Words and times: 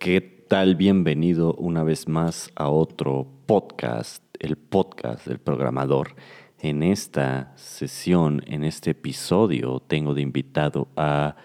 ¿Qué 0.00 0.22
tal? 0.22 0.76
Bienvenido 0.76 1.52
una 1.58 1.84
vez 1.84 2.08
más 2.08 2.50
a 2.54 2.70
otro 2.70 3.26
podcast, 3.44 4.24
el 4.38 4.56
podcast 4.56 5.26
del 5.26 5.38
programador. 5.38 6.14
En 6.58 6.82
esta 6.82 7.52
sesión, 7.56 8.42
en 8.46 8.64
este 8.64 8.92
episodio, 8.92 9.78
tengo 9.78 10.14
de 10.14 10.22
invitado 10.22 10.88
a 10.96 11.36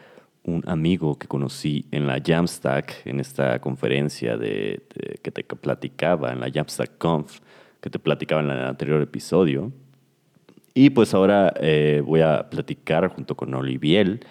un 0.44 0.63
amigo 0.68 1.20
que 1.20 1.28
conocí 1.28 1.86
en 1.91 2.07
la 2.07 2.21
Jamstack, 2.26 3.05
en 3.05 3.20
esta 3.20 3.60
conferencia 3.60 4.37
de, 4.37 4.87
que 5.22 5.31
te 5.31 5.44
platicaba, 5.44 6.31
en 6.31 6.40
la 6.40 6.49
Jamstack 6.49 6.97
Conf, 6.97 7.42
que 7.81 7.90
te 7.90 7.99
platicaba 7.99 8.42
en 8.42 8.51
el 8.51 8.63
anterior 8.63 9.01
episodio. 9.01 9.74
Y 10.74 10.92
pues 10.92 11.13
ahora 11.13 11.53
eh, 11.60 12.01
voy 12.06 12.22
a 12.22 12.49
platicar 12.49 13.10
junto 13.10 13.35
con 13.35 13.53
Olivier 13.53 14.22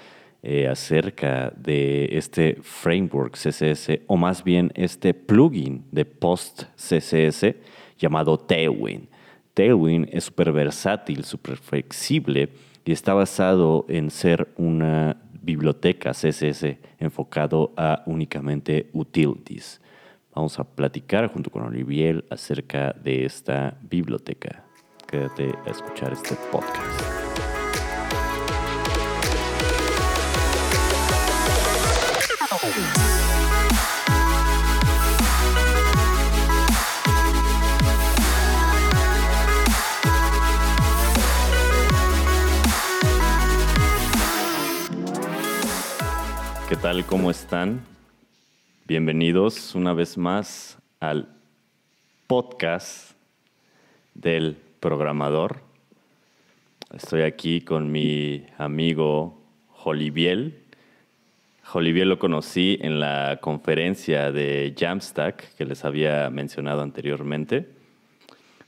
eh, 0.46 0.68
acerca 0.68 1.54
de 1.56 2.06
este 2.12 2.58
framework 2.60 3.32
CSS, 3.32 4.00
o 4.06 4.18
más 4.18 4.44
bien 4.44 4.70
este 4.74 5.14
plugin 5.14 5.86
de 5.90 6.04
post 6.04 6.64
CSS 6.76 7.54
llamado 7.98 8.36
Tailwind. 8.36 9.08
Tailwind 9.54 10.06
es 10.12 10.24
súper 10.24 10.52
versátil, 10.52 11.24
súper 11.24 11.56
flexible 11.56 12.50
y 12.84 12.92
está 12.92 13.14
basado 13.14 13.86
en 13.88 14.10
ser 14.10 14.52
una 14.58 15.16
biblioteca 15.32 16.10
CSS 16.10 16.76
enfocado 16.98 17.72
a 17.78 18.02
únicamente 18.04 18.90
utilities. 18.92 19.80
Vamos 20.34 20.58
a 20.58 20.64
platicar 20.64 21.28
junto 21.28 21.48
con 21.48 21.62
Olivier 21.62 22.22
acerca 22.28 22.92
de 22.92 23.24
esta 23.24 23.78
biblioteca. 23.80 24.62
Quédate 25.06 25.54
a 25.66 25.70
escuchar 25.70 26.12
este 26.12 26.34
podcast. 26.52 27.13
¿Qué 32.64 32.70
tal? 46.80 47.04
¿Cómo 47.04 47.30
están? 47.30 47.84
Bienvenidos 48.86 49.74
una 49.74 49.92
vez 49.92 50.16
más 50.16 50.78
al 51.00 51.28
podcast 52.26 53.10
del 54.14 54.56
programador. 54.80 55.60
Estoy 56.94 57.22
aquí 57.22 57.60
con 57.60 57.92
mi 57.92 58.46
amigo 58.56 59.38
Joliviel. 59.68 60.63
Joliviel 61.64 62.10
lo 62.10 62.18
conocí 62.18 62.78
en 62.82 63.00
la 63.00 63.38
conferencia 63.40 64.30
de 64.30 64.74
Jamstack 64.78 65.54
que 65.56 65.64
les 65.64 65.84
había 65.84 66.28
mencionado 66.28 66.82
anteriormente. 66.82 67.68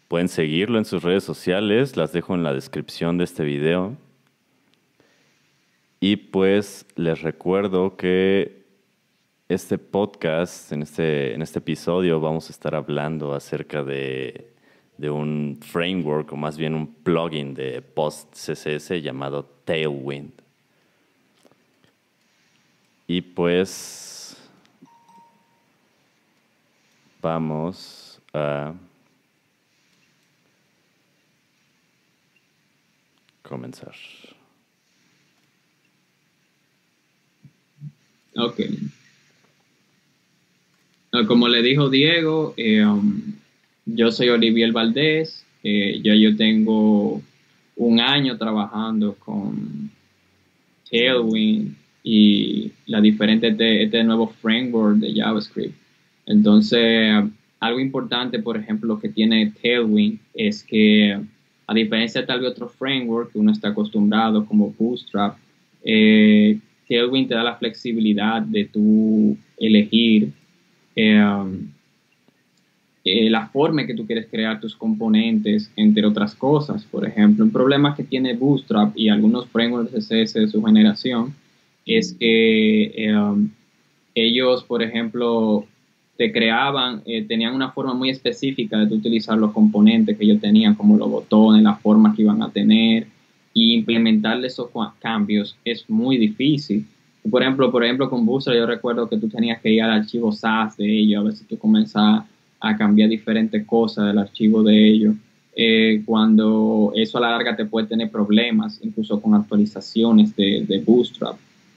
Pueden 0.09 0.29
seguirlo 0.29 0.79
en 0.79 0.87
sus 0.87 1.03
redes 1.03 1.23
sociales, 1.23 1.97
las 1.97 2.13
dejo 2.13 2.35
en 2.35 2.43
la 2.43 2.55
descripción 2.55 3.19
de 3.19 3.25
este 3.25 3.45
video. 3.45 3.97
Y 6.01 6.17
pues 6.17 6.87
les 6.97 7.21
recuerdo 7.23 7.97
que 7.97 8.65
este 9.49 9.77
podcast, 9.79 10.73
en 10.73 10.83
este, 10.83 11.35
en 11.35 11.43
este 11.43 11.59
episodio, 11.59 12.19
vamos 12.21 12.49
a 12.49 12.53
estar 12.53 12.75
hablando 12.75 13.35
acerca 13.35 13.85
de, 13.85 14.53
de 14.97 15.11
un 15.11 15.59
framework 15.61 16.33
o 16.33 16.37
más 16.37 16.57
bien 16.57 16.75
un 16.75 16.95
plugin 16.95 17.53
de 17.55 17.83
Post 17.83 18.35
CSS 18.35 19.03
llamado 19.03 19.45
Tailwind. 19.65 20.46
Y 23.07 23.21
pues 23.21 24.37
vamos 27.23 28.21
a 28.33 28.75
comenzar. 33.43 33.95
Ok. 38.35 38.61
Como 41.27 41.49
le 41.49 41.63
dijo 41.63 41.89
Diego, 41.89 42.53
eh, 42.57 42.85
um, 42.85 43.35
yo 43.87 44.11
soy 44.11 44.29
Olivier 44.29 44.73
Valdés. 44.73 45.47
Eh, 45.63 46.01
ya 46.03 46.15
yo 46.15 46.37
tengo 46.37 47.23
un 47.77 48.01
año 48.01 48.37
trabajando 48.37 49.15
con 49.15 49.91
Tailwind 50.91 51.86
y 52.09 52.71
la 52.87 53.01
diferente 53.01 53.51
de 53.51 53.83
este 53.83 54.05
nuevo 54.05 54.29
framework 54.29 54.99
de 54.99 55.13
JavaScript. 55.13 55.75
Entonces, 56.25 57.25
algo 57.59 57.81
importante, 57.81 58.39
por 58.39 58.57
ejemplo, 58.57 59.01
que 59.01 59.09
tiene 59.09 59.53
Tailwind 59.61 60.21
es 60.33 60.63
que, 60.63 61.19
a 61.67 61.75
diferencia 61.75 62.21
de 62.21 62.29
tal 62.29 62.43
vez 62.43 62.53
otro 62.53 62.69
framework 62.69 63.33
que 63.33 63.41
uno 63.41 63.51
está 63.51 63.71
acostumbrado 63.71 64.47
como 64.47 64.73
Bootstrap, 64.79 65.37
eh, 65.83 66.61
Tailwind 66.89 67.27
te 67.27 67.35
da 67.35 67.43
la 67.43 67.57
flexibilidad 67.57 68.41
de 68.41 68.67
tú 68.67 69.37
elegir 69.57 70.31
em, 70.95 71.67
eh, 73.05 73.29
la 73.29 73.49
forma 73.49 73.81
en 73.81 73.89
que 73.89 73.95
tú 73.95 74.07
quieres 74.07 74.29
crear 74.31 74.61
tus 74.61 74.77
componentes, 74.77 75.73
entre 75.75 76.07
otras 76.07 76.37
cosas. 76.37 76.85
Por 76.85 77.05
ejemplo, 77.05 77.45
un 77.45 77.51
problema 77.51 77.97
que 77.97 78.05
tiene 78.05 78.35
Bootstrap 78.35 78.97
y 78.97 79.09
algunos 79.09 79.49
frameworks 79.49 79.91
de 79.91 79.99
CSS 79.99 80.35
de 80.35 80.47
su 80.47 80.63
generación 80.63 81.35
es 81.87 82.15
que 82.15 82.93
em, 82.97 83.51
ellos, 84.15 84.65
por 84.65 84.83
ejemplo, 84.83 85.65
te 86.17 86.33
creaban, 86.33 87.03
eh, 87.07 87.23
tenían 87.23 87.55
una 87.55 87.71
forma 87.71 87.95
muy 87.95 88.11
específica 88.11 88.85
de 88.85 88.95
utilizar 88.95 89.39
los 89.39 89.53
componentes 89.53 90.17
que 90.17 90.25
ellos 90.25 90.41
tenían, 90.41 90.75
como 90.75 90.97
los 90.97 91.11
botones, 91.11 91.63
la 91.63 91.77
forma 91.77 92.15
que 92.15 92.23
iban 92.23 92.43
a 92.43 92.51
tener, 92.51 93.07
y 93.53 93.75
implementarle 93.75 94.49
esos 94.49 94.69
cambios 94.99 95.57
es 95.65 95.89
muy 95.89 96.19
difícil. 96.19 96.85
Por 97.31 97.43
ejemplo, 97.43 97.71
por 97.71 97.85
ejemplo, 97.85 98.11
con 98.11 98.27
Bootstrap 98.27 98.57
yo 98.57 98.67
recuerdo 98.67 99.09
que 99.09 99.17
tú 99.17 99.29
tenías 99.29 99.61
que 99.61 99.71
ir 99.71 99.83
al 99.83 99.93
archivo 99.93 100.33
SAS 100.33 100.77
de 100.77 100.87
ellos, 100.87 101.21
a 101.21 101.25
ver 101.25 101.33
si 101.35 101.45
tú 101.45 101.59
comenzas 101.59 102.25
a 102.61 102.77
cambiar 102.77 103.09
diferentes 103.09 103.65
cosas 103.67 104.07
del 104.09 104.19
archivo 104.19 104.63
de 104.63 104.89
ellos. 104.89 105.15
Eh, 105.55 106.03
cuando 106.05 106.93
eso 106.95 107.17
a 107.17 107.23
la 107.23 107.31
larga 107.31 107.57
te 107.57 107.65
puede 107.65 107.87
tener 107.87 108.11
problemas, 108.11 108.79
incluso 108.83 109.21
con 109.21 109.35
actualizaciones 109.35 110.37
de, 110.37 110.65
de 110.69 110.79
Bootstrap, 110.81 111.37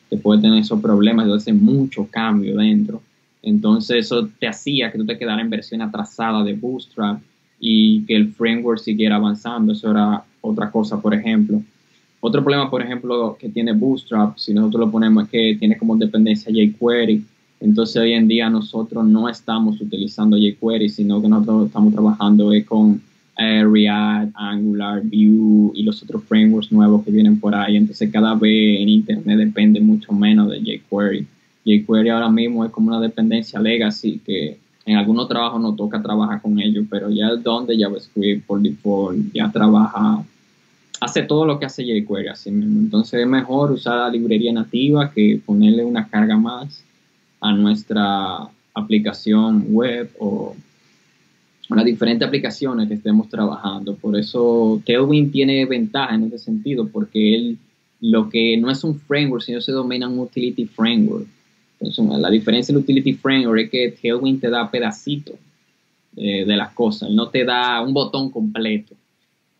te 0.09 0.17
puede 0.17 0.41
tener 0.41 0.59
esos 0.59 0.81
problemas, 0.81 1.27
de 1.27 1.35
hace 1.35 1.53
mucho 1.53 2.07
cambio 2.09 2.57
dentro. 2.57 3.01
Entonces 3.41 4.05
eso 4.05 4.27
te 4.39 4.47
hacía 4.47 4.91
que 4.91 4.97
tú 4.97 5.05
te 5.05 5.17
quedaras 5.17 5.41
en 5.41 5.49
versión 5.49 5.81
atrasada 5.81 6.43
de 6.43 6.53
Bootstrap 6.53 7.21
y 7.59 8.03
que 8.05 8.15
el 8.15 8.33
framework 8.33 8.79
siguiera 8.79 9.15
avanzando. 9.15 9.73
Eso 9.73 9.91
era 9.91 10.23
otra 10.41 10.71
cosa, 10.71 10.99
por 11.01 11.13
ejemplo. 11.13 11.61
Otro 12.21 12.43
problema, 12.43 12.69
por 12.69 12.81
ejemplo, 12.81 13.37
que 13.39 13.49
tiene 13.49 13.71
Bootstrap, 13.71 14.37
si 14.37 14.53
nosotros 14.53 14.81
lo 14.81 14.91
ponemos, 14.91 15.23
es 15.23 15.29
que 15.29 15.55
tiene 15.57 15.77
como 15.77 15.95
dependencia 15.95 16.51
jQuery. 16.51 17.23
Entonces, 17.61 17.97
hoy 17.97 18.13
en 18.13 18.27
día 18.27 18.49
nosotros 18.49 19.05
no 19.05 19.29
estamos 19.29 19.79
utilizando 19.79 20.37
jQuery, 20.37 20.89
sino 20.89 21.21
que 21.21 21.29
nosotros 21.29 21.67
estamos 21.67 21.93
trabajando 21.93 22.51
con 22.67 23.01
eh, 23.39 23.63
React, 23.63 24.33
Angular, 24.35 25.01
Vue 25.01 25.71
y 25.73 25.83
los 25.83 26.03
otros 26.03 26.23
frameworks 26.25 26.73
nuevos 26.73 27.05
que 27.05 27.11
vienen 27.11 27.39
por 27.39 27.55
ahí. 27.55 27.77
Entonces, 27.77 28.11
cada 28.11 28.35
vez 28.35 28.81
en 28.81 28.89
Internet 28.89 29.37
depende 29.37 29.79
mucho 29.79 30.11
menos 30.11 30.49
de 30.51 30.59
jQuery. 30.59 31.25
jQuery 31.63 32.09
ahora 32.09 32.29
mismo 32.29 32.65
es 32.65 32.71
como 32.71 32.89
una 32.89 32.99
dependencia 32.99 33.57
legacy 33.61 34.19
que 34.25 34.57
en 34.85 34.97
algunos 34.97 35.29
trabajos 35.29 35.61
no 35.61 35.73
toca 35.73 36.01
trabajar 36.01 36.41
con 36.41 36.59
ellos, 36.59 36.85
pero 36.89 37.09
ya 37.09 37.29
es 37.29 37.41
donde 37.41 37.77
JavaScript 37.77 38.45
por 38.45 38.59
default 38.59 39.33
ya 39.33 39.49
trabaja, 39.49 40.21
hace 40.99 41.23
todo 41.23 41.45
lo 41.45 41.59
que 41.59 41.65
hace 41.65 41.85
jQuery 41.85 42.27
así 42.27 42.51
mismo. 42.51 42.81
Entonces 42.81 43.21
es 43.21 43.27
mejor 43.27 43.71
usar 43.71 43.99
la 43.99 44.09
librería 44.09 44.51
nativa 44.51 45.11
que 45.11 45.39
ponerle 45.45 45.85
una 45.85 46.05
carga 46.09 46.35
más 46.35 46.83
a 47.39 47.53
nuestra 47.53 48.49
aplicación 48.73 49.67
web 49.69 50.09
o 50.19 50.55
a 51.69 51.75
las 51.75 51.85
diferentes 51.85 52.27
aplicaciones 52.27 52.87
que 52.87 52.95
estemos 52.95 53.29
trabajando. 53.29 53.95
Por 53.95 54.17
eso 54.17 54.81
Tailwind 54.85 55.31
tiene 55.31 55.65
ventaja 55.65 56.15
en 56.15 56.23
ese 56.23 56.39
sentido, 56.39 56.87
porque 56.87 57.35
él 57.35 57.57
lo 58.01 58.29
que 58.29 58.57
no 58.57 58.71
es 58.71 58.83
un 58.83 58.99
framework, 58.99 59.43
sino 59.43 59.61
se 59.61 59.71
domina 59.71 60.07
un 60.07 60.19
utility 60.19 60.65
framework. 60.65 61.27
Entonces, 61.79 62.19
la 62.19 62.29
diferencia 62.29 62.73
del 62.73 62.83
utility 62.83 63.13
framework 63.13 63.59
es 63.61 63.69
que 63.69 63.95
Tailwind 64.01 64.41
te 64.41 64.49
da 64.49 64.69
pedacitos 64.69 65.35
de, 66.13 66.57
las 66.57 66.73
cosas, 66.73 67.09
él 67.09 67.15
no 67.15 67.29
te 67.29 67.45
da 67.45 67.81
un 67.81 67.93
botón 67.93 68.29
completo, 68.29 68.95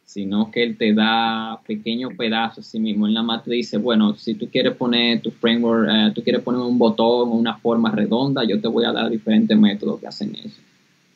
sino 0.04 0.52
que 0.52 0.64
él 0.64 0.78
te 0.78 0.94
da 0.94 1.60
pequeños 1.66 2.14
pedazos 2.18 2.68
así 2.68 2.80
mismo. 2.80 3.08
Él 3.08 3.14
nada 3.14 3.26
más 3.26 3.44
te 3.44 3.52
dice, 3.52 3.78
bueno, 3.78 4.16
si 4.16 4.34
tú 4.34 4.50
quieres 4.50 4.76
poner 4.76 5.22
tu 5.22 5.32
framework, 5.32 5.88
eh, 5.90 6.12
tú 6.14 6.24
quieres 6.24 6.42
poner 6.42 6.60
un 6.62 6.78
botón 6.78 7.30
o 7.30 7.34
una 7.34 7.56
forma 7.58 7.92
redonda, 7.92 8.44
yo 8.44 8.60
te 8.60 8.68
voy 8.68 8.84
a 8.86 8.92
dar 8.92 9.10
diferentes 9.10 9.58
métodos 9.58 10.00
que 10.00 10.08
hacen 10.08 10.36
eso. 10.36 10.60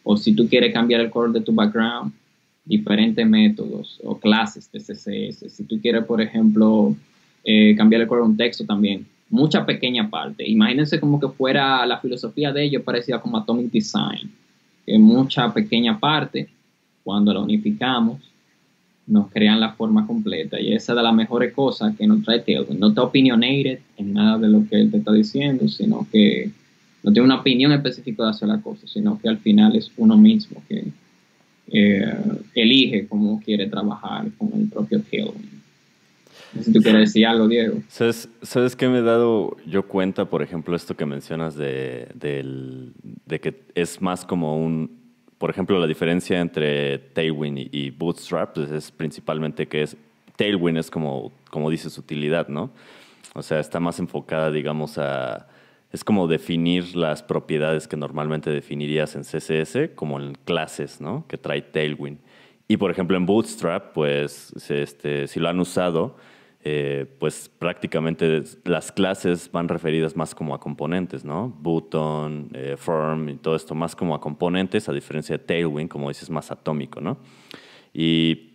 O 0.03 0.17
si 0.17 0.33
tú 0.35 0.47
quieres 0.47 0.73
cambiar 0.73 1.01
el 1.01 1.09
color 1.09 1.31
de 1.31 1.41
tu 1.41 1.53
background, 1.53 2.11
diferentes 2.65 3.27
métodos 3.27 3.99
o 4.03 4.17
clases 4.17 4.71
de 4.71 4.79
CSS. 4.79 5.49
Si 5.49 5.63
tú 5.65 5.79
quieres, 5.81 6.05
por 6.05 6.21
ejemplo, 6.21 6.95
eh, 7.43 7.75
cambiar 7.75 8.01
el 8.01 8.07
color 8.07 8.23
de 8.23 8.29
un 8.31 8.37
texto 8.37 8.65
también, 8.65 9.05
mucha 9.29 9.65
pequeña 9.65 10.09
parte. 10.09 10.47
Imagínense 10.47 10.99
como 10.99 11.19
que 11.19 11.27
fuera 11.27 11.85
la 11.85 11.99
filosofía 11.99 12.53
de 12.53 12.63
ellos 12.63 12.83
parecía 12.83 13.19
como 13.19 13.37
Atomic 13.37 13.71
Design, 13.71 14.31
que 14.85 14.97
mucha 14.97 15.53
pequeña 15.53 15.99
parte, 15.99 16.47
cuando 17.03 17.33
la 17.33 17.41
unificamos, 17.41 18.19
nos 19.05 19.29
crean 19.31 19.59
la 19.59 19.73
forma 19.73 20.07
completa. 20.07 20.59
Y 20.59 20.73
esa 20.73 20.93
es 20.93 20.95
de 20.95 21.03
las 21.03 21.13
mejores 21.13 21.53
cosas 21.53 21.95
que 21.97 22.07
nos 22.07 22.23
trae 22.23 22.39
Tailwind. 22.39 22.79
No 22.79 22.89
está 22.89 23.03
opinionated 23.03 23.79
en 23.97 24.13
nada 24.13 24.37
de 24.37 24.47
lo 24.47 24.65
que 24.67 24.77
él 24.77 24.91
te 24.91 24.97
está 24.97 25.11
diciendo, 25.11 25.67
sino 25.67 26.07
que 26.09 26.51
no 27.03 27.11
tiene 27.11 27.25
una 27.25 27.39
opinión 27.39 27.71
específica 27.71 28.23
de 28.23 28.29
hacer 28.29 28.47
la 28.47 28.61
cosa, 28.61 28.87
sino 28.87 29.19
que 29.19 29.29
al 29.29 29.37
final 29.37 29.75
es 29.75 29.91
uno 29.97 30.17
mismo 30.17 30.63
que 30.67 30.85
eh, 31.67 32.13
elige 32.55 33.07
cómo 33.07 33.41
quiere 33.43 33.67
trabajar 33.67 34.25
con 34.37 34.51
el 34.53 34.69
propio 34.69 35.01
sé 36.53 36.63
si 36.65 36.71
tú 36.71 36.81
quieres 36.81 37.09
decir 37.09 37.25
algo, 37.25 37.47
Diego. 37.47 37.81
¿Sabes, 37.87 38.29
¿Sabes 38.41 38.75
qué 38.75 38.87
me 38.87 38.99
he 38.99 39.01
dado 39.01 39.57
yo 39.65 39.87
cuenta, 39.87 40.25
por 40.25 40.43
ejemplo, 40.43 40.75
esto 40.75 40.95
que 40.95 41.05
mencionas 41.05 41.55
de, 41.55 42.07
de 42.13 43.39
que 43.39 43.63
es 43.75 44.01
más 44.01 44.23
como 44.23 44.57
un 44.57 45.03
por 45.43 45.49
ejemplo, 45.49 45.77
la 45.77 45.87
diferencia 45.87 46.39
entre 46.39 46.99
Tailwind 46.99 47.67
y, 47.69 47.89
Bootstrap 47.89 48.53
pues, 48.53 48.71
es 48.71 48.91
principalmente 48.91 49.67
que 49.67 49.81
es 49.81 49.97
Tailwind 50.37 50.77
es 50.77 50.89
como, 50.89 51.33
como 51.49 51.69
dices, 51.69 51.97
utilidad, 51.97 52.47
¿no? 52.47 52.71
O 53.33 53.41
sea, 53.41 53.59
está 53.59 53.81
más 53.81 53.99
enfocada, 53.99 54.51
digamos, 54.51 54.97
a... 54.97 55.49
Es 55.93 56.03
como 56.03 56.27
definir 56.27 56.95
las 56.95 57.23
propiedades 57.23 57.87
que 57.87 57.95
normalmente 57.95 58.49
definirías 58.49 59.15
en 59.15 59.21
CSS, 59.21 59.91
como 59.95 60.19
en 60.19 60.33
clases, 60.33 60.99
¿no? 60.99 61.25
Que 61.29 61.37
trae 61.37 61.61
Tailwind. 61.61 62.19
Y, 62.67 62.77
por 62.77 62.91
ejemplo, 62.91 63.15
en 63.15 63.25
Bootstrap, 63.25 63.93
pues, 63.93 64.53
este, 64.69 65.27
si 65.27 65.39
lo 65.39 65.47
han 65.47 65.59
usado, 65.59 66.17
eh, 66.65 67.05
pues 67.19 67.49
prácticamente 67.59 68.41
las 68.63 68.93
clases 68.93 69.51
van 69.51 69.67
referidas 69.67 70.15
más 70.15 70.33
como 70.33 70.55
a 70.55 70.61
componentes, 70.61 71.25
¿no? 71.25 71.49
Button, 71.49 72.51
eh, 72.53 72.75
form 72.77 73.27
y 73.27 73.35
todo 73.35 73.55
esto, 73.57 73.75
más 73.75 73.97
como 73.97 74.15
a 74.15 74.21
componentes, 74.21 74.87
a 74.87 74.93
diferencia 74.93 75.37
de 75.37 75.43
Tailwind, 75.43 75.89
como 75.89 76.07
dices, 76.07 76.29
más 76.29 76.51
atómico, 76.51 77.01
¿no? 77.01 77.17
Y, 77.93 78.53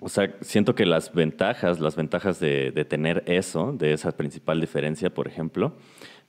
o 0.00 0.08
sea, 0.08 0.34
siento 0.40 0.74
que 0.74 0.86
las 0.86 1.12
ventajas, 1.12 1.78
las 1.78 1.94
ventajas 1.94 2.40
de, 2.40 2.72
tener 2.88 3.22
eso, 3.26 3.72
de 3.72 3.92
esa 3.92 4.16
principal 4.16 4.58
diferencia, 4.58 5.12
por 5.12 5.28
ejemplo, 5.28 5.76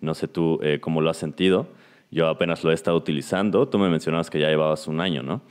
no 0.03 0.13
sé 0.13 0.27
tú 0.27 0.59
eh, 0.61 0.79
cómo 0.79 1.01
lo 1.01 1.09
has 1.09 1.17
sentido, 1.17 1.67
yo 2.11 2.27
apenas 2.27 2.63
lo 2.63 2.71
he 2.71 2.73
estado 2.73 2.97
utilizando, 2.97 3.67
tú 3.67 3.79
me 3.79 3.89
mencionabas 3.89 4.29
que 4.29 4.39
ya 4.39 4.49
llevabas 4.49 4.87
un 4.87 5.01
año, 5.01 5.23
¿no? 5.23 5.41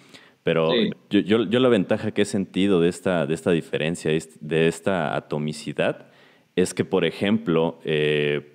Pero 0.44 0.70
yo, 1.08 1.20
yo, 1.20 1.60
la 1.60 1.68
ventaja 1.68 2.10
que 2.10 2.22
he 2.22 2.24
sentido 2.24 2.80
de 2.80 2.88
esta, 2.88 3.26
de 3.26 3.34
esta 3.34 3.52
diferencia, 3.52 4.10
de 4.40 4.66
esta 4.66 5.14
atomicidad, 5.14 6.06
es 6.56 6.74
que, 6.74 6.84
por 6.84 7.04
ejemplo, 7.04 7.78
eh, 7.84 8.52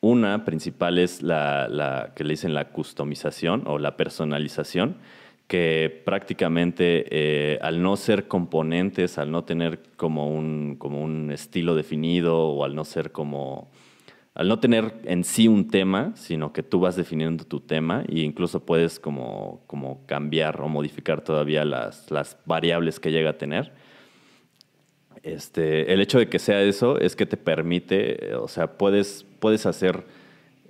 una 0.00 0.44
principal 0.46 0.98
es 0.98 1.22
la, 1.22 1.68
la, 1.68 2.12
que 2.16 2.24
le 2.24 2.30
dicen 2.30 2.54
la 2.54 2.70
customización 2.70 3.64
o 3.66 3.78
la 3.78 3.96
personalización, 3.98 4.96
que 5.46 6.02
prácticamente 6.04 7.06
eh, 7.10 7.58
al 7.62 7.82
no 7.82 7.96
ser 7.96 8.28
componentes, 8.28 9.18
al 9.18 9.30
no 9.30 9.44
tener 9.44 9.80
como 9.96 10.30
un, 10.30 10.76
como 10.76 11.02
un 11.02 11.30
estilo 11.30 11.74
definido 11.74 12.48
o 12.48 12.64
al 12.64 12.74
no 12.74 12.84
ser 12.84 13.12
como 13.12 13.70
al 14.36 14.48
no 14.48 14.58
tener 14.58 14.92
en 15.04 15.24
sí 15.24 15.48
un 15.48 15.68
tema, 15.68 16.12
sino 16.14 16.52
que 16.52 16.62
tú 16.62 16.78
vas 16.78 16.94
definiendo 16.94 17.44
tu 17.44 17.58
tema 17.60 18.04
e 18.06 18.20
incluso 18.20 18.60
puedes 18.60 19.00
como, 19.00 19.62
como 19.66 20.04
cambiar 20.04 20.60
o 20.60 20.68
modificar 20.68 21.22
todavía 21.22 21.64
las, 21.64 22.10
las 22.10 22.36
variables 22.44 23.00
que 23.00 23.10
llega 23.10 23.30
a 23.30 23.38
tener. 23.38 23.72
Este, 25.22 25.90
el 25.90 26.02
hecho 26.02 26.18
de 26.18 26.28
que 26.28 26.38
sea 26.38 26.60
eso 26.60 27.00
es 27.00 27.16
que 27.16 27.24
te 27.24 27.38
permite, 27.38 28.34
o 28.34 28.46
sea, 28.46 28.76
puedes, 28.76 29.24
puedes 29.40 29.64
hacer 29.64 30.04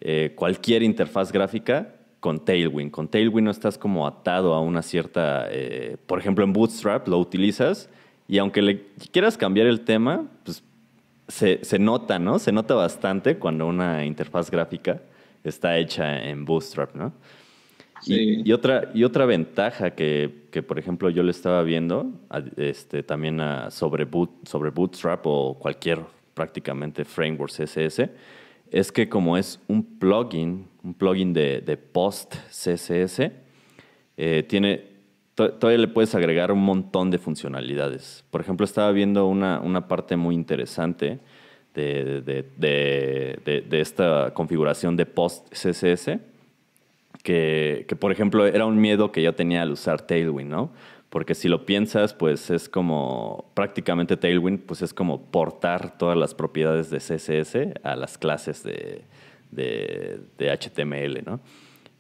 eh, 0.01 0.33
cualquier 0.37 0.85
interfaz 0.85 1.33
gráfica 1.33 1.97
con 2.21 2.45
Tailwind. 2.45 2.93
Con 2.93 3.09
Tailwind 3.09 3.47
no 3.47 3.51
estás 3.51 3.79
como 3.79 4.07
atado 4.07 4.55
a 4.55 4.61
una 4.61 4.83
cierta, 4.83 5.49
eh, 5.51 5.97
por 6.07 6.21
ejemplo, 6.21 6.45
en 6.45 6.53
Bootstrap 6.53 7.09
lo 7.09 7.19
utilizas 7.19 7.91
y 8.29 8.39
aunque 8.39 8.63
le 8.63 8.87
quieras 9.11 9.37
cambiar 9.37 9.67
el 9.67 9.81
tema, 9.81 10.25
pues 10.45 10.63
se, 11.29 11.65
se, 11.65 11.79
nota, 11.79 12.19
¿no? 12.19 12.39
Se 12.39 12.53
nota 12.53 12.75
bastante 12.75 13.39
cuando 13.39 13.67
una 13.67 14.05
interfaz 14.05 14.51
gráfica 14.51 15.01
está 15.45 15.79
hecha 15.79 16.25
en 16.25 16.45
Bootstrap, 16.45 16.95
¿no? 16.95 17.13
Sí. 18.03 18.43
Y, 18.45 18.53
otra, 18.53 18.91
y 18.95 19.05
otra 19.05 19.25
ventaja 19.25 19.93
que, 19.93 20.49
que, 20.51 20.63
por 20.63 20.79
ejemplo, 20.79 21.09
yo 21.09 21.23
le 21.23 21.31
estaba 21.31 21.63
viendo 21.63 22.13
este, 22.57 23.03
también 23.03 23.41
sobre, 23.71 24.05
boot, 24.05 24.47
sobre 24.47 24.71
Bootstrap 24.71 25.27
o 25.27 25.59
cualquier 25.59 26.01
prácticamente 26.35 27.05
framework 27.05 27.51
CSS, 27.51 28.11
es 28.71 28.93
que 28.93 29.09
como 29.09 29.37
es 29.39 29.61
un 29.69 29.83
plugin, 29.99 30.67
un 30.83 30.95
plugin 30.95 31.33
de, 31.33 31.63
de 31.63 31.77
post 31.77 32.35
CSS, 32.51 33.31
eh, 34.19 34.45
tiene 34.47 34.96
todavía 35.37 35.79
le 35.79 35.89
puedes 35.89 36.15
agregar 36.15 36.51
un 36.51 36.65
montón 36.65 37.11
de 37.11 37.19
funcionalidades. 37.19 38.25
Por 38.31 38.41
ejemplo, 38.41 38.65
estaba 38.65 38.91
viendo 38.93 39.27
una, 39.27 39.61
una 39.61 39.87
parte 39.87 40.17
muy 40.17 40.35
interesante 40.35 41.21
de, 41.75 42.23
de, 42.23 43.63
de, 43.69 43.81
esta 43.81 44.33
configuración 44.33 44.97
de 44.97 45.05
post 45.05 45.47
CSS, 45.53 46.19
que, 47.23 47.85
que, 47.87 47.97
por 47.97 48.13
ejemplo 48.13 48.47
era 48.47 48.65
un 48.65 48.81
miedo 48.81 49.13
que 49.13 49.23
yo 49.23 49.35
tenía 49.35 49.61
al 49.61 49.73
usar 49.73 50.01
Tailwind, 50.01 50.51
¿no? 50.51 50.71
Porque 51.11 51.35
si 51.35 51.49
lo 51.49 51.67
piensas, 51.67 52.15
pues 52.15 52.51
es 52.51 52.69
como 52.69 53.51
prácticamente 53.55 54.17
Tailwind, 54.17 54.61
pues 54.61 54.81
es 54.81 54.95
como 54.95 55.21
portar 55.21 55.99
todas 55.99 56.17
las 56.17 56.35
propiedades 56.35 56.91
de 56.91 56.99
CSS 56.99 57.81
a 57.83 57.95
las 57.95 58.17
clases 58.17 58.63
de, 58.63 59.03
de 59.51 60.51
HTML, 60.51 61.25
¿no? 61.27 61.41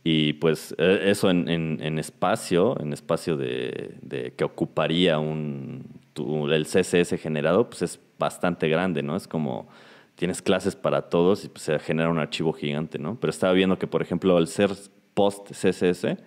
Y 0.09 0.35
pues 0.35 0.73
e, 0.79 1.11
eso 1.11 1.31
en, 1.31 1.99
espacio, 1.99 2.81
en 2.81 2.93
espacio 2.93 3.37
de, 3.37 4.33
que 4.37 4.45
ocuparía 4.45 5.19
un, 5.19 5.85
el 6.17 6.65
CSS 6.65 7.21
generado, 7.21 7.69
pues 7.69 7.83
es 7.83 8.01
bastante 8.17 8.69
grande, 8.69 9.03
¿no? 9.03 9.17
Es 9.17 9.27
como 9.27 9.67
tienes 10.15 10.43
clases 10.43 10.77
para 10.77 11.11
todos 11.11 11.45
y 11.45 11.49
pues 11.49 11.65
se 11.65 11.77
genera 11.81 12.09
un 12.09 12.21
archivo 12.21 12.53
gigante, 12.53 13.01
¿no? 13.01 13.19
Pero 13.19 13.33
estaba 13.33 13.53
viendo 13.53 13.81
que, 13.81 13.89
por 13.89 14.01
ejemplo, 14.01 14.37
al 14.37 14.47
ser 14.47 14.71
post 15.15 15.51
CSS, 15.51 16.19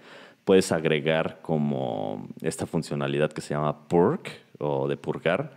puedes 0.43 0.73
agregar 0.73 1.39
como 1.41 2.27
esta 2.41 2.65
funcionalidad 2.65 3.31
que 3.31 3.39
se 3.39 3.53
llama 3.53 3.87
purg 3.87 4.23
o 4.57 4.89
de 4.89 4.97
purgar, 4.97 5.53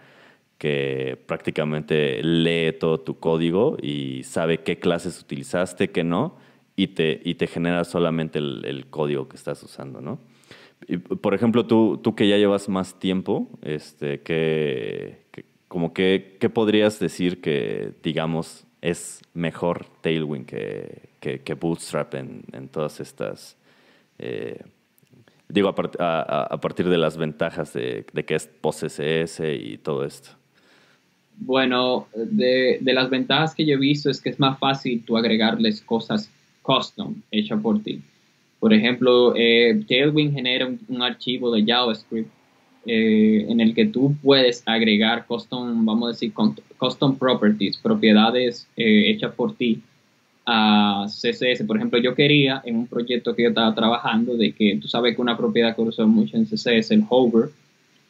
que 0.58 1.20
prácticamente 1.26 2.22
lee 2.22 2.72
todo 2.78 3.00
tu 3.00 3.18
código 3.18 3.78
y 3.82 4.22
sabe 4.22 4.58
qué 4.58 4.78
clases 4.78 5.20
utilizaste, 5.20 5.90
qué 5.90 6.04
no 6.04 6.36
y 6.76 6.88
te, 6.88 7.20
y 7.24 7.34
te 7.34 7.46
genera 7.46 7.84
solamente 7.84 8.38
el, 8.38 8.86
código 8.90 9.28
que 9.28 9.36
estás 9.36 9.62
usando, 9.62 10.00
¿no? 10.00 10.18
Por 11.20 11.34
ejemplo, 11.34 11.66
tú, 11.66 12.00
tú 12.02 12.14
que 12.14 12.26
ya 12.26 12.36
llevas 12.36 12.68
más 12.68 12.98
tiempo, 12.98 13.48
este, 13.62 14.20
que, 14.22 15.22
como 15.68 15.92
que, 15.92 16.36
¿qué 16.40 16.50
podrías 16.50 16.98
decir 16.98 17.40
que, 17.40 17.92
digamos, 18.02 18.66
es 18.80 19.22
mejor 19.32 19.86
Tailwind 20.00 20.46
que, 20.46 21.10
que, 21.20 21.54
Bootstrap 21.54 22.14
en, 22.14 22.42
en, 22.52 22.68
todas 22.68 22.98
estas... 23.00 23.56
Eh, 24.18 24.60
digo, 25.48 25.72
a, 25.98 26.42
a, 26.50 26.60
partir 26.60 26.88
de 26.88 26.98
las 26.98 27.16
ventajas 27.16 27.72
de, 27.74 28.04
de 28.12 28.24
que 28.24 28.34
es 28.34 28.48
PostCSS 28.48 29.40
y 29.60 29.78
todo 29.78 30.04
esto. 30.04 30.30
Bueno, 31.36 32.08
de, 32.14 32.78
de, 32.80 32.92
las 32.92 33.08
ventajas 33.08 33.54
que 33.54 33.64
yo 33.64 33.74
he 33.74 33.78
visto 33.78 34.10
es 34.10 34.20
que 34.20 34.30
es 34.30 34.40
más 34.40 34.58
fácil 34.58 35.04
tú 35.04 35.16
agregarles 35.16 35.80
cosas 35.80 36.30
custom 36.62 37.16
hecha 37.30 37.56
por 37.56 37.82
ti. 37.82 38.00
Por 38.62 38.72
ejemplo, 38.72 39.34
eh, 39.36 39.82
Tailwind 39.88 40.34
genera 40.34 40.70
un, 40.88 41.02
archivo 41.02 41.50
de 41.50 41.64
JavaScript 41.64 42.30
eh, 42.86 43.44
en 43.48 43.60
el 43.60 43.74
que 43.74 43.86
tú 43.86 44.14
puedes 44.22 44.62
agregar 44.66 45.26
custom, 45.26 45.84
vamos 45.84 46.06
a 46.06 46.12
decir, 46.12 46.32
custom 46.78 47.16
properties, 47.16 47.76
propiedades 47.76 48.68
eh, 48.76 49.10
hechas 49.10 49.34
por 49.34 49.56
ti 49.56 49.82
a 50.46 51.06
CSS. 51.08 51.64
Por 51.66 51.76
ejemplo, 51.76 51.98
yo 51.98 52.14
quería 52.14 52.62
en 52.64 52.76
un 52.76 52.86
proyecto 52.86 53.34
que 53.34 53.42
yo 53.42 53.48
estaba 53.48 53.74
trabajando 53.74 54.36
de 54.36 54.52
que 54.52 54.78
tú 54.80 54.86
sabes 54.86 55.16
que 55.16 55.22
una 55.22 55.36
propiedad 55.36 55.74
que 55.74 55.82
uso 55.82 56.06
mucho 56.06 56.36
en 56.36 56.46
CSS, 56.46 56.92
el 56.92 57.04
hover, 57.08 57.50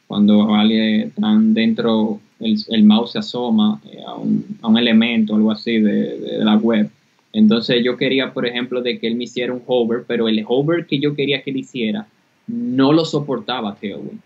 cuando 0.06 0.54
alguien 0.54 1.08
están 1.08 1.54
dentro, 1.54 2.20
el, 2.40 2.84
mouse 2.84 3.12
se 3.12 3.20
asoma 3.20 3.80
a 4.06 4.14
un, 4.16 4.58
a, 4.60 4.68
un, 4.68 4.76
elemento, 4.76 5.34
algo 5.34 5.50
así 5.50 5.78
de 5.78 6.40
la 6.44 6.56
web 6.56 6.90
entonces 7.32 7.82
yo 7.82 7.96
quería, 7.96 8.32
por 8.32 8.46
ejemplo, 8.46 8.82
de 8.82 8.98
que 8.98 9.06
él 9.06 9.14
me 9.14 9.24
hiciera 9.24 9.52
un 9.52 9.62
hover, 9.66 10.04
pero 10.06 10.28
el 10.28 10.44
hover 10.46 10.86
que 10.86 10.98
yo 10.98 11.14
quería 11.14 11.42
que 11.42 11.50
él 11.50 11.56
hiciera 11.58 12.06
no 12.46 12.92
lo 12.92 13.04
soportaba 13.04 13.74
Tailwind. 13.74 14.20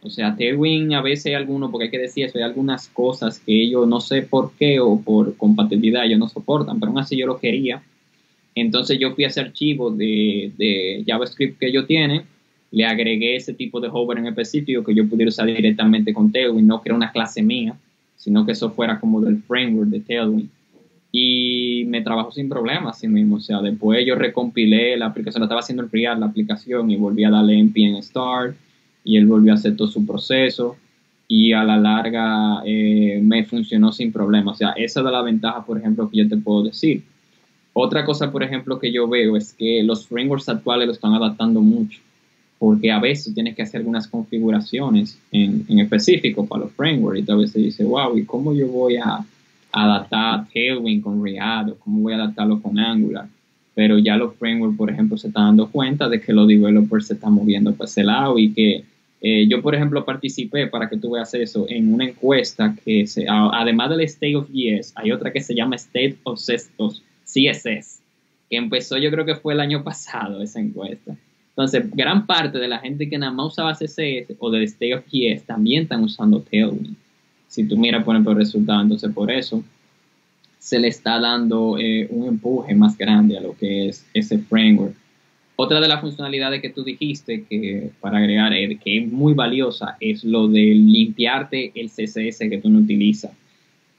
O 0.00 0.08
sea, 0.08 0.34
Tailwind 0.36 0.94
a 0.94 1.02
veces 1.02 1.26
hay 1.26 1.34
algunos, 1.34 1.70
porque 1.70 1.84
hay 1.84 1.90
que 1.90 1.98
decir 1.98 2.24
eso, 2.24 2.38
hay 2.38 2.44
algunas 2.44 2.88
cosas 2.88 3.40
que 3.40 3.62
ellos 3.62 3.86
no 3.86 4.00
sé 4.00 4.22
por 4.22 4.52
qué 4.52 4.80
o 4.80 5.00
por 5.00 5.36
compatibilidad 5.36 6.06
ellos 6.06 6.18
no 6.18 6.28
soportan, 6.28 6.80
pero 6.80 6.90
aún 6.90 7.00
así 7.00 7.16
yo 7.16 7.26
lo 7.26 7.38
quería. 7.38 7.82
Entonces 8.54 8.98
yo 8.98 9.14
fui 9.14 9.24
a 9.24 9.28
ese 9.28 9.40
archivo 9.40 9.90
de, 9.90 10.52
de 10.56 11.04
JavaScript 11.06 11.58
que 11.58 11.66
ellos 11.66 11.86
tienen, 11.86 12.22
le 12.70 12.86
agregué 12.86 13.36
ese 13.36 13.52
tipo 13.52 13.80
de 13.80 13.88
hover 13.92 14.18
en 14.18 14.28
específico 14.28 14.82
que 14.82 14.94
yo 14.94 15.06
pudiera 15.08 15.28
usar 15.28 15.46
directamente 15.46 16.14
con 16.14 16.32
Tailwind, 16.32 16.66
no 16.66 16.80
que 16.80 16.88
era 16.88 16.96
una 16.96 17.12
clase 17.12 17.42
mía, 17.42 17.76
sino 18.16 18.46
que 18.46 18.52
eso 18.52 18.70
fuera 18.70 18.98
como 18.98 19.20
del 19.20 19.42
framework 19.42 19.90
de 19.90 20.00
Tailwind 20.00 20.48
y 21.18 21.86
me 21.86 22.02
trabajó 22.02 22.30
sin 22.30 22.46
problemas 22.46 22.98
así 22.98 23.08
mismo. 23.08 23.36
O 23.36 23.40
sea, 23.40 23.62
después 23.62 24.04
yo 24.06 24.16
recompilé 24.16 24.98
la 24.98 25.06
aplicación, 25.06 25.40
la 25.40 25.46
estaba 25.46 25.60
haciendo 25.60 25.82
el 25.82 25.90
real 25.90 26.20
la 26.20 26.26
aplicación 26.26 26.90
y 26.90 26.96
volví 26.96 27.24
a 27.24 27.30
darle 27.30 27.58
npm 27.58 28.02
start 28.02 28.54
y 29.02 29.16
él 29.16 29.26
volvió 29.26 29.52
a 29.52 29.54
hacer 29.54 29.76
todo 29.76 29.88
su 29.88 30.04
proceso 30.04 30.76
y 31.26 31.54
a 31.54 31.64
la 31.64 31.78
larga 31.78 32.62
eh, 32.66 33.18
me 33.22 33.44
funcionó 33.44 33.92
sin 33.92 34.12
problemas. 34.12 34.56
O 34.56 34.58
sea, 34.58 34.70
esa 34.72 35.00
es 35.00 35.06
la 35.06 35.22
ventaja, 35.22 35.64
por 35.64 35.78
ejemplo, 35.78 36.10
que 36.10 36.18
yo 36.18 36.28
te 36.28 36.36
puedo 36.36 36.64
decir. 36.64 37.02
Otra 37.72 38.04
cosa, 38.04 38.30
por 38.30 38.42
ejemplo, 38.42 38.78
que 38.78 38.92
yo 38.92 39.08
veo 39.08 39.38
es 39.38 39.54
que 39.54 39.82
los 39.82 40.06
frameworks 40.06 40.50
actuales 40.50 40.86
lo 40.86 40.92
están 40.92 41.14
adaptando 41.14 41.62
mucho, 41.62 41.98
porque 42.58 42.92
a 42.92 43.00
veces 43.00 43.34
tienes 43.34 43.56
que 43.56 43.62
hacer 43.62 43.78
algunas 43.80 44.06
configuraciones 44.06 45.18
en, 45.32 45.64
en 45.66 45.78
específico 45.78 46.46
para 46.46 46.64
los 46.64 46.72
frameworks 46.72 47.26
y 47.26 47.32
a 47.32 47.36
veces 47.36 47.62
dices, 47.62 47.86
wow, 47.86 48.18
¿y 48.18 48.24
cómo 48.24 48.52
yo 48.52 48.68
voy 48.68 48.96
a 48.96 49.24
adaptar 49.84 50.46
Tailwind 50.52 51.02
con 51.02 51.22
React 51.22 51.78
cómo 51.78 52.00
voy 52.02 52.12
a 52.12 52.16
adaptarlo 52.16 52.60
con 52.60 52.78
Angular? 52.78 53.28
Pero 53.74 53.98
ya 53.98 54.16
los 54.16 54.34
frameworks, 54.36 54.76
por 54.76 54.90
ejemplo, 54.90 55.18
se 55.18 55.28
están 55.28 55.48
dando 55.48 55.70
cuenta 55.70 56.08
de 56.08 56.20
que 56.20 56.32
los 56.32 56.48
developers 56.48 57.08
se 57.08 57.14
están 57.14 57.34
moviendo 57.34 57.74
para 57.74 57.86
ese 57.86 58.04
lado 58.04 58.38
y 58.38 58.52
que 58.52 58.84
eh, 59.20 59.46
yo, 59.48 59.62
por 59.62 59.74
ejemplo, 59.74 60.04
participé, 60.04 60.66
para 60.66 60.88
que 60.88 60.98
tú 60.98 61.12
veas 61.12 61.32
eso, 61.34 61.66
en 61.68 61.92
una 61.92 62.04
encuesta 62.04 62.76
que, 62.84 63.06
se, 63.06 63.26
además 63.28 63.90
del 63.90 64.02
State 64.02 64.36
of 64.36 64.48
JS, 64.52 64.92
hay 64.94 65.10
otra 65.10 65.32
que 65.32 65.40
se 65.40 65.54
llama 65.54 65.76
State 65.76 66.18
of 66.24 66.38
CSS, 66.38 68.02
que 68.48 68.56
empezó 68.56 68.98
yo 68.98 69.10
creo 69.10 69.24
que 69.24 69.34
fue 69.34 69.54
el 69.54 69.60
año 69.60 69.82
pasado 69.82 70.42
esa 70.42 70.60
encuesta. 70.60 71.16
Entonces, 71.50 71.90
gran 71.92 72.26
parte 72.26 72.58
de 72.58 72.68
la 72.68 72.78
gente 72.78 73.08
que 73.08 73.16
nada 73.16 73.32
más 73.32 73.46
usaba 73.46 73.72
CSS 73.72 74.36
o 74.38 74.50
del 74.50 74.64
State 74.64 74.94
of 74.94 75.04
JS 75.10 75.44
también 75.44 75.84
están 75.84 76.04
usando 76.04 76.40
Tailwind. 76.40 76.96
Si 77.48 77.66
tú 77.66 77.76
miras, 77.76 78.04
por 78.04 78.14
ejemplo, 78.14 78.32
el 78.32 78.38
resultado, 78.38 78.82
entonces 78.82 79.12
por 79.12 79.30
eso 79.30 79.62
se 80.58 80.80
le 80.80 80.88
está 80.88 81.20
dando 81.20 81.78
eh, 81.78 82.08
un 82.10 82.26
empuje 82.26 82.74
más 82.74 82.98
grande 82.98 83.38
a 83.38 83.40
lo 83.40 83.56
que 83.56 83.88
es 83.88 84.04
ese 84.12 84.38
framework. 84.38 84.94
Otra 85.54 85.80
de 85.80 85.88
las 85.88 86.00
funcionalidades 86.00 86.60
que 86.60 86.70
tú 86.70 86.84
dijiste 86.84 87.44
que 87.48 87.90
para 88.00 88.18
agregar 88.18 88.52
eh, 88.52 88.78
que 88.82 88.98
es 88.98 89.10
muy 89.10 89.32
valiosa 89.32 89.96
es 90.00 90.24
lo 90.24 90.48
de 90.48 90.74
limpiarte 90.74 91.72
el 91.74 91.88
CSS 91.88 92.40
que 92.50 92.58
tú 92.60 92.68
no 92.68 92.80
utilizas. 92.80 93.30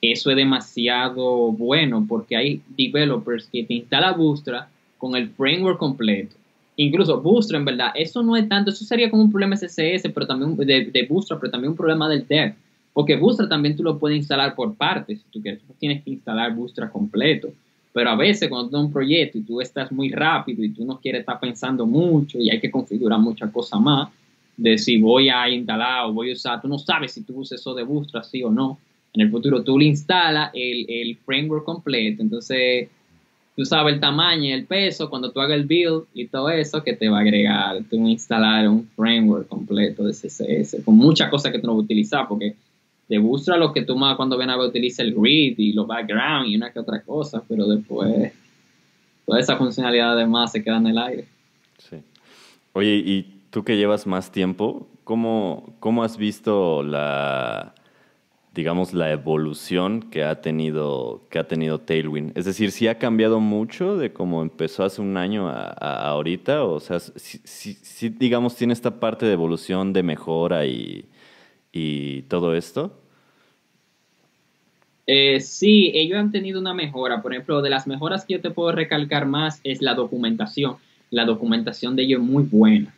Eso 0.02 0.30
es 0.30 0.36
demasiado 0.36 1.52
bueno 1.52 2.06
porque 2.08 2.36
hay 2.36 2.62
developers 2.76 3.48
que 3.48 3.64
te 3.64 3.74
instalan 3.74 4.18
Bootstrap 4.18 4.68
con 4.98 5.16
el 5.16 5.30
framework 5.30 5.80
completo. 5.80 6.36
Incluso 6.76 7.20
Bootstrap, 7.22 7.62
en 7.62 7.66
verdad, 7.66 7.92
eso 7.96 8.22
no 8.22 8.36
es 8.36 8.48
tanto, 8.48 8.70
eso 8.70 8.86
sería 8.86 9.10
como 9.10 9.24
un 9.24 9.32
problema 9.32 9.56
CSS, 9.56 10.12
pero 10.14 10.28
también 10.28 10.56
de, 10.56 10.92
de 10.92 11.08
Bootstrap, 11.10 11.40
pero 11.40 11.52
también 11.52 11.72
un 11.72 11.78
problema 11.78 12.08
del 12.08 12.28
dev. 12.28 12.54
Porque 12.98 13.16
Bootstrap 13.16 13.48
también 13.48 13.76
tú 13.76 13.84
lo 13.84 14.00
puedes 14.00 14.18
instalar 14.18 14.56
por 14.56 14.74
partes, 14.74 15.20
si 15.20 15.26
tú 15.30 15.40
quieres. 15.40 15.62
Tú 15.62 15.72
tienes 15.78 16.04
que 16.04 16.10
instalar 16.10 16.56
Bootstrap 16.56 16.92
completo. 16.92 17.50
Pero 17.94 18.10
a 18.10 18.16
veces 18.16 18.50
cuando 18.50 18.70
tienes 18.70 18.88
un 18.88 18.92
proyecto 18.92 19.38
y 19.38 19.42
tú 19.42 19.62
estás 19.62 19.92
muy 19.92 20.10
rápido 20.10 20.64
y 20.64 20.70
tú 20.70 20.84
no 20.84 21.00
quieres 21.00 21.20
estar 21.20 21.40
pensando 21.40 21.86
mucho 21.86 22.40
y 22.40 22.50
hay 22.50 22.60
que 22.60 22.72
configurar 22.72 23.20
muchas 23.20 23.52
cosas 23.52 23.80
más, 23.80 24.10
de 24.58 24.80
si 24.80 25.00
voy 25.00 25.30
a 25.30 25.48
instalar 25.48 26.06
o 26.06 26.14
voy 26.14 26.32
a 26.32 26.34
usar, 26.34 26.60
tú 26.60 26.68
no 26.68 26.80
sabes 26.80 27.12
si 27.12 27.22
tú 27.22 27.38
usas 27.38 27.60
eso 27.60 27.76
de 27.76 27.84
Bootstrap, 27.84 28.24
sí 28.24 28.42
o 28.42 28.50
no. 28.50 28.80
En 29.14 29.22
el 29.22 29.30
futuro 29.30 29.64
tú 29.64 29.78
le 29.78 29.86
instalas 29.86 30.50
el, 30.56 30.88
el 30.90 31.18
framework 31.18 31.66
completo, 31.66 32.24
entonces 32.24 32.90
tú 33.56 33.64
sabes 33.64 33.94
el 33.94 34.00
tamaño 34.00 34.46
y 34.46 34.52
el 34.54 34.66
peso 34.66 35.08
cuando 35.08 35.32
tú 35.32 35.40
hagas 35.40 35.60
el 35.60 35.68
build 35.68 36.06
y 36.16 36.26
todo 36.26 36.50
eso 36.50 36.82
que 36.82 36.94
te 36.94 37.10
va 37.10 37.20
a 37.20 37.22
agregar, 37.22 37.78
tú 37.92 38.08
instalar 38.08 38.68
un 38.68 38.88
framework 38.96 39.48
completo 39.48 40.04
de 40.04 40.14
CSS 40.14 40.78
con 40.84 40.98
muchas 40.98 41.30
cosas 41.30 41.52
que 41.52 41.60
tú 41.60 41.68
no 41.68 41.74
vas 41.74 41.82
a 41.82 41.86
utilizar 41.86 42.28
porque 42.28 42.56
de 43.08 43.18
Bootstrap 43.18 43.60
lo 43.60 43.74
que 43.74 43.84
tú 43.84 43.96
más 43.96 44.16
cuando 44.16 44.38
ven 44.38 44.50
a 44.50 44.58
ver 44.58 44.68
utiliza 44.68 45.02
el 45.02 45.14
grid 45.14 45.58
y 45.58 45.74
los 45.74 45.88
background 45.88 46.48
y 46.48 46.56
una 46.56 46.72
que 46.72 46.80
otra 46.80 47.02
cosa, 47.02 47.44
pero 47.48 47.66
después 47.66 48.34
toda 49.26 49.40
esa 49.40 49.58
funcionalidad 49.58 50.14
además 50.14 50.52
se 50.52 50.64
queda 50.64 50.78
en 50.78 50.88
el 50.88 50.98
aire. 50.98 51.28
Sí. 51.78 51.98
Oye, 52.74 52.96
y 52.96 53.42
tú 53.50 53.64
que 53.64 53.78
llevas 53.78 54.08
más 54.08 54.32
tiempo, 54.32 54.88
¿cómo, 55.04 55.74
cómo 55.80 56.04
has 56.04 56.18
visto 56.18 56.84
la, 56.84 57.74
digamos, 58.54 58.94
la 58.94 59.12
evolución 59.12 60.02
que 60.02 60.24
ha 60.24 60.42
tenido, 60.42 61.22
que 61.30 61.40
ha 61.40 61.48
tenido 61.48 61.80
Tailwind? 61.80 62.38
Es 62.38 62.46
decir, 62.46 62.72
si 62.72 62.88
ha 62.88 62.98
cambiado 62.98 63.40
mucho 63.40 63.98
de 63.98 64.12
cómo 64.12 64.42
empezó 64.42 64.84
hace 64.84 65.02
un 65.02 65.16
año 65.16 65.48
a, 65.48 65.70
ahorita, 66.10 66.64
o 66.64 66.80
sea, 66.80 67.00
si, 67.00 68.10
digamos, 68.10 68.56
tiene 68.56 68.74
esta 68.74 69.00
parte 69.00 69.26
de 69.26 69.34
evolución, 69.34 69.94
de 69.94 70.04
mejora 70.04 70.66
y 70.66 71.06
y 71.78 72.22
todo 72.24 72.56
esto? 72.56 72.92
Eh, 75.06 75.40
sí, 75.40 75.92
ellos 75.94 76.20
han 76.20 76.32
tenido 76.32 76.60
una 76.60 76.74
mejora. 76.74 77.22
Por 77.22 77.34
ejemplo, 77.34 77.62
de 77.62 77.70
las 77.70 77.88
mejoras 77.88 78.26
que 78.26 78.34
yo 78.34 78.42
te 78.42 78.52
puedo 78.52 78.72
recalcar 78.72 79.26
más 79.26 79.62
es 79.64 79.82
la 79.82 79.94
documentación. 79.94 80.76
La 81.12 81.26
documentación 81.26 81.96
de 81.96 82.04
ellos 82.04 82.22
es 82.22 82.28
muy 82.28 82.44
buena. 82.44 82.94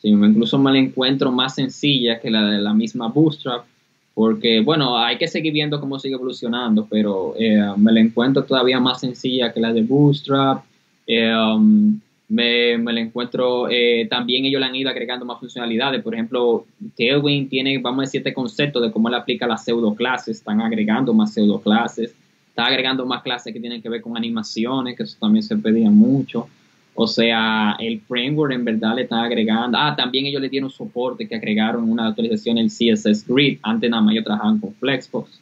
Sí, 0.00 0.08
incluso 0.08 0.58
me 0.58 0.72
la 0.72 0.78
encuentro 0.78 1.30
más 1.30 1.56
sencilla 1.56 2.20
que 2.20 2.30
la 2.30 2.46
de 2.46 2.58
la 2.58 2.72
misma 2.72 3.08
Bootstrap, 3.08 3.66
porque, 4.14 4.60
bueno, 4.60 4.96
hay 4.96 5.18
que 5.18 5.28
seguir 5.28 5.52
viendo 5.52 5.78
cómo 5.78 5.98
sigue 5.98 6.14
evolucionando, 6.14 6.86
pero 6.88 7.34
eh, 7.38 7.62
me 7.76 7.92
la 7.92 8.00
encuentro 8.00 8.44
todavía 8.44 8.80
más 8.80 9.00
sencilla 9.00 9.52
que 9.52 9.60
la 9.60 9.74
de 9.74 9.82
Bootstrap. 9.82 10.64
Eh, 11.06 11.34
um, 11.34 12.00
me, 12.30 12.78
me 12.78 12.92
lo 12.92 13.00
encuentro, 13.00 13.68
eh, 13.68 14.06
también 14.08 14.44
ellos 14.44 14.60
le 14.60 14.66
han 14.68 14.74
ido 14.76 14.88
agregando 14.88 15.24
más 15.24 15.40
funcionalidades. 15.40 16.00
Por 16.00 16.14
ejemplo, 16.14 16.64
Tailwind 16.96 17.50
tiene, 17.50 17.78
vamos 17.78 17.98
a 17.98 18.02
decir, 18.02 18.20
este 18.20 18.32
concepto 18.32 18.80
de 18.80 18.92
cómo 18.92 19.10
le 19.10 19.16
aplica 19.16 19.48
las 19.48 19.64
pseudo 19.64 19.96
clases. 19.96 20.38
Están 20.38 20.60
agregando 20.60 21.12
más 21.12 21.34
pseudo 21.34 21.60
clases. 21.60 22.14
Está 22.48 22.66
agregando 22.66 23.04
más 23.04 23.22
clases 23.22 23.52
que 23.52 23.58
tienen 23.58 23.82
que 23.82 23.88
ver 23.88 24.00
con 24.00 24.16
animaciones, 24.16 24.96
que 24.96 25.02
eso 25.02 25.16
también 25.18 25.42
se 25.42 25.56
pedía 25.56 25.90
mucho. 25.90 26.48
O 26.94 27.08
sea, 27.08 27.76
el 27.80 28.00
framework 28.00 28.52
en 28.52 28.64
verdad 28.64 28.94
le 28.94 29.02
está 29.02 29.22
agregando. 29.22 29.76
Ah, 29.76 29.96
también 29.96 30.26
ellos 30.26 30.40
le 30.40 30.48
dieron 30.48 30.70
soporte 30.70 31.26
que 31.26 31.34
agregaron 31.34 31.90
una 31.90 32.08
actualización 32.08 32.58
el 32.58 32.68
CSS 32.68 33.26
Grid. 33.26 33.58
Antes 33.62 33.90
nada 33.90 34.02
más 34.02 34.12
ellos 34.12 34.24
trabajaban 34.24 34.60
con 34.60 34.72
Flexbox. 34.74 35.40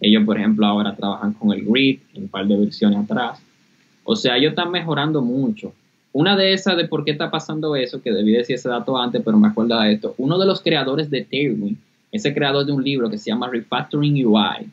Ellos, 0.00 0.22
por 0.24 0.38
ejemplo, 0.38 0.64
ahora 0.66 0.94
trabajan 0.94 1.32
con 1.32 1.52
el 1.52 1.64
Grid, 1.64 1.98
en 2.14 2.22
un 2.22 2.28
par 2.28 2.46
de 2.46 2.56
versiones 2.56 3.00
atrás. 3.00 3.40
O 4.04 4.14
sea, 4.14 4.36
ellos 4.36 4.50
están 4.50 4.70
mejorando 4.70 5.20
mucho. 5.20 5.72
Una 6.18 6.36
de 6.36 6.52
esas 6.52 6.76
de 6.76 6.88
por 6.88 7.04
qué 7.04 7.12
está 7.12 7.30
pasando 7.30 7.76
eso, 7.76 8.02
que 8.02 8.10
debí 8.10 8.32
decir 8.32 8.56
ese 8.56 8.68
dato 8.68 8.98
antes, 8.98 9.22
pero 9.24 9.38
me 9.38 9.46
acuerdo 9.46 9.78
de 9.78 9.92
esto. 9.92 10.16
Uno 10.18 10.36
de 10.36 10.46
los 10.46 10.60
creadores 10.60 11.08
de 11.10 11.22
Tailwind, 11.22 11.76
ese 12.10 12.34
creador 12.34 12.66
de 12.66 12.72
un 12.72 12.82
libro 12.82 13.08
que 13.08 13.18
se 13.18 13.30
llama 13.30 13.48
Refactoring 13.48 14.26
UI, 14.26 14.66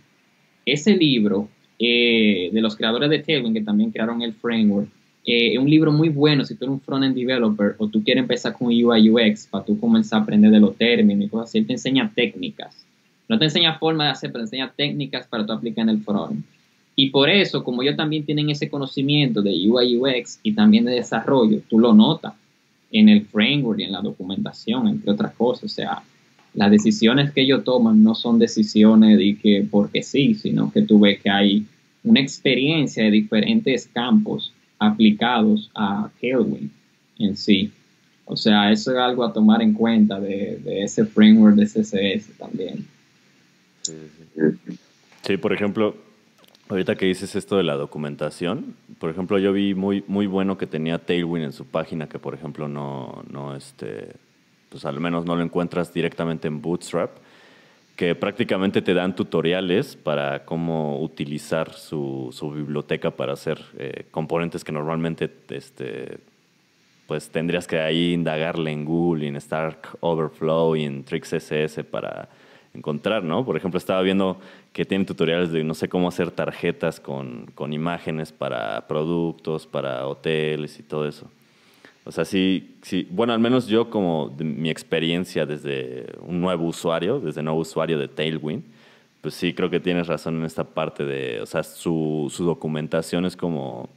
ese 0.66 0.96
libro 0.96 1.48
eh, 1.78 2.50
de 2.52 2.62
los 2.62 2.76
creadores 2.76 3.12
de 3.12 3.20
Tailwind, 3.20 3.54
que 3.54 3.62
también 3.62 3.92
crearon 3.92 4.24
el 4.24 4.34
framework, 4.34 4.88
eh, 5.24 5.54
es 5.54 5.60
un 5.60 5.70
libro 5.70 5.92
muy 5.92 6.10
bueno 6.10 6.44
si 6.46 6.56
tú 6.56 6.66
eres 6.66 6.74
un 6.74 6.82
front-end 6.82 7.16
developer 7.16 7.76
o 7.78 7.88
tú 7.90 8.04
quieres 8.04 8.24
empezar 8.24 8.54
con 8.54 8.70
UI 8.70 9.12
UX 9.12 9.46
para 9.46 9.64
tú 9.64 9.80
comenzar 9.80 10.22
a 10.22 10.24
aprender 10.24 10.50
de 10.50 10.60
los 10.60 10.76
términos 10.76 11.26
y 11.26 11.30
cosas 11.30 11.50
así. 11.50 11.60
Él 11.60 11.68
te 11.68 11.74
enseña 11.74 12.12
técnicas. 12.16 12.88
No 13.30 13.38
te 13.38 13.46
enseña 13.46 13.78
forma 13.78 14.06
de 14.06 14.10
hacer, 14.10 14.32
pero 14.32 14.46
te 14.46 14.48
enseña 14.48 14.74
técnicas 14.76 15.28
para 15.28 15.46
tú 15.46 15.54
aplicar 15.54 15.84
en 15.84 15.90
el 15.90 16.02
front. 16.02 16.44
Y 16.96 17.10
por 17.10 17.30
eso, 17.30 17.64
como 17.64 17.82
ellos 17.82 17.98
también 17.98 18.26
tienen 18.26 18.50
ese 18.50 18.70
conocimiento 18.70 19.42
de 19.42 19.52
UI 19.68 19.98
UX 19.98 20.40
y 20.44 20.54
también 20.54 20.86
de 20.86 20.94
desarrollo, 20.94 21.62
tú 21.70 21.78
lo 21.80 21.94
notas 21.94 22.34
en 22.92 23.10
el 23.10 23.26
framework 23.26 23.80
y 23.80 23.84
en 23.84 23.92
la 23.92 24.02
documentación, 24.02 24.88
entre 24.88 25.12
otras 25.12 25.34
cosas. 25.34 25.66
O 25.66 25.70
sea, 25.70 26.02
las 26.54 26.72
decisiones 26.72 27.32
que 27.32 27.42
ellos 27.42 27.66
toman 27.66 28.02
no 28.02 28.16
son 28.16 28.40
decisiones 28.40 29.18
de 29.18 29.38
que 29.38 29.68
porque 29.70 30.02
sí, 30.02 30.36
sino 30.36 30.72
que 30.72 30.84
tú 30.84 31.00
ves 31.00 31.20
que 31.22 31.30
hay 31.30 31.66
una 32.04 32.22
experiencia 32.22 33.04
de 33.04 33.12
diferentes 33.12 33.88
campos 33.88 34.54
aplicados 34.80 35.70
a 35.76 36.10
Tailwind 36.22 36.70
en 37.20 37.36
sí. 37.36 37.72
O 38.24 38.38
sea, 38.38 38.72
eso 38.72 38.92
es 38.92 38.98
algo 38.98 39.24
a 39.26 39.34
tomar 39.34 39.62
en 39.62 39.74
cuenta 39.74 40.20
de, 40.20 40.60
de 40.64 40.84
ese 40.84 41.06
framework 41.06 41.56
de 41.56 41.66
CSS 41.66 42.38
también. 42.38 42.86
Sí, 45.24 45.38
por 45.38 45.54
ejemplo, 45.54 45.96
Ahorita 46.68 46.96
que 46.96 47.06
dices 47.06 47.36
esto 47.36 47.58
de 47.58 47.64
la 47.64 47.76
documentación, 47.76 48.76
por 48.98 49.12
ejemplo, 49.12 49.38
yo 49.38 49.54
vi 49.54 49.76
muy, 49.76 50.04
muy 50.08 50.26
bueno 50.26 50.58
que 50.58 50.66
tenía 50.66 50.98
Tailwind 50.98 51.46
en 51.46 51.54
su 51.54 51.66
página, 51.66 52.10
que 52.10 52.18
por 52.18 52.34
ejemplo 52.34 52.68
no, 52.68 53.24
no 53.30 53.56
este, 53.56 54.14
pues 54.70 54.84
al 54.84 55.00
menos 55.00 55.26
no 55.26 55.36
lo 55.36 55.44
encuentras 55.44 55.94
directamente 55.94 56.48
en 56.48 56.64
Bootstrap, 56.64 57.12
que 57.96 58.16
prácticamente 58.16 58.82
te 58.82 58.96
dan 58.96 59.16
tutoriales 59.16 59.96
para 59.96 60.44
cómo 60.44 61.00
utilizar 61.02 61.72
su, 61.72 62.30
su 62.32 62.50
biblioteca 62.52 63.12
para 63.12 63.34
hacer 63.34 63.64
eh, 63.78 64.06
componentes 64.10 64.64
que 64.64 64.72
normalmente 64.72 65.32
este, 65.50 66.18
pues 67.06 67.30
tendrías 67.30 67.68
que 67.68 67.80
ahí 67.80 68.14
indagarle 68.14 68.72
en 68.72 68.86
Google, 68.86 69.28
en 69.28 69.36
Stark 69.36 69.98
Overflow 70.00 70.76
y 70.76 70.84
en 70.84 71.04
TrixSS 71.04 71.84
para 71.90 72.28
encontrar, 72.76 73.24
¿no? 73.24 73.46
Por 73.46 73.58
ejemplo, 73.58 73.78
estaba 73.78 74.02
viendo 74.02 74.38
que 74.74 74.86
tienen 74.86 75.06
tutoriales 75.06 75.52
de 75.52 75.64
no 75.64 75.74
sé 75.74 75.90
cómo 75.90 76.08
hacer 76.08 76.32
tarjetas 76.32 77.00
con, 77.00 77.48
con 77.56 77.74
imágenes 77.74 78.32
para 78.32 78.88
productos, 78.88 79.66
para 79.66 80.08
hoteles 80.08 80.80
y 80.80 80.84
todo 80.84 81.08
eso. 81.08 81.30
O 82.04 82.12
sea, 82.12 82.24
sí, 82.24 82.76
sí, 82.84 83.08
bueno, 83.10 83.34
al 83.34 83.40
menos 83.40 83.66
yo 83.66 83.90
como 83.90 84.36
mi 84.38 84.70
experiencia 84.70 85.46
desde 85.48 86.06
un 86.22 86.40
nuevo 86.40 86.66
usuario, 86.66 87.20
desde 87.20 87.42
nuevo 87.42 87.62
usuario 87.62 87.98
de 87.98 88.08
Tailwind, 88.08 88.64
pues 89.22 89.34
sí, 89.34 89.56
creo 89.56 89.72
que 89.72 89.80
tienes 89.80 90.06
razón 90.06 90.36
en 90.36 90.46
esta 90.46 90.64
parte 90.64 91.04
de, 91.04 91.42
o 91.42 91.48
sea, 91.48 91.64
su, 91.64 92.32
su 92.32 92.46
documentación 92.46 93.26
es 93.26 93.36
como, 93.36 93.90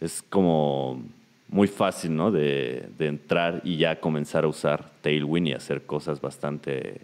es 0.00 0.22
como 0.22 1.02
muy 1.48 1.66
fácil, 1.66 2.14
¿no? 2.14 2.30
De, 2.30 2.88
de, 2.96 3.08
entrar 3.08 3.60
y 3.64 3.76
ya 3.76 3.98
comenzar 3.98 4.44
a 4.44 4.48
usar 4.48 4.90
Tailwind 5.00 5.48
y 5.48 5.52
hacer 5.52 5.82
cosas 5.82 6.20
bastante, 6.20 7.00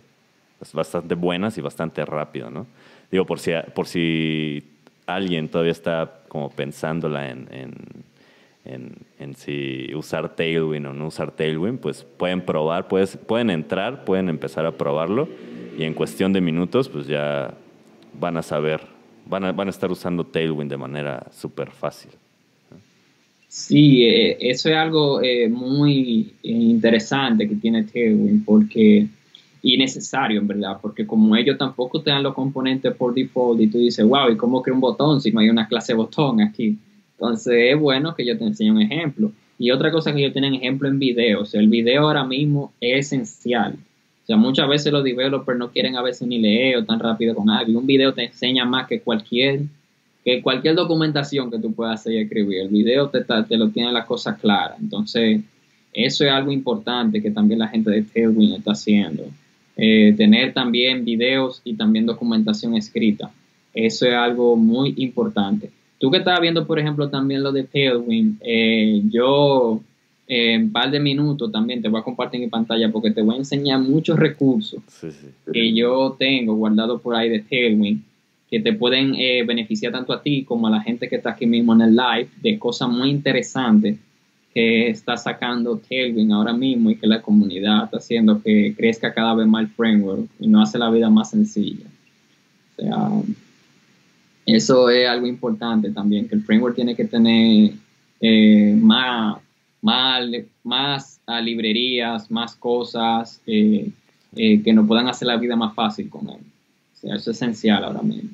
bastante 0.73 1.15
buenas 1.15 1.59
y 1.59 1.61
bastante 1.61 2.05
rápido, 2.05 2.51
¿no? 2.51 2.67
Digo, 3.11 3.27
por 3.27 3.39
si, 3.39 3.53
por 3.75 3.87
si 3.87 4.63
alguien 5.07 5.49
todavía 5.49 5.73
está 5.73 6.23
como 6.29 6.51
pensándola 6.51 7.31
en, 7.31 7.49
en, 8.65 8.93
en, 9.19 9.35
si 9.35 9.93
usar 9.95 10.35
Tailwind 10.37 10.87
o 10.87 10.93
no 10.93 11.09
usar 11.09 11.33
Tailwind, 11.33 11.81
pues 11.81 12.05
pueden 12.05 12.43
probar, 12.43 12.89
puedes, 12.89 13.17
pueden 13.17 13.51
entrar, 13.51 14.05
pueden 14.05 14.29
empezar 14.29 14.65
a 14.67 14.73
probarlo 14.73 15.29
y 15.77 15.85
en 15.85 15.95
cuestión 15.95 16.33
de 16.33 16.41
minutos, 16.41 16.89
pues 16.89 17.07
ya 17.07 17.55
van 18.19 18.37
a 18.37 18.43
saber, 18.43 18.81
van 19.27 19.45
a, 19.45 19.53
van 19.53 19.69
a 19.69 19.71
estar 19.71 19.91
usando 19.91 20.25
Tailwind 20.25 20.71
de 20.71 20.77
manera 20.77 21.27
súper 21.33 21.71
fácil. 21.71 22.11
Sí, 23.49 24.05
eh, 24.05 24.39
eso 24.41 24.71
es 24.71 24.77
algo 24.77 25.21
eh, 25.23 25.49
muy 25.49 26.33
interesante 26.43 27.47
que 27.49 27.57
tiene 27.57 27.85
Tailwind 27.85 28.45
porque 28.45 29.09
y 29.63 29.79
necesario, 29.79 30.41
en 30.41 30.49
verdad, 30.49 30.79
porque 30.83 31.07
como 31.07 31.37
ellos 31.37 31.57
tampoco 31.57 32.03
te 32.03 32.11
dan 32.11 32.25
los 32.25 32.35
componentes 32.35 32.95
por 32.95 33.15
default 33.15 33.61
y 33.61 33.69
tú 33.69 33.79
dices, 33.79 34.05
wow, 34.05 34.29
¿y 34.31 34.37
cómo 34.37 34.61
creo 34.61 34.75
un 34.75 34.81
botón 34.81 35.21
si 35.21 35.31
no 35.31 35.41
hay 35.41 35.49
una 35.49 35.69
clase 35.69 35.95
botón 35.95 36.41
aquí? 36.41 36.77
Entonces 37.13 37.73
es 37.73 37.81
bueno 37.81 38.15
que 38.17 38.27
yo 38.27 38.37
te 38.37 38.45
enseñe 38.45 38.73
un 38.73 38.83
ejemplo. 38.83 39.31
Y 39.59 39.71
otra 39.71 39.93
cosa 39.93 40.13
que 40.13 40.19
ellos 40.19 40.33
tienen 40.33 40.55
ejemplo 40.55 40.89
en 40.89 40.99
video, 40.99 41.43
o 41.43 41.45
sea, 41.45 41.61
el 41.61 41.69
video 41.69 42.03
ahora 42.03 42.25
mismo 42.25 42.73
es 42.81 43.07
esencial. 43.07 43.75
O 44.25 44.27
sea, 44.27 44.37
muchas 44.37 44.69
veces 44.69 44.93
los 44.93 45.05
developers 45.05 45.59
no 45.59 45.71
quieren 45.71 45.95
a 45.95 46.03
veces 46.03 46.27
ni 46.27 46.39
leer 46.39 46.85
tan 46.85 46.99
rápido 46.99 47.35
con 47.37 47.49
algo. 47.49 47.71
Y 47.71 47.77
un 47.77 47.87
video 47.87 48.13
te 48.13 48.25
enseña 48.25 48.65
más 48.65 48.89
que 48.89 49.01
cualquier 49.01 49.63
que 50.25 50.41
cualquier 50.41 50.77
documentación 50.77 51.51
que 51.51 51.59
tú 51.59 51.73
puedas 51.73 52.01
hacer 52.01 52.13
y 52.13 52.19
escribir. 52.19 52.61
El 52.61 52.69
video 52.69 53.09
te, 53.09 53.23
te 53.25 53.57
lo 53.57 53.71
tiene 53.71 53.93
las 53.93 54.07
cosas 54.07 54.39
claras. 54.39 54.79
Entonces, 54.81 55.41
eso 55.93 56.25
es 56.25 56.31
algo 56.31 56.53
importante 56.53 57.21
que 57.21 57.31
también 57.31 57.59
la 57.59 57.69
gente 57.69 57.91
de 57.91 58.03
Tailwind 58.03 58.55
está 58.55 58.73
haciendo. 58.73 59.25
Eh, 59.77 60.15
tener 60.17 60.53
también 60.53 61.05
videos 61.05 61.61
y 61.65 61.75
también 61.75 62.07
documentación 62.07 62.75
escrita. 62.75 63.31
Eso 63.73 64.07
es 64.07 64.15
algo 64.15 64.57
muy 64.57 64.95
importante. 64.99 65.71
Tú 65.99 66.11
que 66.11 66.19
estabas 66.19 66.41
viendo, 66.41 66.67
por 66.67 66.79
ejemplo, 66.79 67.09
también 67.09 67.43
lo 67.43 67.53
de 67.53 67.65
Tailwind, 67.65 68.39
eh, 68.41 69.03
yo 69.11 69.81
eh, 70.27 70.55
en 70.55 70.63
un 70.65 70.73
par 70.73 70.91
de 70.91 70.99
minutos 71.01 71.51
también 71.53 71.81
te 71.81 71.89
voy 71.89 72.01
a 72.01 72.05
compartir 72.05 72.41
mi 72.41 72.49
pantalla 72.49 72.91
porque 72.91 73.11
te 73.11 73.23
voy 73.23 73.37
a 73.37 73.39
enseñar 73.39 73.81
muchos 73.81 74.19
recursos 74.19 74.83
que 75.53 75.75
yo 75.75 76.17
tengo 76.19 76.55
guardados 76.55 77.01
por 77.01 77.15
ahí 77.15 77.29
de 77.29 77.41
Tailwind 77.41 78.03
que 78.51 78.61
te 78.61 78.73
pueden 78.73 79.15
eh, 79.15 79.43
beneficiar 79.45 79.93
tanto 79.93 80.13
a 80.13 80.23
ti 80.23 80.45
como 80.45 80.67
a 80.67 80.71
la 80.71 80.83
gente 80.83 81.09
que 81.09 81.17
está 81.17 81.31
aquí 81.31 81.47
mismo 81.47 81.73
en 81.73 81.81
el 81.83 81.97
live 81.97 82.29
de 82.43 82.59
cosas 82.59 82.89
muy 82.89 83.11
interesantes 83.11 83.99
que 84.55 84.89
está 84.89 85.17
sacando 85.17 85.79
Tailwind 85.79 86.33
ahora 86.33 86.53
mismo 86.53 86.91
y 86.91 86.97
que 86.97 87.07
la 87.07 87.23
comunidad 87.23 87.85
está 87.85 87.97
haciendo 87.97 88.43
que 88.43 88.75
crezca 88.77 89.15
cada 89.15 89.35
vez 89.35 89.47
más 89.47 89.63
el 89.63 89.69
framework 89.71 90.29
y 90.39 90.47
no 90.47 90.61
hace 90.61 90.79
la 90.79 90.91
vida 90.91 91.09
más 91.09 91.31
sencilla. 91.31 91.87
O 92.77 92.83
sea, 92.83 93.09
eso 94.45 94.91
es 94.91 95.09
algo 95.09 95.27
importante 95.27 95.91
también, 95.91 96.29
que 96.29 96.35
el 96.35 96.43
framework 96.43 96.75
tiene 96.75 96.95
que 96.95 97.05
tener 97.05 97.73
eh, 98.21 98.77
más, 98.79 99.39
más, 99.81 100.27
más 100.65 101.21
librerías, 101.43 102.31
más 102.31 102.55
cosas 102.55 103.41
eh, 103.47 103.91
que 104.35 104.73
nos 104.73 104.87
puedan 104.87 105.09
hacer 105.09 105.29
la 105.29 105.37
vida 105.37 105.57
más 105.57 105.75
fácil 105.75 106.11
con 106.11 106.29
él. 106.29 106.41
O 106.41 106.97
sea, 106.97 107.17
eso 107.17 107.31
es 107.31 107.37
esencial 107.37 107.85
ahora 107.85 108.03
mismo. 108.03 108.31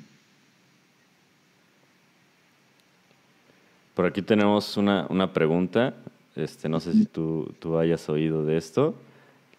Por 3.94 4.06
aquí 4.06 4.22
tenemos 4.22 4.76
una, 4.76 5.06
una 5.10 5.32
pregunta. 5.32 5.94
Este, 6.38 6.68
no 6.68 6.80
sé 6.80 6.92
si 6.92 7.06
tú, 7.06 7.52
tú 7.58 7.78
hayas 7.78 8.08
oído 8.08 8.44
de 8.44 8.56
esto. 8.56 8.94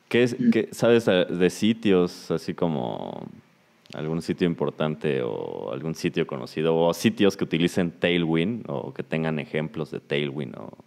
¿Qué, 0.08 0.24
es, 0.24 0.36
qué, 0.52 0.70
¿Sabes 0.72 1.06
de 1.06 1.50
sitios 1.50 2.32
así 2.32 2.54
como 2.54 3.28
algún 3.94 4.22
sitio 4.22 4.48
importante 4.48 5.22
o 5.22 5.72
algún 5.72 5.96
sitio 5.96 6.26
conocido 6.28 6.76
o 6.76 6.94
sitios 6.94 7.36
que 7.36 7.44
utilicen 7.44 7.92
Tailwind 7.92 8.66
o 8.68 8.94
que 8.94 9.04
tengan 9.04 9.40
ejemplos 9.40 9.92
de 9.92 10.00
Tailwind 10.00 10.56
o 10.58 10.78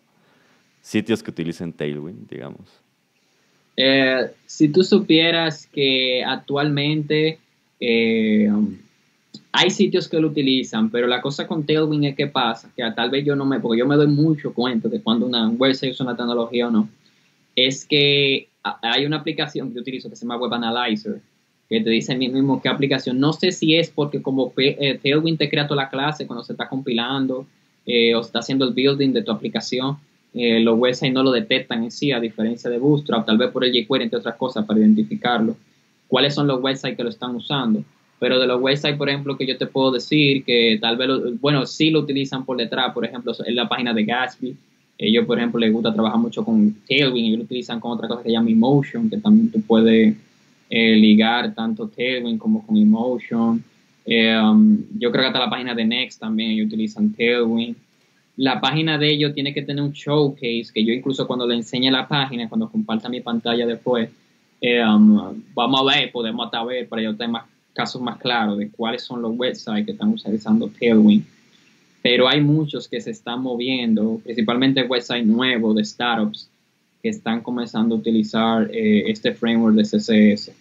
sitios 0.81 1.22
que 1.22 1.31
utilicen 1.31 1.72
Tailwind, 1.72 2.28
digamos? 2.28 2.83
Eh, 3.76 4.31
si 4.46 4.68
tú 4.68 4.85
supieras 4.85 5.66
que 5.66 6.22
actualmente 6.24 7.38
eh, 7.81 8.50
hay 9.53 9.71
sitios 9.71 10.09
que 10.09 10.19
lo 10.19 10.29
utilizan, 10.29 10.91
pero 10.91 11.07
la 11.07 11.21
cosa 11.21 11.47
con 11.47 11.65
Tailwind 11.65 12.05
es 12.05 12.17
que 12.17 12.27
pasa, 12.27 12.73
que 12.75 12.83
tal 12.97 13.11
vez 13.11 13.25
yo 13.25 13.37
no 13.37 13.45
me, 13.45 13.61
porque 13.61 13.79
yo 13.79 13.87
me 13.87 13.97
doy 13.97 14.07
mucho 14.07 14.55
cuenta 14.55 14.88
de 14.88 15.03
cuando 15.03 15.27
una 15.27 15.49
website 15.51 15.93
usa 15.93 16.07
una 16.07 16.17
tecnología 16.17 16.69
o 16.69 16.71
no, 16.71 16.88
es 17.55 17.85
que 17.85 18.49
hay 18.62 19.05
una 19.05 19.19
aplicación 19.19 19.73
que 19.73 19.81
utilizo 19.81 20.09
que 20.09 20.17
se 20.17 20.25
llama 20.25 20.38
Web 20.38 20.55
Analyzer, 20.55 21.21
que 21.69 21.81
te 21.81 21.91
dice 21.91 22.17
mismo 22.17 22.62
qué 22.62 22.69
aplicación. 22.69 23.19
No 23.19 23.33
sé 23.33 23.53
si 23.53 23.77
es 23.77 23.91
porque 23.91 24.23
como 24.23 24.53
eh, 24.57 24.99
Tailwind 25.03 25.38
te 25.38 25.51
crea 25.51 25.67
toda 25.67 25.85
la 25.85 25.91
clase 25.91 26.27
cuando 26.27 26.45
se 26.45 26.53
está 26.53 26.69
compilando 26.69 27.47
eh, 27.87 28.15
o 28.15 28.21
está 28.21 28.38
haciendo 28.38 28.67
el 28.67 28.73
building 28.73 29.12
de 29.12 29.23
tu 29.23 29.33
aplicación, 29.33 29.99
eh, 30.35 30.61
los 30.61 30.79
websites 30.79 31.12
no 31.12 31.23
lo 31.23 31.31
detectan 31.31 31.85
en 31.85 31.91
sí, 31.91 32.11
a 32.11 32.21
diferencia 32.21 32.71
de 32.71 32.79
Bootstrap, 32.79 33.27
tal 33.27 33.37
vez 33.37 33.51
por 33.51 33.65
el 33.65 33.73
jQuery, 33.73 34.05
entre 34.05 34.19
otras 34.19 34.37
cosas, 34.37 34.65
para 34.65 34.81
identificarlo. 34.81 35.57
¿Cuáles 36.09 36.35
son 36.35 36.47
los 36.47 36.62
websites 36.62 36.97
que 36.97 37.05
lo 37.05 37.11
están 37.11 37.35
usando? 37.35 37.85
Pero 38.22 38.38
de 38.38 38.46
los 38.46 38.62
websites, 38.62 38.96
por 38.96 39.08
ejemplo, 39.08 39.37
que 39.37 39.44
yo 39.44 39.58
te 39.58 39.66
puedo 39.66 39.90
decir 39.90 40.44
que 40.44 40.78
tal 40.80 40.96
vez, 40.96 41.08
bueno, 41.40 41.66
sí 41.66 41.90
lo 41.90 41.98
utilizan 41.98 42.44
por 42.44 42.56
detrás, 42.56 42.94
por 42.94 43.04
ejemplo, 43.04 43.32
en 43.44 43.56
la 43.56 43.68
página 43.68 43.92
de 43.92 44.04
Gatsby. 44.04 44.56
Ellos, 44.96 45.26
por 45.26 45.38
ejemplo, 45.38 45.58
les 45.58 45.72
gusta 45.72 45.92
trabajar 45.92 46.20
mucho 46.20 46.44
con 46.44 46.72
Tailwind, 46.87 47.26
ellos 47.26 47.38
lo 47.38 47.44
utilizan 47.46 47.80
con 47.80 47.90
otra 47.90 48.06
cosa 48.06 48.22
que 48.22 48.28
se 48.28 48.35
llama 48.35 48.48
Emotion, 48.48 49.11
que 49.11 49.16
también 49.16 49.50
tú 49.50 49.61
puedes 49.62 50.14
eh, 50.70 50.94
ligar 50.94 51.52
tanto 51.52 51.88
Tailwind 51.88 52.38
como 52.38 52.64
con 52.64 52.76
Emotion. 52.76 53.64
Eh, 54.06 54.38
um, 54.38 54.78
yo 55.00 55.11
creo 55.11 55.22
que 55.22 55.26
hasta 55.26 55.40
la 55.40 55.50
página 55.50 55.74
de 55.74 55.85
Next 55.85 56.20
también 56.20 56.52
ellos 56.52 56.68
utilizan 56.68 57.12
Tailwind. 57.14 57.74
La 58.37 58.61
página 58.61 58.98
de 58.98 59.11
ellos 59.14 59.35
tiene 59.35 59.52
que 59.52 59.62
tener 59.62 59.82
un 59.82 59.90
showcase, 59.90 60.66
que 60.72 60.85
yo 60.85 60.92
incluso 60.92 61.26
cuando 61.26 61.44
le 61.44 61.56
enseñe 61.56 61.90
la 61.90 62.06
página, 62.06 62.48
cuando 62.48 62.70
comparta 62.70 63.08
mi 63.08 63.20
pantalla 63.20 63.66
después, 63.66 64.08
eh, 64.61 64.80
um, 64.80 65.42
vamos 65.54 65.80
a 65.80 65.96
ver, 65.96 66.12
podemos 66.12 66.46
hasta 66.46 66.62
ver 66.62 66.88
para 66.88 67.02
yo 67.02 67.16
tener 67.16 67.30
más 67.30 67.52
casos 67.72 68.00
más 68.00 68.18
claros 68.18 68.58
de 68.58 68.70
cuáles 68.70 69.02
son 69.02 69.22
los 69.22 69.37
websites 69.37 69.87
que 69.87 69.92
están 69.92 70.11
utilizando 70.11 70.68
Tailwind. 70.68 71.24
Pero 72.02 72.28
hay 72.28 72.40
muchos 72.40 72.88
que 72.88 73.00
se 73.00 73.11
están 73.11 73.42
moviendo, 73.42 74.20
principalmente 74.24 74.82
websites 74.82 75.26
nuevos 75.26 75.76
de 75.76 75.85
startups 75.85 76.50
que 77.02 77.08
están 77.08 77.40
comenzando 77.42 77.94
a 77.94 77.98
utilizar 77.98 78.68
eh, 78.72 79.11
este 79.11 79.32
framework 79.35 79.74
de 79.76 79.82
CSS. 79.82 80.52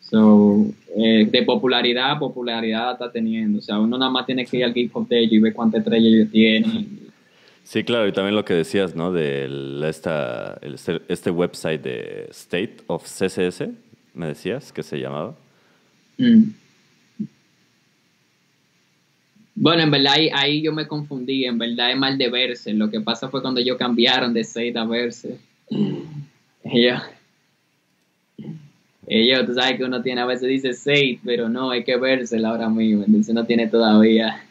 So, 0.00 0.66
eh, 0.96 1.26
de 1.30 1.42
popularidad, 1.42 2.18
popularidad 2.18 2.92
está 2.92 3.10
teniendo. 3.10 3.58
O 3.58 3.62
sea, 3.62 3.78
uno 3.78 3.96
nada 3.98 4.10
más 4.10 4.26
tiene 4.26 4.44
que 4.44 4.58
ir 4.58 4.64
al 4.64 4.74
GitHub 4.74 5.08
de 5.08 5.20
ellos 5.20 5.32
y 5.32 5.38
ver 5.38 5.54
cuántas 5.54 5.80
estrellas 5.80 6.12
ellos 6.12 6.30
tienen. 6.30 7.04
Sí, 7.62 7.82
claro, 7.82 8.06
y 8.06 8.12
también 8.12 8.34
lo 8.34 8.44
que 8.44 8.52
decías, 8.52 8.94
¿no? 8.94 9.10
De 9.10 9.48
esta, 9.88 10.58
este, 10.60 11.00
este 11.08 11.30
website 11.30 11.82
de 11.82 12.26
State 12.30 12.76
of 12.86 13.04
CSS, 13.04 13.68
me 14.12 14.26
decías 14.26 14.70
que 14.72 14.82
se 14.82 14.98
llamaba. 14.98 15.34
Mm. 16.18 16.50
Bueno, 19.56 19.82
en 19.82 19.90
verdad 19.90 20.14
ahí, 20.34 20.62
yo 20.62 20.72
me 20.72 20.86
confundí, 20.86 21.44
en 21.44 21.58
verdad 21.58 21.92
es 21.92 21.96
mal 21.96 22.18
de 22.18 22.28
verse. 22.28 22.74
Lo 22.74 22.90
que 22.90 23.00
pasa 23.00 23.28
fue 23.28 23.40
cuando 23.40 23.60
ellos 23.60 23.76
cambiaron 23.78 24.34
de 24.34 24.40
State 24.40 24.76
a 24.76 24.84
verse. 24.84 25.38
Ellos, 26.64 27.02
ellos, 29.06 29.46
tú 29.46 29.54
sabes 29.54 29.76
que 29.76 29.84
uno 29.84 30.02
tiene 30.02 30.22
a 30.22 30.26
veces 30.26 30.48
dice 30.48 30.70
State, 30.70 31.20
pero 31.24 31.48
no, 31.48 31.70
hay 31.70 31.84
que 31.84 31.96
verse 31.96 32.44
ahora 32.44 32.68
mismo. 32.68 33.04
Entonces 33.04 33.34
no 33.34 33.46
tiene 33.46 33.68
todavía 33.68 34.42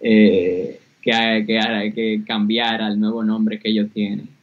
eh, 0.00 0.80
que, 1.02 1.44
que, 1.46 1.92
que 1.94 2.22
cambiar 2.26 2.80
al 2.80 2.98
nuevo 2.98 3.22
nombre 3.22 3.58
que 3.58 3.68
ellos 3.68 3.90
tienen. 3.92 4.35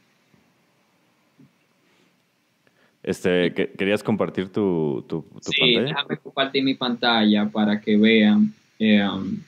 Este, 3.04 3.52
¿Querías 3.52 4.02
compartir 4.02 4.48
tu, 4.48 5.04
tu, 5.06 5.20
tu 5.20 5.52
sí, 5.52 5.60
pantalla? 5.60 5.82
déjame 5.82 6.16
compartir 6.16 6.64
mi 6.64 6.72
pantalla 6.72 7.46
para 7.50 7.78
que 7.78 7.98
vean. 7.98 8.50
Eh, 8.78 9.06
um, 9.06 9.38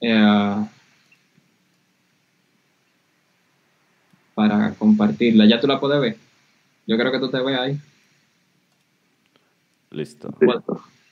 eh, 0.00 0.66
para 4.36 4.72
compartirla. 4.74 5.46
¿Ya 5.46 5.58
tú 5.60 5.66
la 5.66 5.80
puedes 5.80 6.00
ver? 6.00 6.16
Yo 6.86 6.96
creo 6.96 7.10
que 7.10 7.18
tú 7.18 7.28
te 7.28 7.40
ves 7.40 7.58
ahí. 7.58 7.80
Listo. 9.90 10.28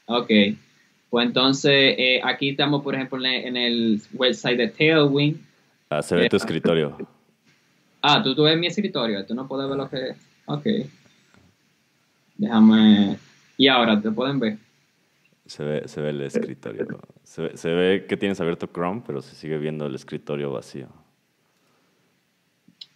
Ok. 0.07 0.31
Pues 1.11 1.27
entonces, 1.27 1.97
eh, 1.99 2.21
aquí 2.23 2.51
estamos, 2.51 2.85
por 2.85 2.95
ejemplo, 2.95 3.19
en 3.25 3.57
el 3.57 4.01
website 4.13 4.59
de 4.59 4.69
Tailwind. 4.69 5.41
Ah, 5.91 6.03
se 6.03 6.15
ve 6.15 6.29
tu 6.29 6.37
escritorio. 6.37 6.97
Ah, 8.07 8.23
tú, 8.23 8.35
tú 8.35 8.43
ves 8.43 8.59
mi 8.59 8.67
escritorio, 8.67 9.25
tú 9.25 9.35
no 9.35 9.49
puedes 9.49 9.67
ver 9.67 9.79
lo 9.79 9.89
que 9.89 10.11
es. 10.11 10.17
Ok. 10.45 10.67
Déjame. 12.37 13.19
Y 13.57 13.67
ahora, 13.69 13.99
¿te 13.99 14.11
pueden 14.11 14.39
ver? 14.39 14.59
Se 15.47 15.65
ve, 15.65 15.89
se 15.89 16.03
ve 16.03 16.11
el 16.11 16.21
escritorio. 16.21 16.87
Se 17.23 17.41
ve, 17.41 17.57
se 17.57 17.73
ve 17.73 18.05
que 18.07 18.19
tienes 18.19 18.39
abierto 18.43 18.67
Chrome, 18.67 19.03
pero 19.07 19.23
se 19.23 19.35
sigue 19.35 19.57
viendo 19.57 19.87
el 19.87 19.95
escritorio 19.95 20.53
vacío. 20.53 20.89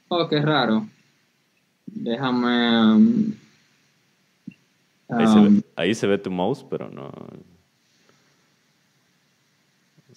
Oh, 0.09 0.29
qué 0.29 0.43
raro. 0.43 0.87
Déjame. 1.87 2.95
um, 2.95 3.33
Ahí, 5.09 5.27
se 5.27 5.39
um, 5.39 5.57
ve, 5.57 5.65
ahí 5.77 5.95
se 5.95 6.07
ve 6.07 6.19
tu 6.19 6.31
mouse, 6.31 6.63
pero 6.69 6.91
no. 6.91 7.11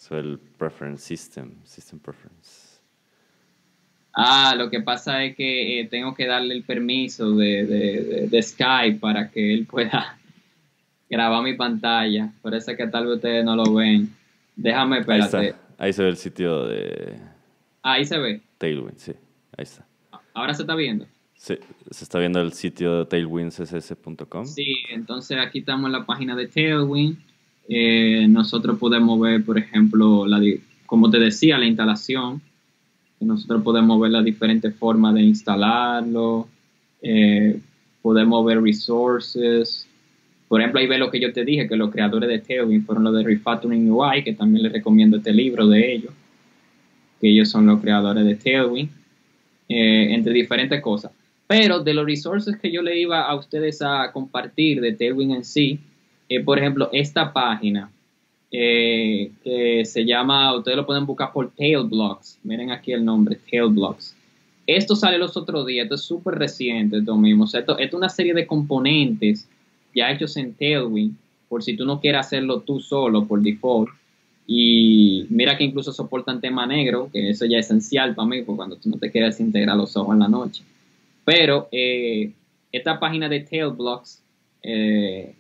Ve 0.09 0.19
el 0.19 0.37
preference 0.57 1.05
system, 1.05 1.53
system 1.63 1.97
preference. 1.97 2.60
Ah, 4.13 4.55
lo 4.57 4.69
que 4.69 4.81
pasa 4.81 5.23
es 5.23 5.35
que 5.35 5.79
eh, 5.79 5.85
tengo 5.87 6.13
que 6.13 6.25
darle 6.27 6.53
el 6.55 6.63
permiso 6.63 7.31
de, 7.35 7.65
de, 7.65 8.03
de- 8.03 8.27
de 8.27 8.41
Skype 8.43 8.99
para 8.99 9.29
que 9.31 9.53
él 9.53 9.65
pueda 9.65 10.17
grabar 11.09 11.43
mi 11.43 11.53
pantalla. 11.53 12.31
Por 12.41 12.53
eso 12.53 12.71
es 12.71 12.77
que 12.77 12.87
tal 12.87 13.05
vez 13.07 13.15
ustedes 13.15 13.45
no 13.45 13.55
lo 13.55 13.73
ven. 13.73 14.09
Déjame, 14.55 14.95
Ahí 14.97 15.01
espérate. 15.01 15.47
está. 15.47 15.59
Ahí 15.77 15.93
se 15.93 16.03
ve 16.03 16.09
el 16.09 16.17
sitio 16.17 16.65
de 16.65 17.15
Ahí 17.83 18.05
se 18.05 18.17
ve. 18.19 18.41
Tailwind, 18.57 18.97
sí. 18.97 19.13
Ahí 19.57 19.63
está. 19.63 19.85
Ahora 20.33 20.53
se 20.53 20.63
está 20.63 20.75
viendo. 20.75 21.05
Sí, 21.35 21.55
se 21.89 22.03
está 22.03 22.19
viendo 22.19 22.39
el 22.41 22.53
sitio 22.53 22.99
de 22.99 23.05
tailwindcss.com. 23.05 24.45
Sí, 24.45 24.75
entonces 24.91 25.37
aquí 25.39 25.59
estamos 25.59 25.87
en 25.87 25.93
la 25.93 26.05
página 26.05 26.35
de 26.35 26.47
Tailwind. 26.47 27.17
Eh, 27.67 28.27
nosotros 28.29 28.77
podemos 28.77 29.19
ver, 29.19 29.43
por 29.43 29.57
ejemplo, 29.57 30.27
la, 30.27 30.39
como 30.85 31.09
te 31.09 31.17
decía, 31.19 31.57
la 31.57 31.65
instalación. 31.65 32.41
Nosotros 33.21 33.61
podemos 33.63 33.99
ver 34.01 34.11
las 34.11 34.25
diferentes 34.25 34.75
formas 34.75 35.13
de 35.13 35.21
instalarlo. 35.21 36.47
Eh, 37.01 37.59
podemos 38.01 38.43
ver 38.45 38.61
resources. 38.61 39.87
Por 40.47 40.59
ejemplo, 40.59 40.79
ahí 40.79 40.87
ve 40.87 40.97
lo 40.97 41.11
que 41.11 41.19
yo 41.19 41.31
te 41.31 41.45
dije, 41.45 41.67
que 41.67 41.75
los 41.75 41.91
creadores 41.91 42.27
de 42.27 42.39
Tailwind 42.39 42.85
fueron 42.85 43.03
los 43.03 43.15
de 43.15 43.23
Refactoring 43.23 43.89
UI, 43.89 44.23
que 44.23 44.33
también 44.33 44.63
les 44.63 44.73
recomiendo 44.73 45.17
este 45.17 45.31
libro 45.31 45.67
de 45.67 45.93
ellos, 45.93 46.13
que 47.21 47.29
ellos 47.29 47.49
son 47.49 47.67
los 47.67 47.79
creadores 47.79 48.25
de 48.25 48.35
Tailwind, 48.35 48.89
eh, 49.69 50.13
entre 50.13 50.33
diferentes 50.33 50.81
cosas. 50.81 51.11
Pero 51.47 51.79
de 51.79 51.93
los 51.93 52.05
resources 52.05 52.57
que 52.57 52.71
yo 52.71 52.81
le 52.81 52.99
iba 52.99 53.21
a 53.21 53.35
ustedes 53.35 53.81
a 53.81 54.11
compartir 54.11 54.81
de 54.81 54.93
Tailwind 54.93 55.35
en 55.35 55.45
sí, 55.45 55.79
eh, 56.27 56.43
por 56.43 56.57
ejemplo, 56.57 56.89
esta 56.91 57.31
página 57.31 57.91
que 58.51 59.81
se 59.85 60.05
llama, 60.05 60.55
ustedes 60.55 60.77
lo 60.77 60.85
pueden 60.85 61.05
buscar 61.05 61.31
por 61.31 61.51
Tailblocks. 61.51 62.39
Miren 62.43 62.71
aquí 62.71 62.91
el 62.91 63.05
nombre, 63.05 63.39
Tailblocks. 63.49 64.15
Esto 64.67 64.95
sale 64.95 65.17
los 65.17 65.35
otros 65.37 65.65
días, 65.65 65.85
esto 65.85 65.95
es 65.95 66.01
súper 66.01 66.35
reciente, 66.35 66.97
esto 66.97 67.17
mismo. 67.17 67.45
O 67.45 67.57
esto 67.57 67.77
es 67.77 67.93
una 67.93 68.09
serie 68.09 68.33
de 68.33 68.45
componentes 68.45 69.47
ya 69.95 70.11
hechos 70.11 70.37
en 70.37 70.53
Tailwind, 70.53 71.15
por 71.49 71.63
si 71.63 71.75
tú 71.75 71.85
no 71.85 71.99
quieres 71.99 72.21
hacerlo 72.21 72.61
tú 72.61 72.79
solo 72.79 73.25
por 73.25 73.41
default. 73.41 73.89
Y 74.47 75.25
mira 75.29 75.57
que 75.57 75.63
incluso 75.63 75.91
soportan 75.93 76.41
tema 76.41 76.65
negro, 76.65 77.09
que 77.11 77.29
eso 77.29 77.45
ya 77.45 77.57
es 77.57 77.67
esencial 77.67 78.15
para 78.15 78.27
mí, 78.27 78.41
porque 78.41 78.57
cuando 78.57 78.75
tú 78.75 78.89
no 78.89 78.97
te 78.97 79.11
quieres 79.11 79.39
integrar 79.39 79.77
los 79.77 79.95
ojos 79.95 80.13
en 80.13 80.19
la 80.19 80.27
noche. 80.27 80.63
Pero 81.23 81.69
eh, 81.71 82.31
esta 82.71 82.99
página 82.99 83.29
de 83.29 83.41
Tailblocks 83.41 84.21
eh, 84.63 85.35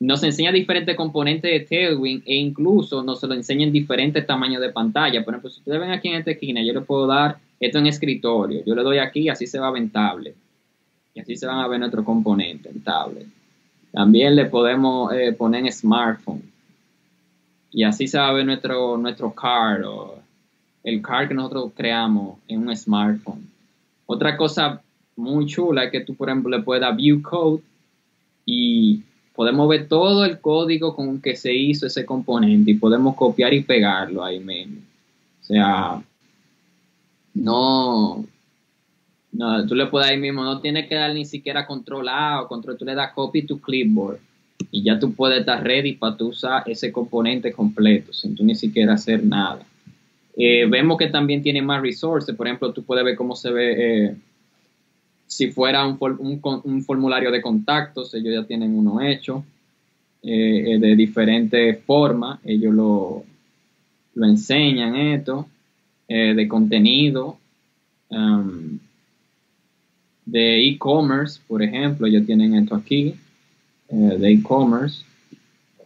nos 0.00 0.22
enseña 0.22 0.50
diferentes 0.50 0.96
componentes 0.96 1.50
de 1.50 1.60
Tailwind 1.60 2.22
e 2.24 2.34
incluso 2.34 3.02
nos 3.02 3.22
lo 3.22 3.34
enseña 3.34 3.66
en 3.66 3.72
diferentes 3.72 4.26
tamaños 4.26 4.62
de 4.62 4.70
pantalla. 4.70 5.22
Por 5.22 5.34
ejemplo, 5.34 5.50
si 5.50 5.60
ustedes 5.60 5.78
ven 5.78 5.90
aquí 5.90 6.08
en 6.08 6.14
esta 6.14 6.30
esquina, 6.30 6.62
yo 6.62 6.72
le 6.72 6.80
puedo 6.80 7.06
dar 7.06 7.36
esto 7.60 7.78
en 7.78 7.86
escritorio. 7.86 8.62
Yo 8.64 8.74
le 8.74 8.82
doy 8.82 8.96
aquí 8.96 9.28
así 9.28 9.46
se 9.46 9.58
va 9.58 9.68
a 9.68 9.70
ver 9.70 9.82
en 9.82 9.90
tablet. 9.90 10.34
Y 11.14 11.20
así 11.20 11.36
se 11.36 11.46
van 11.46 11.58
a 11.58 11.68
ver 11.68 11.78
nuestros 11.78 12.04
componentes 12.06 12.74
en 12.74 12.82
tablet. 12.82 13.26
También 13.92 14.36
le 14.36 14.46
podemos 14.46 15.12
eh, 15.12 15.32
poner 15.32 15.66
en 15.66 15.72
smartphone. 15.72 16.42
Y 17.70 17.84
así 17.84 18.08
se 18.08 18.18
va 18.18 18.28
a 18.28 18.32
ver 18.32 18.46
nuestro, 18.46 18.96
nuestro 18.96 19.34
card 19.34 19.84
o 19.84 20.18
el 20.82 21.02
card 21.02 21.28
que 21.28 21.34
nosotros 21.34 21.72
creamos 21.76 22.38
en 22.48 22.66
un 22.66 22.74
smartphone. 22.74 23.46
Otra 24.06 24.34
cosa 24.38 24.82
muy 25.14 25.44
chula 25.44 25.84
es 25.84 25.92
que 25.92 26.00
tú, 26.00 26.14
por 26.14 26.30
ejemplo, 26.30 26.56
le 26.56 26.62
puedes 26.62 26.80
dar 26.80 26.96
view 26.96 27.20
code 27.20 27.62
y 28.46 29.02
podemos 29.40 29.70
ver 29.70 29.88
todo 29.88 30.26
el 30.26 30.38
código 30.38 30.94
con 30.94 31.18
que 31.22 31.34
se 31.34 31.54
hizo 31.54 31.86
ese 31.86 32.04
componente 32.04 32.72
y 32.72 32.74
podemos 32.74 33.16
copiar 33.16 33.54
y 33.54 33.62
pegarlo 33.62 34.22
ahí 34.22 34.38
mismo. 34.38 34.82
O 35.40 35.44
sea, 35.44 36.02
no, 37.32 38.26
no, 39.32 39.66
tú 39.66 39.74
le 39.74 39.86
puedes 39.86 40.10
ahí 40.10 40.18
mismo, 40.18 40.44
no 40.44 40.60
tienes 40.60 40.90
que 40.90 40.94
dar 40.94 41.14
ni 41.14 41.24
siquiera 41.24 41.66
control 41.66 42.10
A 42.10 42.42
o 42.42 42.48
control, 42.48 42.76
tú 42.76 42.84
le 42.84 42.94
das 42.94 43.14
copy 43.14 43.46
to 43.46 43.58
clipboard 43.58 44.18
y 44.70 44.82
ya 44.82 44.98
tú 44.98 45.14
puedes 45.14 45.40
estar 45.40 45.64
ready 45.64 45.94
para 45.94 46.18
tú 46.18 46.28
usar 46.28 46.64
ese 46.66 46.92
componente 46.92 47.50
completo 47.50 48.12
sin 48.12 48.34
tú 48.34 48.44
ni 48.44 48.54
siquiera 48.54 48.92
hacer 48.92 49.24
nada. 49.24 49.60
Eh, 50.36 50.66
vemos 50.68 50.98
que 50.98 51.06
también 51.06 51.42
tiene 51.42 51.62
más 51.62 51.80
resources, 51.80 52.36
por 52.36 52.46
ejemplo, 52.46 52.74
tú 52.74 52.82
puedes 52.82 53.06
ver 53.06 53.16
cómo 53.16 53.34
se 53.34 53.50
ve 53.50 54.04
eh, 54.04 54.16
si 55.30 55.52
fuera 55.52 55.86
un, 55.86 55.96
un 56.64 56.82
formulario 56.82 57.30
de 57.30 57.40
contactos, 57.40 58.12
ellos 58.14 58.34
ya 58.34 58.44
tienen 58.44 58.76
uno 58.76 59.00
hecho 59.00 59.44
eh, 60.22 60.74
eh, 60.74 60.78
de 60.78 60.96
diferentes 60.96 61.82
formas, 61.84 62.40
ellos 62.44 62.74
lo, 62.74 63.24
lo 64.14 64.26
enseñan 64.26 64.96
esto, 64.96 65.48
eh, 66.08 66.34
de 66.34 66.48
contenido, 66.48 67.38
um, 68.08 68.78
de 70.26 70.66
e-commerce, 70.66 71.40
por 71.46 71.62
ejemplo, 71.62 72.08
ellos 72.08 72.26
tienen 72.26 72.56
esto 72.56 72.74
aquí, 72.74 73.14
de 73.88 74.30
e-commerce, 74.30 75.04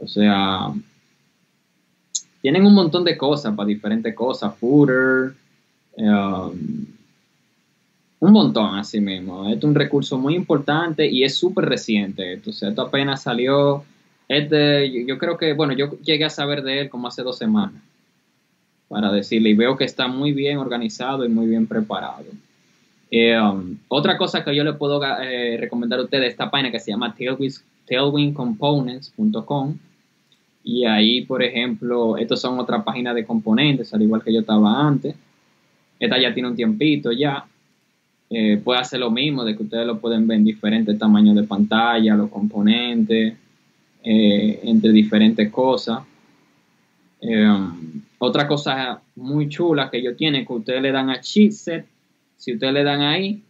o 0.01 0.09
sea, 0.09 0.73
tienen 2.41 2.67
un 2.67 2.75
montón 2.75 3.05
de 3.05 3.17
cosas 3.17 3.55
para 3.55 3.69
diferentes 3.69 4.15
cosas, 4.15 4.57
footer, 4.57 5.35
um, 5.97 6.87
un 8.25 8.33
montón 8.33 8.75
así 8.77 9.01
mismo. 9.01 9.47
Esto 9.49 9.67
es 9.67 9.71
un 9.71 9.75
recurso 9.75 10.19
muy 10.19 10.35
importante 10.35 11.07
y 11.07 11.25
es 11.25 11.37
súper 11.37 11.67
reciente. 11.67 12.41
sea, 12.53 12.71
esto 12.71 12.83
apenas 12.83 13.23
salió. 13.23 13.85
Este, 14.29 15.05
yo, 15.05 15.19
creo 15.19 15.37
que, 15.37 15.53
bueno, 15.53 15.75
yo 15.75 15.99
llegué 16.01 16.25
a 16.25 16.31
saber 16.31 16.63
de 16.63 16.81
él 16.81 16.91
como 16.91 17.09
hace 17.09 17.23
dos 17.23 17.37
semanas, 17.37 17.83
para 18.89 19.13
decirle, 19.13 19.51
y 19.51 19.55
veo 19.55 19.77
que 19.77 19.85
está 19.85 20.09
muy 20.09 20.33
bien 20.33 20.57
organizado 20.57 21.27
y 21.27 21.29
muy 21.29 21.47
bien 21.47 21.67
preparado. 21.67 22.25
Eh, 23.11 23.39
um, 23.39 23.77
otra 23.89 24.17
cosa 24.17 24.43
que 24.43 24.57
yo 24.57 24.65
le 24.65 24.73
puedo 24.73 25.01
eh, 25.21 25.59
recomendar 25.61 25.99
a 25.99 26.05
ustedes, 26.05 26.31
esta 26.31 26.51
página 26.51 26.71
que 26.71 26.81
se 26.81 26.91
llama 26.91 27.15
Tailwind, 27.15 27.55
tailwindcomponents.com. 27.87 29.77
Y 30.65 30.87
ahí, 30.87 31.27
por 31.27 31.43
ejemplo, 31.43 32.17
estos 32.17 32.41
son 32.41 32.59
otra 32.59 32.83
página 32.83 33.13
de 33.13 33.27
componentes, 33.27 33.93
al 33.93 34.01
igual 34.01 34.23
que 34.23 34.33
yo 34.33 34.41
estaba 34.41 34.81
antes. 34.87 35.15
Esta 36.01 36.19
ya 36.19 36.33
tiene 36.33 36.49
un 36.49 36.57
tiempito 36.57 37.13
ya. 37.13 37.45
Eh, 38.37 38.57
puede 38.57 38.81
hacer 38.81 38.99
lo 38.99 39.13
mismo, 39.13 39.45
de 39.45 39.57
que 39.57 39.63
ustedes 39.63 39.87
lo 39.87 40.01
pueden 40.01 40.27
ver 40.27 40.39
en 40.39 40.45
diferentes 40.45 40.99
tamaños 40.99 41.37
de 41.37 41.45
pantalla, 41.45 42.17
los 42.17 42.31
componentes, 42.31 43.33
eh, 44.03 44.61
entre 44.65 44.91
diferentes 44.91 45.53
cosas. 45.53 46.03
Eh, 47.21 47.47
otra 48.19 48.49
cosa 48.49 49.01
muy 49.15 49.49
chula 49.49 49.89
que 49.89 49.99
ellos 49.99 50.17
tienen, 50.17 50.45
que 50.45 50.53
ustedes 50.53 50.83
le 50.83 50.91
dan 50.91 51.11
a 51.11 51.21
Chipset, 51.21 51.87
si 52.37 52.55
ustedes 52.55 52.75
le 52.75 52.83
dan 52.83 53.03
ahí, 53.03 53.41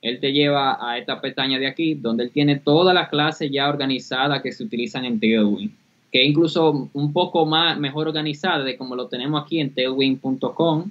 él 0.00 0.18
te 0.20 0.32
lleva 0.32 0.78
a 0.80 0.96
esta 0.96 1.20
pestaña 1.20 1.58
de 1.58 1.66
aquí, 1.66 1.92
donde 1.92 2.24
él 2.24 2.30
tiene 2.30 2.56
todas 2.56 2.94
las 2.94 3.10
clases 3.10 3.50
ya 3.52 3.68
organizadas 3.68 4.40
que 4.40 4.52
se 4.52 4.64
utilizan 4.64 5.04
en 5.04 5.20
Tailwind, 5.20 5.72
que 6.10 6.24
incluso 6.24 6.88
un 6.94 7.12
poco 7.12 7.44
más 7.44 7.78
mejor 7.78 8.08
organizada 8.08 8.64
de 8.64 8.78
como 8.78 8.96
lo 8.96 9.06
tenemos 9.06 9.42
aquí 9.42 9.60
en 9.60 9.74
tailwind.com. 9.74 10.90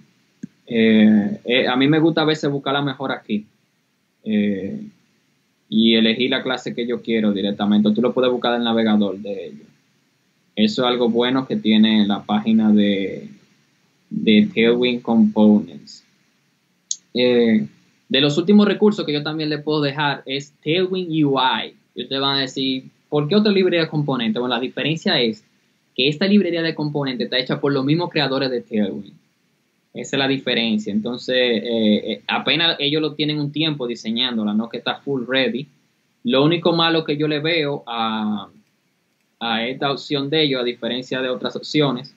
Eh, 0.71 1.41
eh, 1.45 1.67
a 1.67 1.75
mí 1.75 1.87
me 1.87 1.99
gusta 1.99 2.21
a 2.21 2.25
veces 2.25 2.47
buscarla 2.51 2.83
mejor 2.83 3.11
aquí 3.11 3.47
eh, 4.23 4.79
y 5.67 5.95
elegir 5.95 6.29
la 6.29 6.43
clase 6.43 6.75
que 6.75 6.85
yo 6.85 7.01
quiero 7.01 7.33
directamente. 7.33 7.91
Tú 7.91 8.01
lo 8.01 8.13
puedes 8.13 8.31
buscar 8.31 8.53
en 8.53 8.59
el 8.59 8.65
navegador 8.65 9.17
de 9.17 9.47
ellos. 9.47 9.67
Eso 10.55 10.83
es 10.83 10.87
algo 10.87 11.09
bueno 11.09 11.47
que 11.47 11.55
tiene 11.55 12.05
la 12.05 12.23
página 12.23 12.71
de, 12.71 13.29
de 14.11 14.49
Tailwind 14.53 15.01
Components. 15.01 16.03
De 17.13 18.21
los 18.21 18.37
últimos 18.37 18.67
recursos 18.67 19.05
que 19.05 19.13
yo 19.13 19.23
también 19.23 19.49
le 19.49 19.57
puedo 19.57 19.81
dejar 19.81 20.21
es 20.25 20.53
Tailwind 20.63 21.09
UI. 21.09 21.73
Y 21.95 22.03
ustedes 22.03 22.21
van 22.21 22.37
a 22.37 22.41
decir, 22.41 22.85
¿por 23.09 23.27
qué 23.27 23.35
otra 23.35 23.51
librería 23.51 23.81
de 23.81 23.87
componentes? 23.87 24.39
Bueno, 24.39 24.55
la 24.55 24.61
diferencia 24.61 25.19
es 25.19 25.43
que 25.95 26.07
esta 26.07 26.27
librería 26.27 26.61
de 26.61 26.75
componentes 26.75 27.25
está 27.25 27.39
hecha 27.39 27.59
por 27.59 27.73
los 27.73 27.85
mismos 27.85 28.09
creadores 28.11 28.51
de 28.51 28.61
Tailwind. 28.61 29.28
Esa 29.93 30.15
es 30.15 30.19
la 30.19 30.27
diferencia. 30.27 30.93
Entonces, 30.93 31.35
eh, 31.35 32.11
eh, 32.11 32.23
apenas 32.27 32.75
ellos 32.79 33.01
lo 33.01 33.13
tienen 33.13 33.39
un 33.39 33.51
tiempo 33.51 33.87
diseñándola, 33.87 34.53
no 34.53 34.69
que 34.69 34.77
está 34.77 34.95
full 34.95 35.25
ready. 35.27 35.67
Lo 36.23 36.43
único 36.43 36.73
malo 36.73 37.03
que 37.03 37.17
yo 37.17 37.27
le 37.27 37.39
veo 37.39 37.83
a, 37.87 38.49
a 39.39 39.65
esta 39.65 39.91
opción 39.91 40.29
de 40.29 40.43
ellos, 40.43 40.61
a 40.61 40.65
diferencia 40.65 41.21
de 41.21 41.29
otras 41.29 41.55
opciones, 41.55 42.13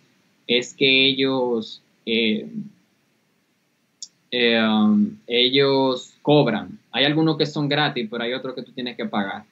es 0.47 0.75
que 0.75 1.07
ellos, 1.07 1.83
eh, 2.05 2.49
um, 4.33 5.17
ellos 5.27 6.15
cobran. 6.21 6.79
Hay 6.91 7.05
algunos 7.05 7.39
que 7.39 7.47
son 7.47 7.69
gratis, 7.69 8.09
pero 8.11 8.25
hay 8.25 8.33
otros 8.33 8.55
que 8.55 8.63
tú 8.63 8.73
tienes 8.73 8.97
que 8.97 9.07
pagar. 9.07 9.45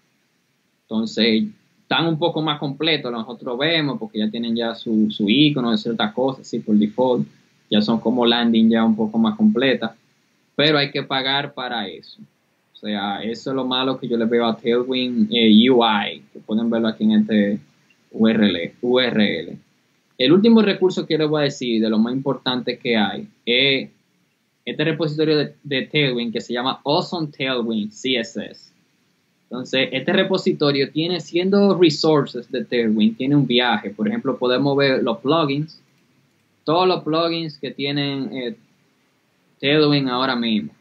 Entonces, 0.83 1.44
están 1.83 2.06
un 2.06 2.18
poco 2.18 2.42
más 2.42 2.59
completos, 2.59 3.11
nosotros 3.11 3.56
vemos, 3.59 3.98
porque 3.98 4.18
ya 4.18 4.30
tienen 4.30 4.54
ya 4.54 4.74
su, 4.74 5.11
su 5.11 5.28
icono 5.28 5.70
de 5.70 5.78
ciertas 5.78 6.12
cosas, 6.12 6.46
sí, 6.46 6.59
por 6.59 6.76
default, 6.76 7.26
ya 7.70 7.80
son 7.80 8.00
como 8.00 8.26
landing 8.26 8.68
ya 8.68 8.85
un 8.85 8.96
poco 8.96 9.16
más 9.16 9.37
completas, 9.37 9.92
pero 10.56 10.76
hay 10.76 10.90
que 10.90 11.02
pagar 11.02 11.54
para 11.54 11.87
eso. 11.87 12.20
O 12.74 12.76
sea, 12.76 13.22
eso 13.22 13.50
es 13.50 13.56
lo 13.56 13.64
malo 13.64 13.98
que 13.98 14.09
yo 14.09 14.16
le 14.16 14.24
veo 14.24 14.46
a 14.46 14.56
Tailwind 14.56 15.28
eh, 15.30 15.70
UI, 15.70 16.22
que 16.33 16.40
pueden 16.40 16.68
verlo 16.68 16.88
aquí 16.88 17.04
en 17.04 17.12
este 17.12 17.59
URL, 18.11 18.72
URL. 18.83 19.59
El 20.18 20.33
último 20.33 20.61
recurso 20.62 21.06
que 21.06 21.16
les 21.16 21.28
voy 21.28 21.42
a 21.42 21.44
decir, 21.44 21.80
de 21.80 21.88
lo 21.88 21.98
más 21.98 22.12
importante 22.12 22.78
que 22.78 22.96
hay, 22.96 23.28
es 23.46 23.88
este 24.64 24.85
repositorio 24.85 25.50
de 25.62 25.83
Tailwind 25.83 26.33
que 26.33 26.40
se 26.40 26.52
llama 26.52 26.80
Awesome 26.85 27.28
Tailwind 27.28 27.90
CSS. 27.90 28.70
Entonces, 29.50 29.88
este 29.92 30.12
repositorio 30.12 30.90
tiene, 30.92 31.20
siendo 31.20 31.76
resources 31.76 32.50
de 32.52 32.64
Tailwind, 32.64 33.16
tiene 33.16 33.35
un 33.35 33.46
viaje. 33.46 33.90
Por 33.90 34.06
ejemplo, 34.06 34.38
podemos 34.38 34.76
ver 34.76 35.02
los 35.02 35.18
plugins, 35.18 35.80
todos 36.64 36.86
los 36.86 37.02
plugins 37.02 37.58
que 37.58 37.70
tienen 37.70 38.30
eh, 38.32 40.08
ahora 40.10 40.36
mismo. 40.36 40.72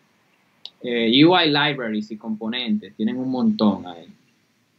Eh, 0.81 1.25
UI 1.25 1.47
libraries 1.47 2.11
y 2.11 2.17
componentes, 2.17 2.95
tienen 2.95 3.17
un 3.17 3.29
montón 3.29 3.85
ahí. 3.85 4.05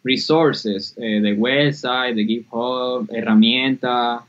Resources 0.02 0.94
eh, 0.96 1.20
de 1.20 1.34
website, 1.34 2.14
de 2.14 2.24
GitHub, 2.24 3.06
herramientas, 3.12 4.22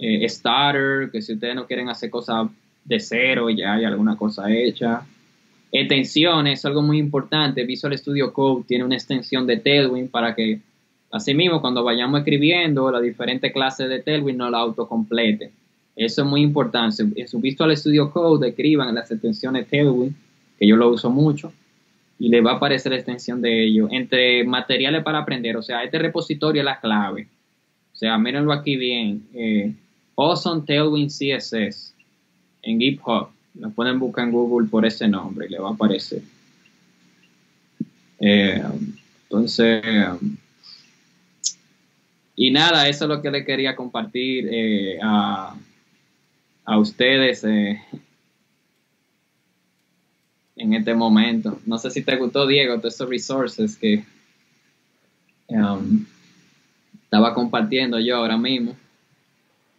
starter, 0.00 1.10
que 1.10 1.20
si 1.22 1.32
ustedes 1.32 1.56
no 1.56 1.66
quieren 1.66 1.88
hacer 1.88 2.10
cosas 2.10 2.48
de 2.84 3.00
cero, 3.00 3.50
ya 3.50 3.74
hay 3.74 3.84
alguna 3.84 4.16
cosa 4.16 4.50
hecha. 4.50 5.02
Extensiones, 5.70 6.64
algo 6.64 6.82
muy 6.82 6.98
importante. 6.98 7.64
Visual 7.64 7.96
Studio 7.96 8.32
Code 8.32 8.64
tiene 8.66 8.84
una 8.84 8.94
extensión 8.94 9.46
de 9.46 9.58
Tailwind 9.58 10.10
para 10.10 10.34
que, 10.34 10.60
asimismo, 11.10 11.60
cuando 11.60 11.84
vayamos 11.84 12.20
escribiendo 12.20 12.90
las 12.90 13.02
diferentes 13.02 13.52
clases 13.52 13.88
de 13.88 14.00
Tailwind, 14.00 14.38
no 14.38 14.50
la 14.50 14.58
autocomplete. 14.58 15.52
Eso 15.98 16.22
es 16.22 16.28
muy 16.28 16.42
importante. 16.42 17.02
En 17.16 17.26
su 17.26 17.40
Visual 17.40 17.76
Studio 17.76 18.12
Code 18.12 18.50
escriban 18.50 18.94
las 18.94 19.10
extensiones 19.10 19.66
Tailwind, 19.68 20.14
que 20.56 20.66
yo 20.66 20.76
lo 20.76 20.90
uso 20.90 21.10
mucho, 21.10 21.52
y 22.20 22.28
le 22.28 22.40
va 22.40 22.52
a 22.52 22.54
aparecer 22.54 22.92
la 22.92 22.98
extensión 22.98 23.42
de 23.42 23.64
ello. 23.64 23.88
Entre 23.90 24.44
materiales 24.44 25.02
para 25.02 25.18
aprender, 25.18 25.56
o 25.56 25.62
sea, 25.62 25.82
este 25.82 25.98
repositorio 25.98 26.62
es 26.62 26.66
la 26.66 26.78
clave. 26.78 27.26
O 27.92 27.96
sea, 27.96 28.16
mírenlo 28.16 28.52
aquí 28.52 28.76
bien. 28.76 29.26
Eh, 29.34 29.74
awesome 30.14 30.62
Tailwind 30.64 31.10
CSS 31.10 31.92
en 32.62 32.78
GitHub. 32.78 33.30
Lo 33.58 33.70
pueden 33.70 33.98
buscar 33.98 34.26
en 34.26 34.30
Google 34.30 34.68
por 34.68 34.86
ese 34.86 35.08
nombre 35.08 35.46
y 35.46 35.50
le 35.50 35.58
va 35.58 35.70
a 35.70 35.72
aparecer. 35.72 36.22
Eh, 38.20 38.62
entonces, 39.24 39.82
y 42.36 42.52
nada, 42.52 42.88
eso 42.88 43.06
es 43.06 43.08
lo 43.08 43.20
que 43.20 43.32
le 43.32 43.44
quería 43.44 43.74
compartir 43.74 44.48
eh, 44.48 44.98
a, 45.02 45.56
a, 46.68 46.78
ustedes 46.78 47.44
eh, 47.44 47.80
en 50.56 50.74
este 50.74 50.94
momento. 50.94 51.58
No 51.66 51.78
sé 51.78 51.90
si 51.90 52.02
te 52.02 52.16
gustó, 52.16 52.46
Diego, 52.46 52.78
todos 52.78 52.94
estos 52.94 53.08
resources 53.08 53.76
que 53.76 54.04
um, 55.48 56.04
estaba 57.02 57.34
compartiendo 57.34 57.98
yo 57.98 58.16
ahora 58.16 58.36
mismo. 58.36 58.76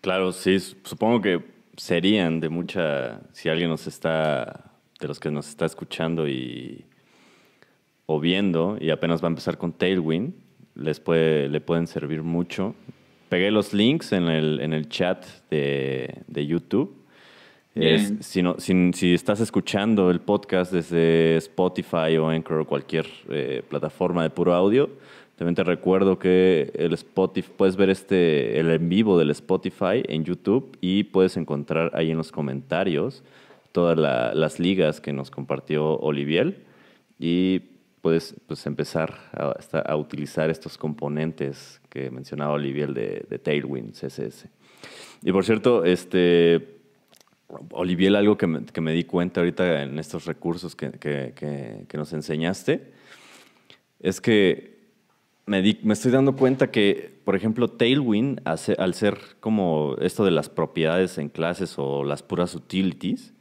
Claro, 0.02 0.32
sí, 0.32 0.60
supongo 0.60 1.21
que 1.21 1.43
serían 1.78 2.39
de 2.39 2.49
mucha, 2.49 3.21
si 3.34 3.49
alguien 3.49 3.69
nos 3.69 3.86
está, 3.88 4.71
de 4.99 5.08
los 5.08 5.19
que 5.19 5.30
nos 5.30 5.47
está 5.47 5.65
escuchando 5.65 6.28
y 6.28 6.86
o 8.06 8.19
viendo 8.19 8.78
y 8.82 8.89
apenas 8.89 9.21
va 9.21 9.28
a 9.28 9.30
empezar 9.30 9.60
con 9.60 9.71
Tailwind, 9.71 10.34
les 10.73 10.99
puede, 10.99 11.47
le 11.47 11.62
pueden 11.62 11.86
servir 11.86 12.23
mucho. 12.23 12.73
Pegué 13.29 13.51
los 13.51 13.73
links 13.73 14.11
en 14.11 14.27
el, 14.27 14.59
en 14.59 14.73
el 14.73 14.89
chat 14.89 15.23
de, 15.49 16.23
de 16.27 16.45
YouTube. 16.47 16.95
si, 18.21 18.41
no, 18.41 18.55
si, 18.57 18.91
si, 18.93 19.13
estás 19.13 19.39
escuchando 19.39 20.09
el 20.09 20.19
podcast 20.19 20.73
desde 20.73 21.37
Spotify 21.37 22.17
o 22.17 22.27
Anchor 22.27 22.61
o 22.61 22.65
cualquier 22.65 23.05
eh, 23.29 23.61
plataforma 23.69 24.23
de 24.23 24.31
puro 24.31 24.53
audio, 24.53 24.89
también 25.35 25.55
te 25.55 25.63
recuerdo 25.63 26.19
que 26.19 26.71
el 26.73 26.93
Spotify, 26.93 27.49
puedes 27.55 27.75
ver 27.75 27.89
este, 27.91 28.59
el 28.59 28.69
en 28.71 28.89
vivo 28.89 29.17
del 29.17 29.29
Spotify 29.29 30.03
en 30.07 30.25
YouTube 30.25 30.75
y 30.81 31.03
puedes 31.03 31.37
encontrar 31.37 31.91
ahí 31.93 32.11
en 32.11 32.17
los 32.17 32.31
comentarios 32.31 33.23
todas 33.71 33.97
las 34.35 34.59
ligas 34.59 34.99
que 34.99 35.13
nos 35.13 35.29
compartió 35.29 35.97
Olivier 35.99 36.65
y 37.19 37.61
puedes 38.01 38.35
pues, 38.47 38.65
empezar 38.65 39.15
a, 39.33 39.95
utilizar 39.95 40.49
estos 40.49 40.77
componentes 40.77 41.81
que 41.89 42.09
mencionaba 42.12 42.53
Olivier 42.53 42.93
de, 42.93 43.39
Tailwind 43.39 43.93
CSS. 43.93 44.47
Y 45.21 45.31
por 45.31 45.45
cierto, 45.45 45.83
este, 45.83 46.79
Olivier, 47.71 48.15
algo 48.15 48.38
que 48.38 48.47
me, 48.47 48.65
que 48.65 48.81
me 48.81 48.93
di 48.93 49.03
cuenta 49.03 49.41
ahorita 49.41 49.83
en 49.83 49.99
estos 49.99 50.25
recursos 50.25 50.75
que, 50.75 50.91
que, 50.91 51.33
que 51.88 51.97
nos 51.97 52.13
enseñaste, 52.13 52.93
es 53.99 54.21
que 54.21 54.79
me, 55.49 55.93
estoy 55.93 56.12
dando 56.12 56.35
cuenta 56.35 56.69
que, 56.69 57.12
por 57.25 57.35
ejemplo, 57.35 57.67
Tailwind, 57.69 58.41
al 58.45 58.93
ser 58.93 59.17
como 59.39 59.95
esto 59.99 60.23
de 60.23 60.29
las 60.29 60.47
propiedades 60.47 61.17
en 61.17 61.29
clases 61.29 61.73
o 61.77 62.03
las 62.03 62.21
puras 62.21 62.53
utilities, 62.53 63.33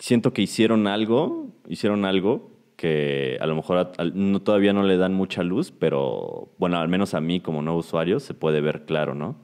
siento 0.00 0.32
que 0.32 0.42
hicieron 0.42 0.88
algo, 0.88 1.48
hicieron 1.68 2.04
algo 2.04 2.50
que 2.76 3.38
a 3.40 3.46
lo 3.46 3.54
mejor 3.54 3.92
no, 4.14 4.40
todavía 4.42 4.72
no 4.72 4.82
le 4.82 4.96
dan 4.96 5.14
mucha 5.14 5.42
luz, 5.42 5.72
pero 5.72 6.50
bueno, 6.58 6.78
al 6.78 6.88
menos 6.88 7.14
a 7.14 7.20
mí 7.20 7.40
como 7.40 7.62
nuevo 7.62 7.80
usuario 7.80 8.20
se 8.20 8.34
puede 8.34 8.60
ver 8.60 8.84
claro, 8.84 9.14
¿no? 9.14 9.36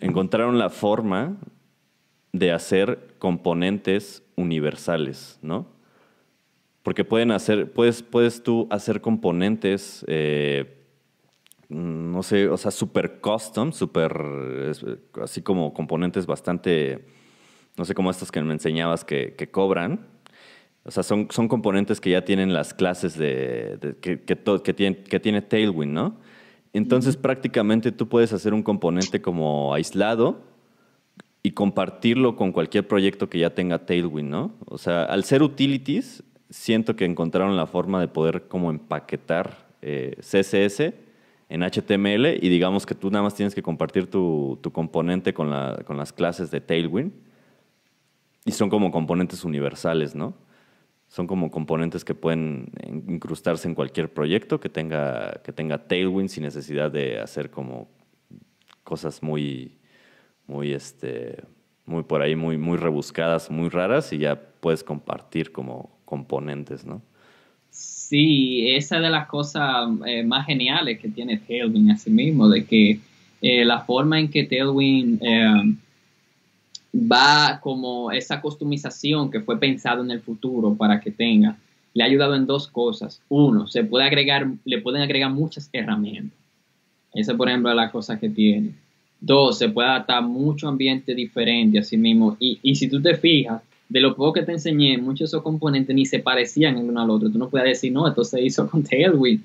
Encontraron 0.00 0.58
la 0.58 0.70
forma 0.70 1.36
de 2.32 2.52
hacer 2.52 3.14
componentes 3.18 4.22
universales, 4.36 5.38
¿no? 5.42 5.66
Porque 6.82 7.04
pueden 7.04 7.30
hacer, 7.30 7.72
puedes, 7.72 8.02
puedes 8.02 8.42
tú 8.42 8.66
hacer 8.70 9.00
componentes 9.00 10.04
eh, 10.08 10.82
no 11.72 12.22
sé, 12.22 12.48
o 12.48 12.56
sea, 12.56 12.70
super 12.70 13.20
custom, 13.20 13.72
super, 13.72 14.12
así 15.22 15.42
como 15.42 15.72
componentes 15.72 16.26
bastante, 16.26 17.06
no 17.76 17.84
sé, 17.84 17.94
como 17.94 18.10
estos 18.10 18.30
que 18.30 18.42
me 18.42 18.52
enseñabas 18.52 19.04
que, 19.04 19.48
cobran. 19.50 20.06
O 20.84 20.90
sea, 20.90 21.02
son, 21.02 21.28
son 21.30 21.48
componentes 21.48 22.00
que 22.00 22.10
ya 22.10 22.24
tienen 22.24 22.52
las 22.52 22.74
clases 22.74 23.16
de, 23.16 23.96
que, 24.00 24.20
que, 24.22 24.74
tiene, 24.74 24.96
que 24.96 25.20
tiene 25.20 25.42
Tailwind, 25.42 25.92
¿no? 25.92 26.16
Entonces, 26.72 27.16
prácticamente 27.16 27.92
tú 27.92 28.08
puedes 28.08 28.32
hacer 28.32 28.54
un 28.54 28.62
componente 28.62 29.20
como 29.20 29.74
aislado 29.74 30.40
y 31.42 31.52
compartirlo 31.52 32.36
con 32.36 32.52
cualquier 32.52 32.88
proyecto 32.88 33.28
que 33.28 33.38
ya 33.38 33.50
tenga 33.50 33.84
Tailwind, 33.84 34.30
¿no? 34.30 34.52
O 34.66 34.78
sea, 34.78 35.04
al 35.04 35.24
ser 35.24 35.42
utilities, 35.42 36.22
siento 36.50 36.96
que 36.96 37.04
encontraron 37.04 37.56
la 37.56 37.66
forma 37.66 38.00
de 38.00 38.08
poder 38.08 38.48
como 38.48 38.70
empaquetar 38.70 39.66
eh, 39.82 40.16
CSS 40.20 40.94
en 41.48 41.62
HTML 41.62 42.38
y 42.40 42.48
digamos 42.48 42.86
que 42.86 42.94
tú 42.94 43.10
nada 43.10 43.24
más 43.24 43.34
tienes 43.34 43.54
que 43.54 43.62
compartir 43.62 44.06
tu, 44.06 44.58
componente 44.72 45.34
con, 45.34 45.50
las 45.50 46.12
clases 46.12 46.50
de 46.50 46.60
Tailwind 46.60 47.12
y 48.44 48.52
son 48.52 48.70
como 48.70 48.90
componentes 48.90 49.44
universales, 49.44 50.14
¿no? 50.14 50.34
Son 51.12 51.26
como 51.26 51.50
componentes 51.50 52.06
que 52.06 52.14
pueden 52.14 52.72
incrustarse 53.06 53.68
en 53.68 53.74
cualquier 53.74 54.10
proyecto 54.10 54.60
que 54.60 54.70
tenga, 54.70 55.42
que 55.44 55.52
tenga 55.52 55.86
Tailwind 55.86 56.30
sin 56.30 56.42
necesidad 56.42 56.90
de 56.90 57.20
hacer 57.20 57.50
como 57.50 57.90
cosas 58.82 59.22
muy, 59.22 59.76
muy, 60.46 60.72
este, 60.72 61.36
muy 61.84 62.02
por 62.04 62.22
ahí, 62.22 62.34
muy, 62.34 62.56
muy 62.56 62.78
rebuscadas, 62.78 63.50
muy 63.50 63.68
raras 63.68 64.10
y 64.14 64.18
ya 64.20 64.40
puedes 64.60 64.82
compartir 64.82 65.52
como 65.52 65.90
componentes, 66.06 66.86
¿no? 66.86 67.02
Sí, 67.68 68.70
esa 68.70 68.96
es 68.96 69.02
de 69.02 69.10
las 69.10 69.26
cosas 69.26 69.90
eh, 70.06 70.24
más 70.24 70.46
geniales 70.46 70.98
que 70.98 71.10
tiene 71.10 71.36
Tailwind 71.36 71.90
a 71.90 71.98
sí 71.98 72.08
mismo, 72.08 72.48
de 72.48 72.64
que 72.64 73.00
eh, 73.42 73.66
la 73.66 73.80
forma 73.82 74.18
en 74.18 74.30
que 74.30 74.44
Tailwind 74.44 75.22
eh, 75.22 75.74
va 76.94 77.60
como 77.60 78.10
esa 78.10 78.40
customización 78.40 79.30
que 79.30 79.40
fue 79.40 79.58
pensado 79.58 80.02
en 80.02 80.10
el 80.10 80.20
futuro 80.20 80.74
para 80.74 81.00
que 81.00 81.10
tenga, 81.10 81.56
le 81.94 82.02
ha 82.02 82.06
ayudado 82.06 82.34
en 82.34 82.46
dos 82.46 82.68
cosas. 82.68 83.20
Uno, 83.28 83.66
se 83.66 83.84
puede 83.84 84.04
agregar, 84.04 84.46
le 84.64 84.80
pueden 84.80 85.02
agregar 85.02 85.30
muchas 85.30 85.68
herramientas. 85.72 86.38
Esa, 87.14 87.34
por 87.34 87.48
ejemplo, 87.48 87.70
es 87.70 87.76
la 87.76 87.90
cosa 87.90 88.18
que 88.18 88.30
tiene. 88.30 88.72
Dos, 89.20 89.58
se 89.58 89.68
puede 89.68 89.88
adaptar 89.88 90.22
mucho 90.22 90.68
ambiente 90.68 91.14
diferente 91.14 91.78
a 91.78 91.82
sí 91.82 91.96
mismo. 91.96 92.36
Y, 92.40 92.58
y 92.62 92.74
si 92.74 92.88
tú 92.88 93.00
te 93.00 93.14
fijas, 93.14 93.62
de 93.92 94.00
lo 94.00 94.16
poco 94.16 94.32
que 94.32 94.42
te 94.42 94.52
enseñé, 94.52 94.96
muchos 94.96 95.18
de 95.18 95.24
esos 95.36 95.42
componentes 95.42 95.94
ni 95.94 96.06
se 96.06 96.18
parecían 96.18 96.78
el 96.78 96.88
uno 96.88 97.02
al 97.02 97.10
otro. 97.10 97.30
Tú 97.30 97.38
no 97.38 97.50
puedes 97.50 97.68
decir, 97.68 97.92
no, 97.92 98.08
esto 98.08 98.24
se 98.24 98.42
hizo 98.42 98.66
con 98.66 98.82
Tailwind, 98.82 99.42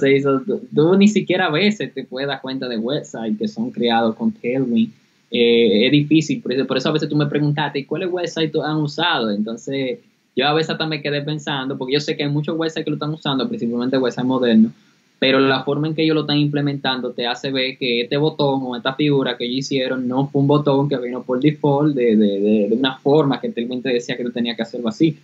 se 0.00 0.16
hizo, 0.16 0.42
tú, 0.74 0.96
ni 0.96 1.06
siquiera 1.06 1.46
a 1.46 1.50
veces 1.50 1.94
te 1.94 2.02
puedes 2.02 2.26
dar 2.26 2.40
cuenta 2.42 2.66
de 2.66 2.76
websites 2.76 3.38
que 3.38 3.46
son 3.46 3.70
creados 3.70 4.16
con 4.16 4.32
Tailwind. 4.32 4.92
Eh, 5.30 5.86
es 5.86 5.92
difícil, 5.92 6.40
por 6.40 6.52
eso, 6.52 6.66
por 6.66 6.76
eso 6.76 6.88
a 6.88 6.92
veces 6.92 7.08
tú 7.08 7.16
me 7.16 7.26
preguntaste, 7.26 7.86
¿cuáles 7.86 8.10
websites 8.10 8.62
han 8.62 8.76
usado? 8.76 9.30
Entonces, 9.30 9.98
yo 10.36 10.46
a 10.46 10.54
veces 10.54 10.70
hasta 10.70 10.86
me 10.86 11.02
quedé 11.02 11.22
pensando, 11.22 11.76
porque 11.76 11.94
yo 11.94 12.00
sé 12.00 12.16
que 12.16 12.24
hay 12.24 12.30
muchos 12.30 12.56
websites 12.56 12.84
que 12.84 12.90
lo 12.90 12.96
están 12.96 13.14
usando, 13.14 13.48
principalmente 13.48 13.98
websites 13.98 14.26
modernos, 14.26 14.72
pero 15.18 15.40
la 15.40 15.62
forma 15.62 15.88
en 15.88 15.94
que 15.94 16.02
ellos 16.02 16.14
lo 16.14 16.20
están 16.22 16.38
implementando 16.38 17.12
te 17.12 17.26
hace 17.26 17.50
ver 17.50 17.78
que 17.78 18.02
este 18.02 18.16
botón 18.16 18.60
o 18.64 18.76
esta 18.76 18.94
figura 18.94 19.36
que 19.36 19.44
ellos 19.44 19.58
hicieron 19.58 20.06
no 20.06 20.28
fue 20.28 20.42
un 20.42 20.48
botón 20.48 20.88
que 20.88 20.98
vino 20.98 21.22
por 21.22 21.40
default 21.40 21.94
de, 21.94 22.16
de, 22.16 22.40
de, 22.68 22.76
una 22.76 22.98
forma 22.98 23.40
que 23.40 23.48
realmente 23.48 23.88
decía 23.88 24.16
que 24.16 24.24
tú 24.24 24.32
tenías 24.32 24.56
que 24.56 24.62
hacerlo 24.62 24.88
así. 24.88 25.16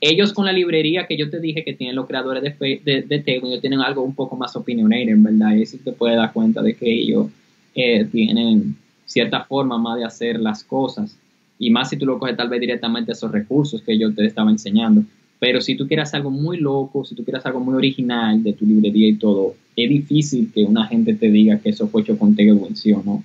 Ellos 0.00 0.32
con 0.32 0.46
la 0.46 0.52
librería 0.52 1.06
que 1.06 1.16
yo 1.16 1.28
te 1.28 1.38
dije 1.38 1.64
que 1.64 1.74
tienen 1.74 1.96
los 1.96 2.06
creadores 2.06 2.42
de, 2.42 2.80
de, 2.84 3.02
de 3.02 3.58
tienen 3.60 3.80
algo 3.80 4.02
un 4.02 4.14
poco 4.14 4.36
más 4.36 4.56
opinionated, 4.56 5.14
verdad, 5.18 5.54
y 5.54 5.66
si 5.66 5.78
te 5.78 5.92
puedes 5.92 6.16
dar 6.16 6.32
cuenta 6.32 6.62
de 6.62 6.74
que 6.74 6.90
ellos 6.90 7.26
eh, 7.74 8.04
tienen 8.06 8.76
cierta 9.12 9.44
forma 9.44 9.78
más 9.78 9.98
de 9.98 10.04
hacer 10.04 10.40
las 10.40 10.64
cosas, 10.64 11.16
y 11.58 11.70
más 11.70 11.90
si 11.90 11.96
tú 11.96 12.06
lo 12.06 12.18
coges 12.18 12.36
tal 12.36 12.48
vez 12.48 12.60
directamente 12.60 13.12
esos 13.12 13.30
recursos 13.30 13.82
que 13.82 13.96
yo 13.96 14.12
te 14.12 14.26
estaba 14.26 14.50
enseñando. 14.50 15.04
Pero 15.38 15.60
si 15.60 15.76
tú 15.76 15.86
quieres 15.86 16.14
algo 16.14 16.30
muy 16.30 16.58
loco, 16.58 17.04
si 17.04 17.14
tú 17.14 17.24
quieres 17.24 17.44
algo 17.46 17.60
muy 17.60 17.74
original 17.74 18.42
de 18.42 18.52
tu 18.52 18.64
librería 18.64 19.08
y 19.08 19.14
todo, 19.14 19.54
es 19.76 19.88
difícil 19.88 20.50
que 20.52 20.64
una 20.64 20.86
gente 20.86 21.14
te 21.14 21.30
diga 21.30 21.58
que 21.58 21.70
eso 21.70 21.88
fue 21.88 22.02
hecho 22.02 22.18
con 22.18 22.36
¿sí 22.74 22.92
o 22.92 23.02
no? 23.04 23.24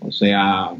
O 0.00 0.12
sea, 0.12 0.70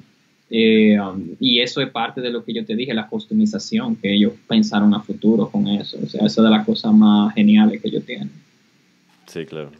eh, 0.50 0.98
um, 0.98 1.36
y 1.40 1.60
eso 1.60 1.80
es 1.80 1.90
parte 1.90 2.20
de 2.20 2.30
lo 2.30 2.44
que 2.44 2.54
yo 2.54 2.64
te 2.64 2.74
dije, 2.74 2.94
la 2.94 3.08
customización, 3.08 3.96
que 3.96 4.14
ellos 4.14 4.32
pensaron 4.46 4.94
a 4.94 5.00
futuro 5.00 5.50
con 5.50 5.68
eso. 5.68 5.98
O 6.02 6.06
sea, 6.06 6.24
eso 6.26 6.40
es 6.40 6.44
de 6.44 6.56
las 6.56 6.64
cosas 6.64 6.92
más 6.94 7.34
geniales 7.34 7.82
que 7.82 7.88
ellos 7.88 8.04
tienen. 8.04 8.30
Sí, 9.26 9.44
claro. 9.44 9.70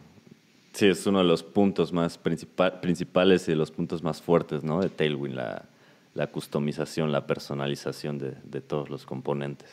Sí, 0.73 0.87
es 0.87 1.05
uno 1.07 1.19
de 1.19 1.25
los 1.25 1.43
puntos 1.43 1.91
más 1.91 2.17
principales 2.17 3.47
y 3.47 3.51
de 3.51 3.57
los 3.57 3.71
puntos 3.71 4.03
más 4.03 4.21
fuertes, 4.21 4.63
¿no? 4.63 4.81
De 4.81 4.89
Tailwind, 4.89 5.35
la, 5.35 5.65
la 6.13 6.27
customización, 6.27 7.11
la 7.11 7.25
personalización 7.25 8.17
de, 8.17 8.61
todos 8.61 8.89
los 8.89 9.05
componentes. 9.05 9.69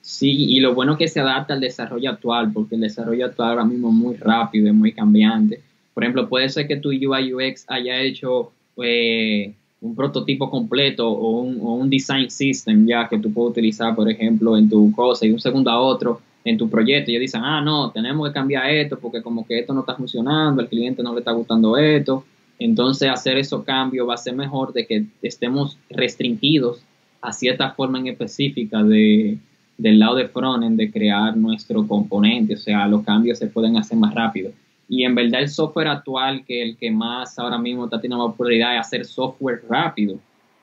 Sí, 0.00 0.30
y 0.30 0.60
lo 0.60 0.74
bueno 0.74 0.96
que 0.96 1.08
se 1.08 1.20
adapta 1.20 1.54
al 1.54 1.60
desarrollo 1.60 2.10
actual, 2.10 2.52
porque 2.52 2.76
el 2.76 2.80
desarrollo 2.80 3.26
actual 3.26 3.50
ahora 3.50 3.64
mismo 3.64 3.88
es 3.88 3.94
muy 3.94 4.16
rápido, 4.16 4.68
es 4.68 4.74
muy 4.74 4.92
cambiante. 4.92 5.60
Por 5.94 6.02
ejemplo, 6.02 6.28
puede 6.28 6.48
ser 6.48 6.66
que 6.66 6.76
tu 6.76 6.90
UI 6.90 7.34
UX 7.34 7.64
haya 7.68 8.00
hecho 8.00 8.52
eh, 8.82 9.54
un 9.80 9.94
prototipo 9.94 10.50
completo 10.50 11.08
o 11.08 11.40
un, 11.40 11.60
un, 11.60 11.90
design 11.90 12.30
system 12.30 12.86
ya 12.86 13.08
que 13.08 13.18
tú 13.18 13.32
puedes 13.32 13.50
utilizar, 13.50 13.94
por 13.94 14.10
ejemplo, 14.10 14.56
en 14.56 14.68
tu 14.68 14.92
cosa 14.92 15.26
y 15.26 15.30
un 15.30 15.40
segundo 15.40 15.70
a 15.70 15.80
otro 15.80 16.20
en 16.48 16.58
tu 16.58 16.68
proyecto. 16.68 17.10
Ellos 17.10 17.20
dicen, 17.20 17.42
ah, 17.44 17.60
no, 17.60 17.90
tenemos 17.90 18.28
que 18.28 18.34
cambiar 18.34 18.70
esto 18.70 18.98
porque 18.98 19.22
como 19.22 19.46
que 19.46 19.58
esto 19.58 19.74
no 19.74 19.80
está 19.80 19.94
funcionando, 19.94 20.62
al 20.62 20.68
cliente 20.68 21.02
no 21.02 21.12
le 21.12 21.20
está 21.20 21.32
gustando 21.32 21.76
esto. 21.76 22.24
Entonces, 22.58 23.08
hacer 23.08 23.38
esos 23.38 23.64
cambios 23.64 24.08
va 24.08 24.14
a 24.14 24.18
ser 24.18 24.34
mejor 24.34 24.72
de 24.72 24.86
que 24.86 25.04
estemos 25.22 25.78
restringidos 25.90 26.82
a 27.20 27.32
cierta 27.32 27.70
forma 27.72 27.98
en 27.98 28.08
específica 28.08 28.82
de, 28.82 29.38
del 29.76 29.98
lado 29.98 30.16
de 30.16 30.28
frontend 30.28 30.78
de 30.78 30.90
crear 30.90 31.36
nuestro 31.36 31.86
componente, 31.86 32.54
o 32.54 32.58
sea, 32.58 32.86
los 32.88 33.04
cambios 33.04 33.38
se 33.38 33.46
pueden 33.46 33.76
hacer 33.76 33.96
más 33.98 34.14
rápido. 34.14 34.50
Y 34.88 35.04
en 35.04 35.14
verdad 35.14 35.42
el 35.42 35.48
software 35.48 35.88
actual, 35.88 36.44
que 36.44 36.62
el 36.62 36.76
que 36.76 36.90
más 36.90 37.38
ahora 37.38 37.58
mismo 37.58 37.84
está 37.84 38.00
teniendo 38.00 38.24
la 38.24 38.32
oportunidad 38.32 38.72
de 38.72 38.78
hacer 38.78 39.04
software 39.04 39.62
rápido. 39.68 40.18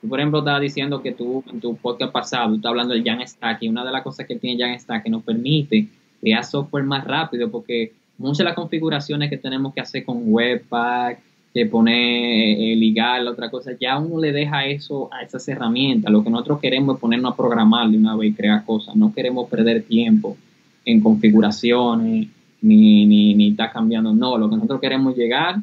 Por 0.08 0.18
ejemplo, 0.18 0.40
estaba 0.40 0.60
diciendo 0.60 1.02
que 1.02 1.12
tú 1.12 1.42
en 1.52 1.60
tu 1.60 1.76
podcast 1.76 2.12
pasado, 2.12 2.50
tú 2.50 2.56
estás 2.56 2.70
hablando 2.70 2.94
del 2.94 3.04
Jamstack 3.04 3.62
y 3.62 3.68
una 3.68 3.84
de 3.84 3.92
las 3.92 4.02
cosas 4.02 4.26
que 4.26 4.36
tiene 4.36 4.62
Jamstack 4.62 5.04
que 5.04 5.10
nos 5.10 5.22
permite 5.22 5.88
crear 6.20 6.44
software 6.44 6.84
más 6.84 7.04
rápido 7.04 7.50
porque 7.50 7.92
muchas 8.18 8.38
de 8.38 8.44
las 8.44 8.54
configuraciones 8.54 9.30
que 9.30 9.36
tenemos 9.36 9.74
que 9.74 9.80
hacer 9.80 10.04
con 10.04 10.22
Webpack, 10.24 11.20
que 11.52 11.66
pone 11.66 12.72
eh, 12.72 12.76
ligar, 12.76 13.22
la 13.22 13.30
otra 13.30 13.50
cosa, 13.50 13.72
ya 13.80 13.98
uno 13.98 14.20
le 14.20 14.32
deja 14.32 14.66
eso 14.66 15.08
a 15.10 15.22
esas 15.22 15.48
herramientas. 15.48 16.12
Lo 16.12 16.22
que 16.22 16.28
nosotros 16.28 16.60
queremos 16.60 16.96
es 16.96 17.00
ponernos 17.00 17.32
a 17.32 17.36
programar 17.36 17.88
de 17.88 17.96
una 17.96 18.14
vez 18.14 18.30
y 18.30 18.34
crear 18.34 18.64
cosas. 18.64 18.94
No 18.94 19.14
queremos 19.14 19.48
perder 19.48 19.82
tiempo 19.82 20.36
en 20.84 21.00
configuraciones, 21.00 22.28
ni, 22.60 23.06
ni, 23.06 23.34
ni 23.34 23.48
estar 23.48 23.72
cambiando. 23.72 24.12
No, 24.12 24.36
lo 24.36 24.50
que 24.50 24.56
nosotros 24.56 24.80
queremos 24.80 25.16
llegar, 25.16 25.56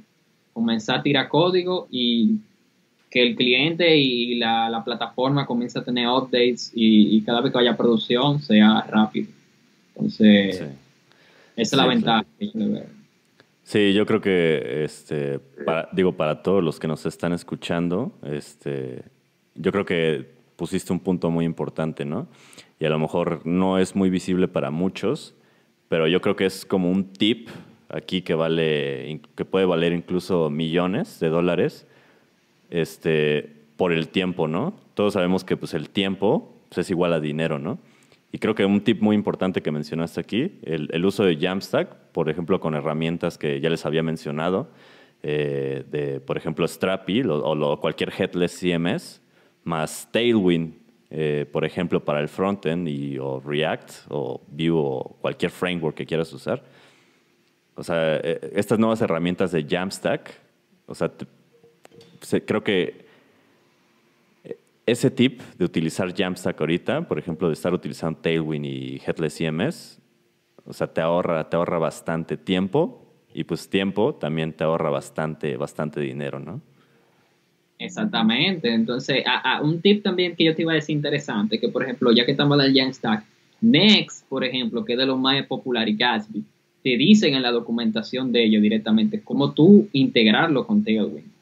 comenzar 0.52 1.00
a 1.00 1.04
tirar 1.04 1.30
código 1.30 1.88
y 1.92 2.38
que 3.14 3.22
el 3.22 3.36
cliente 3.36 3.96
y 3.96 4.34
la, 4.36 4.82
plataforma 4.84 5.46
comience 5.46 5.78
a 5.78 5.84
tener 5.84 6.08
updates 6.08 6.72
y, 6.74 7.22
cada 7.22 7.42
vez 7.42 7.54
que 7.54 7.60
haya 7.60 7.78
producción 7.78 8.42
sea 8.42 8.82
rápido. 8.90 9.28
Entonces, 9.96 10.56
esa 10.56 10.72
es 11.56 11.74
la 11.74 11.86
ventaja 11.86 12.26
que 12.40 12.48
yo 12.48 12.52
le 12.56 12.68
veo. 12.70 12.86
Sí, 13.62 13.94
yo 13.94 14.08
creo 14.08 14.20
que, 14.20 14.84
este, 14.84 15.40
digo, 15.92 16.14
para 16.14 16.42
todos 16.42 16.64
los 16.64 16.80
que 16.80 16.88
nos 16.88 17.06
están 17.06 17.34
escuchando, 17.34 18.12
este, 18.24 19.04
yo 19.54 19.72
creo 19.72 19.86
que 19.86 20.26
pusiste 20.56 20.92
un 20.92 21.00
punto 21.00 21.30
muy 21.30 21.46
importante, 21.46 22.06
¿no? 22.06 22.28
Y 22.80 22.86
a 22.86 22.90
lo 22.90 22.98
mejor 22.98 23.46
no 23.46 23.78
es 23.78 23.96
muy 23.96 24.10
visible 24.10 24.48
para 24.48 24.72
muchos, 24.72 25.36
pero 25.88 26.08
yo 26.08 26.20
creo 26.20 26.36
que 26.36 26.48
es 26.48 26.66
como 26.66 26.90
un 26.90 27.14
tip 27.14 27.48
aquí 27.90 28.24
que 28.24 28.34
vale, 28.34 29.22
que 29.36 29.46
puede 29.46 29.66
valer 29.66 29.94
incluso 29.94 30.50
millones 30.50 31.20
de 31.20 31.30
dólares, 31.30 31.86
este, 32.74 33.50
por 33.78 33.94
el 33.94 34.08
tiempo, 34.08 34.48
¿no? 34.48 34.74
Todos 34.96 35.14
sabemos 35.14 35.44
que 35.44 35.56
pues 35.56 35.76
el 35.76 35.92
tiempo 35.92 36.56
pues, 36.70 36.80
es 36.80 36.90
igual 36.90 37.14
a 37.14 37.20
dinero, 37.20 37.60
¿no? 37.60 37.78
Y 38.32 38.40
creo 38.40 38.56
que 38.56 38.66
un 38.66 38.82
tip 38.82 39.00
muy 39.00 39.16
importante 39.16 39.62
que 39.62 39.72
mencionaste 39.72 40.20
aquí, 40.20 40.60
el, 40.64 41.06
uso 41.06 41.24
de 41.24 41.38
Jamstack, 41.38 41.94
por 42.12 42.32
ejemplo, 42.32 42.60
con 42.60 42.74
herramientas 42.74 43.38
que 43.38 43.62
ya 43.62 43.70
les 43.70 43.86
había 43.86 44.02
mencionado, 44.02 44.72
eh, 45.22 45.86
de, 45.92 46.20
por 46.20 46.36
ejemplo, 46.36 46.68
Strapi 46.68 47.22
o, 47.30 47.80
cualquier 47.80 48.12
headless 48.18 48.60
CMS, 48.60 49.22
más 49.64 50.10
Tailwind, 50.12 50.74
eh, 51.12 51.46
por 51.52 51.64
ejemplo, 51.64 52.04
para 52.04 52.22
el 52.22 52.28
frontend, 52.28 52.88
y, 52.88 53.20
o 53.20 53.40
React, 53.40 53.92
o 54.10 54.42
Vue, 54.48 54.72
o 54.72 55.16
cualquier 55.22 55.52
framework 55.52 55.96
que 55.96 56.08
quieras 56.08 56.34
usar. 56.34 56.64
O 57.76 57.84
sea, 57.84 58.16
eh, 58.16 58.52
estas 58.56 58.80
nuevas 58.80 59.00
herramientas 59.02 59.52
de 59.52 59.64
Jamstack, 59.64 60.42
o 60.88 60.96
sea, 60.96 61.12
creo 62.46 62.64
que 62.64 63.06
ese 64.86 65.10
tip 65.10 65.42
de 65.58 65.66
utilizar 65.66 66.14
Jamstack 66.14 66.60
ahorita, 66.60 67.08
por 67.08 67.18
ejemplo, 67.18 67.48
de 67.48 67.54
estar 67.54 67.74
utilizando 67.74 68.20
Tailwind 68.20 68.66
y 68.66 69.02
Headless 69.06 69.38
CMS, 69.38 70.00
o 70.66 70.74
sea, 70.74 70.88
te 70.88 71.02
ahorra, 71.02 71.50
te 71.50 71.56
ahorra 71.56 71.78
bastante 71.78 72.38
tiempo 72.38 73.06
y 73.34 73.44
pues 73.44 73.70
tiempo 73.70 74.16
también 74.16 74.54
te 74.54 74.64
ahorra 74.64 74.90
bastante, 74.90 75.58
bastante 75.58 76.00
dinero, 76.00 76.40
¿no? 76.40 76.62
Exactamente. 77.80 78.74
Entonces, 78.74 79.24
un 79.62 79.82
tip 79.82 80.04
también 80.04 80.36
que 80.36 80.46
yo 80.46 80.56
te 80.56 80.62
iba 80.62 80.72
a 80.72 80.76
decir 80.76 80.96
interesante, 80.96 81.60
que 81.60 81.68
por 81.70 81.84
ejemplo, 81.84 82.12
ya 82.12 82.26
que 82.26 82.32
estamos 82.32 82.64
en 82.64 82.76
Jamstack, 82.76 83.26
Next, 83.62 84.28
por 84.28 84.44
ejemplo, 84.44 84.84
que 84.84 84.94
es 84.94 85.00
de 85.00 85.06
los 85.06 85.18
más 85.18 85.46
populares, 85.48 85.94
y 85.94 85.98
Gatsby, 85.98 86.44
te 86.84 86.98
dicen 86.98 87.34
en 87.34 87.42
la 87.42 87.52
documentación 87.52 88.32
de 88.32 88.44
ellos 88.44 88.62
directamente 88.62 89.22
cómo 89.22 89.54
tú 89.54 89.88
integrarlo 89.94 90.68
con 90.68 90.84
Tailwind. 90.84 91.33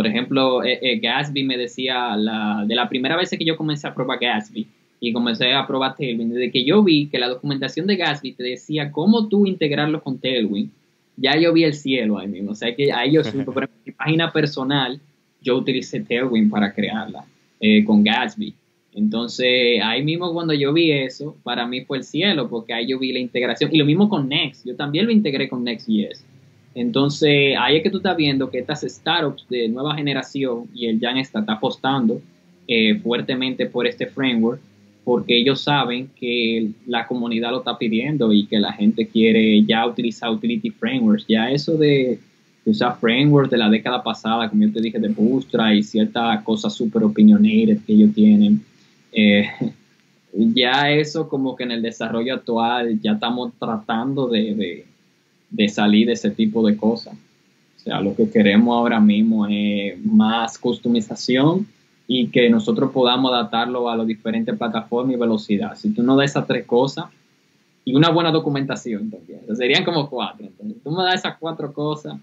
Por 0.00 0.06
ejemplo, 0.06 0.64
eh, 0.64 0.78
eh, 0.80 0.98
Gatsby 0.98 1.44
me 1.44 1.58
decía, 1.58 2.16
la, 2.16 2.64
de 2.66 2.74
la 2.74 2.88
primera 2.88 3.18
vez 3.18 3.28
que 3.28 3.44
yo 3.44 3.54
comencé 3.54 3.86
a 3.86 3.94
probar 3.94 4.18
Gatsby 4.18 4.66
y 4.98 5.12
comencé 5.12 5.52
a 5.52 5.66
probar 5.66 5.94
Tailwind, 5.94 6.32
desde 6.32 6.50
que 6.50 6.64
yo 6.64 6.82
vi 6.82 7.08
que 7.08 7.18
la 7.18 7.28
documentación 7.28 7.86
de 7.86 7.96
Gatsby 7.96 8.32
te 8.32 8.42
decía 8.42 8.92
cómo 8.92 9.28
tú 9.28 9.44
integrarlo 9.44 10.02
con 10.02 10.16
Tailwind, 10.16 10.70
ya 11.18 11.36
yo 11.36 11.52
vi 11.52 11.64
el 11.64 11.74
cielo 11.74 12.18
ahí 12.18 12.28
mismo. 12.28 12.52
O 12.52 12.54
sea, 12.54 12.74
que 12.74 12.90
ahí 12.90 13.12
yo 13.12 13.20
por 13.44 13.68
mi 13.84 13.92
página 13.92 14.32
personal, 14.32 14.98
yo 15.42 15.58
utilicé 15.58 16.00
Tailwind 16.00 16.50
para 16.50 16.72
crearla 16.72 17.26
eh, 17.60 17.84
con 17.84 18.02
Gatsby. 18.02 18.54
Entonces, 18.94 19.82
ahí 19.84 20.02
mismo 20.02 20.32
cuando 20.32 20.54
yo 20.54 20.72
vi 20.72 20.92
eso, 20.92 21.36
para 21.42 21.66
mí 21.66 21.82
fue 21.82 21.98
el 21.98 22.04
cielo, 22.04 22.48
porque 22.48 22.72
ahí 22.72 22.86
yo 22.86 22.98
vi 22.98 23.12
la 23.12 23.18
integración. 23.18 23.68
Y 23.70 23.76
lo 23.76 23.84
mismo 23.84 24.08
con 24.08 24.30
Next, 24.30 24.66
yo 24.66 24.74
también 24.76 25.04
lo 25.04 25.12
integré 25.12 25.46
con 25.46 25.62
Next.js. 25.62 26.24
Entonces, 26.74 27.56
ahí 27.58 27.76
es 27.76 27.82
que 27.82 27.90
tú 27.90 27.96
estás 27.98 28.16
viendo 28.16 28.50
que 28.50 28.58
estas 28.58 28.82
startups 28.82 29.46
de 29.48 29.68
nueva 29.68 29.94
generación 29.94 30.68
y 30.74 30.86
el 30.86 31.00
Jan 31.00 31.18
está, 31.18 31.44
apostando 31.46 32.20
eh, 32.68 32.94
fuertemente 33.00 33.66
por 33.66 33.86
este 33.86 34.06
framework 34.06 34.60
porque 35.04 35.38
ellos 35.38 35.62
saben 35.62 36.10
que 36.18 36.70
la 36.86 37.06
comunidad 37.06 37.50
lo 37.50 37.58
está 37.58 37.76
pidiendo 37.78 38.32
y 38.32 38.46
que 38.46 38.58
la 38.58 38.72
gente 38.72 39.08
quiere 39.08 39.64
ya 39.64 39.86
utilizar 39.86 40.30
utility 40.30 40.70
frameworks. 40.70 41.26
Ya 41.26 41.50
eso 41.50 41.76
de, 41.76 42.18
usar 42.64 42.98
frameworks 43.00 43.50
de 43.50 43.58
la 43.58 43.68
década 43.68 44.02
pasada, 44.02 44.48
como 44.48 44.62
yo 44.62 44.72
te 44.72 44.80
dije, 44.80 44.98
de 44.98 45.08
Bootstrap 45.08 45.72
y 45.72 45.82
ciertas 45.82 46.42
cosas 46.44 46.74
super 46.74 47.02
opinionated 47.02 47.78
que 47.84 47.92
ellos 47.92 48.14
tienen, 48.14 48.62
eh, 49.12 49.48
ya 50.32 50.92
eso 50.92 51.28
como 51.28 51.56
que 51.56 51.64
en 51.64 51.72
el 51.72 51.82
desarrollo 51.82 52.34
actual 52.34 53.00
ya 53.00 53.12
estamos 53.12 53.52
tratando 53.58 54.28
de 54.28 54.84
salir 55.68 56.06
de 56.06 56.14
ese 56.14 56.30
tipo 56.30 56.66
de 56.66 56.76
cosas. 56.76 57.14
O 57.76 57.80
sea, 57.82 58.00
lo 58.00 58.14
que 58.14 58.28
queremos 58.28 58.76
ahora 58.76 59.00
mismo 59.00 59.46
es 59.46 59.98
más 60.04 60.58
customización 60.58 61.66
y 62.06 62.28
que 62.28 62.50
nosotros 62.50 62.90
podamos 62.92 63.32
adaptarlo 63.32 63.88
a 63.88 63.96
las 63.96 64.06
diferentes 64.06 64.56
plataformas 64.56 65.14
y 65.14 65.18
velocidad. 65.18 65.76
Si 65.76 65.90
tú 65.90 66.02
no 66.02 66.16
das 66.16 66.32
esas 66.32 66.46
tres 66.46 66.66
cosas 66.66 67.06
y 67.84 67.94
una 67.94 68.10
buena 68.10 68.30
documentación 68.30 69.10
también, 69.10 69.40
serían 69.56 69.84
como 69.84 70.10
cuatro. 70.10 70.46
Entonces, 70.46 70.82
tú 70.82 70.90
me 70.90 71.04
das 71.04 71.20
esas 71.20 71.38
cuatro 71.38 71.72
cosas, 71.72 72.18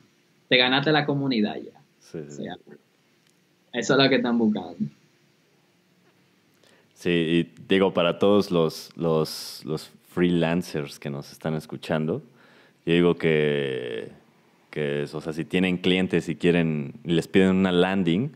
te 0.48 0.58
ganaste 0.58 0.92
la 0.92 1.06
comunidad 1.06 1.56
ya. 1.56 1.80
Sí, 2.00 2.20
eso 3.74 3.94
es 3.94 4.04
lo 4.04 4.10
que 4.10 4.16
están 4.16 4.38
buscando. 4.38 4.78
Sí, 6.94 7.10
y 7.10 7.52
digo, 7.68 7.94
para 7.94 8.18
todos 8.18 8.52
los, 8.52 8.92
los, 8.96 9.62
los 9.66 9.92
freelancers 10.10 11.00
que 11.00 11.10
nos 11.10 11.32
están 11.32 11.54
escuchando, 11.54 12.24
Yo 12.88 12.94
digo 12.94 13.16
que, 13.18 14.08
que 14.70 15.04
o 15.12 15.20
sea, 15.20 15.34
si 15.34 15.44
tienen 15.44 15.76
clientes 15.76 16.30
y 16.30 16.38
quieren, 16.38 16.94
y 17.04 17.12
les 17.12 17.28
piden 17.28 17.50
una 17.58 17.74
landing, 17.74 18.32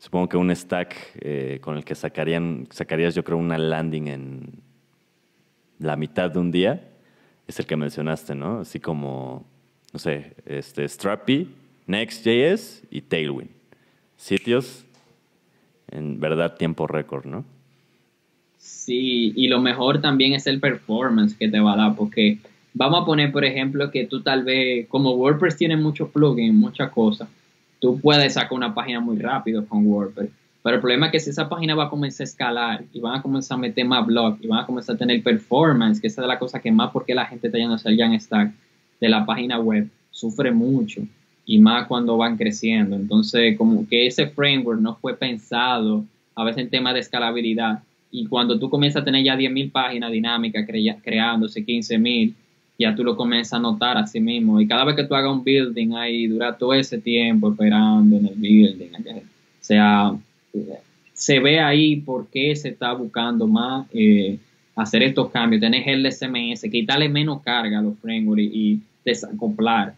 supongo 0.00 0.28
que 0.28 0.36
un 0.36 0.50
stack 0.50 0.96
eh, 1.20 1.58
con 1.60 1.76
el 1.76 1.84
que 1.84 1.94
sacarían, 1.94 2.66
sacarías 2.70 3.14
yo 3.14 3.22
creo 3.22 3.38
una 3.38 3.58
landing 3.58 4.08
en 4.08 4.40
la 5.78 5.94
mitad 5.94 6.32
de 6.32 6.40
un 6.40 6.50
día, 6.50 6.82
es 7.46 7.60
el 7.60 7.66
que 7.66 7.76
mencionaste, 7.76 8.34
¿no? 8.34 8.62
Así 8.62 8.80
como, 8.80 9.46
no 9.92 10.00
sé, 10.00 10.34
este, 10.46 10.88
Strappy, 10.88 11.48
Next.js 11.86 12.82
y 12.90 13.02
Tailwind. 13.02 13.50
Sitios 14.16 14.84
en 15.92 16.18
verdad 16.18 16.56
tiempo 16.56 16.88
récord, 16.88 17.24
¿no? 17.24 17.44
Sí, 18.58 19.32
y 19.36 19.46
lo 19.46 19.60
mejor 19.60 20.00
también 20.00 20.32
es 20.32 20.48
el 20.48 20.58
performance 20.58 21.36
que 21.36 21.48
te 21.48 21.60
va 21.60 21.74
a 21.74 21.76
dar, 21.76 21.94
porque 21.94 22.40
vamos 22.74 23.02
a 23.02 23.04
poner, 23.04 23.32
por 23.32 23.44
ejemplo, 23.44 23.90
que 23.90 24.06
tú 24.06 24.22
tal 24.22 24.44
vez, 24.44 24.86
como 24.88 25.12
WordPress 25.12 25.56
tiene 25.56 25.76
muchos 25.76 26.10
plugins, 26.10 26.54
muchas 26.54 26.90
cosas, 26.90 27.28
tú 27.80 28.00
puedes 28.00 28.34
sacar 28.34 28.52
una 28.52 28.74
página 28.74 29.00
muy 29.00 29.18
rápido 29.18 29.66
con 29.66 29.86
WordPress. 29.86 30.30
Pero 30.62 30.76
el 30.76 30.80
problema 30.80 31.06
es 31.06 31.12
que 31.12 31.20
si 31.20 31.30
esa 31.30 31.48
página 31.48 31.74
va 31.74 31.86
a 31.86 31.90
comenzar 31.90 32.24
a 32.24 32.28
escalar 32.28 32.84
y 32.92 33.00
van 33.00 33.18
a 33.18 33.22
comenzar 33.22 33.56
a 33.56 33.60
meter 33.60 33.84
más 33.84 34.06
blogs 34.06 34.42
y 34.42 34.46
van 34.46 34.60
a 34.60 34.66
comenzar 34.66 34.94
a 34.94 34.98
tener 34.98 35.20
performance, 35.22 36.00
que 36.00 36.06
esa 36.06 36.22
es 36.22 36.28
la 36.28 36.38
cosa 36.38 36.60
que 36.60 36.70
más 36.70 36.92
porque 36.92 37.14
la 37.14 37.26
gente 37.26 37.48
está 37.48 37.58
yendo 37.58 37.74
a 37.74 37.80
en 37.84 38.20
Stack 38.20 38.52
de 39.00 39.08
la 39.08 39.26
página 39.26 39.58
web, 39.58 39.88
sufre 40.12 40.52
mucho 40.52 41.02
y 41.44 41.58
más 41.58 41.88
cuando 41.88 42.16
van 42.16 42.36
creciendo. 42.36 42.94
Entonces, 42.94 43.58
como 43.58 43.88
que 43.88 44.06
ese 44.06 44.28
framework 44.28 44.80
no 44.80 44.94
fue 44.94 45.16
pensado 45.16 46.04
a 46.36 46.44
veces 46.44 46.62
en 46.62 46.70
temas 46.70 46.94
de 46.94 47.00
escalabilidad. 47.00 47.82
Y 48.12 48.26
cuando 48.26 48.58
tú 48.58 48.70
comienzas 48.70 49.02
a 49.02 49.04
tener 49.04 49.24
ya 49.24 49.36
10.000 49.36 49.72
páginas 49.72 50.12
dinámicas 50.12 50.64
creándose 51.02 51.66
15.000, 51.66 52.34
ya 52.82 52.94
tú 52.94 53.04
lo 53.04 53.16
comienzas 53.16 53.54
a 53.54 53.58
notar 53.58 53.96
a 53.96 54.06
sí 54.06 54.20
mismo. 54.20 54.60
Y 54.60 54.66
cada 54.66 54.84
vez 54.84 54.96
que 54.96 55.04
tú 55.04 55.14
hagas 55.14 55.32
un 55.32 55.42
building 55.42 55.92
ahí, 55.94 56.26
dura 56.26 56.56
todo 56.56 56.74
ese 56.74 56.98
tiempo 56.98 57.50
esperando 57.50 58.16
en 58.16 58.26
el 58.26 58.34
building. 58.34 58.90
O 58.94 59.64
sea, 59.64 60.12
se 61.12 61.38
ve 61.40 61.60
ahí 61.60 61.96
por 61.96 62.26
qué 62.28 62.54
se 62.56 62.70
está 62.70 62.92
buscando 62.92 63.46
más 63.46 63.86
eh, 63.92 64.38
hacer 64.74 65.02
estos 65.02 65.30
cambios, 65.30 65.60
tener 65.60 65.88
el 65.88 66.10
SMS, 66.10 66.62
quitarle 66.70 67.08
menos 67.08 67.42
carga 67.42 67.78
a 67.78 67.82
los 67.82 67.98
frameworks 67.98 68.42
y, 68.42 68.80
desacoplar 69.04 69.94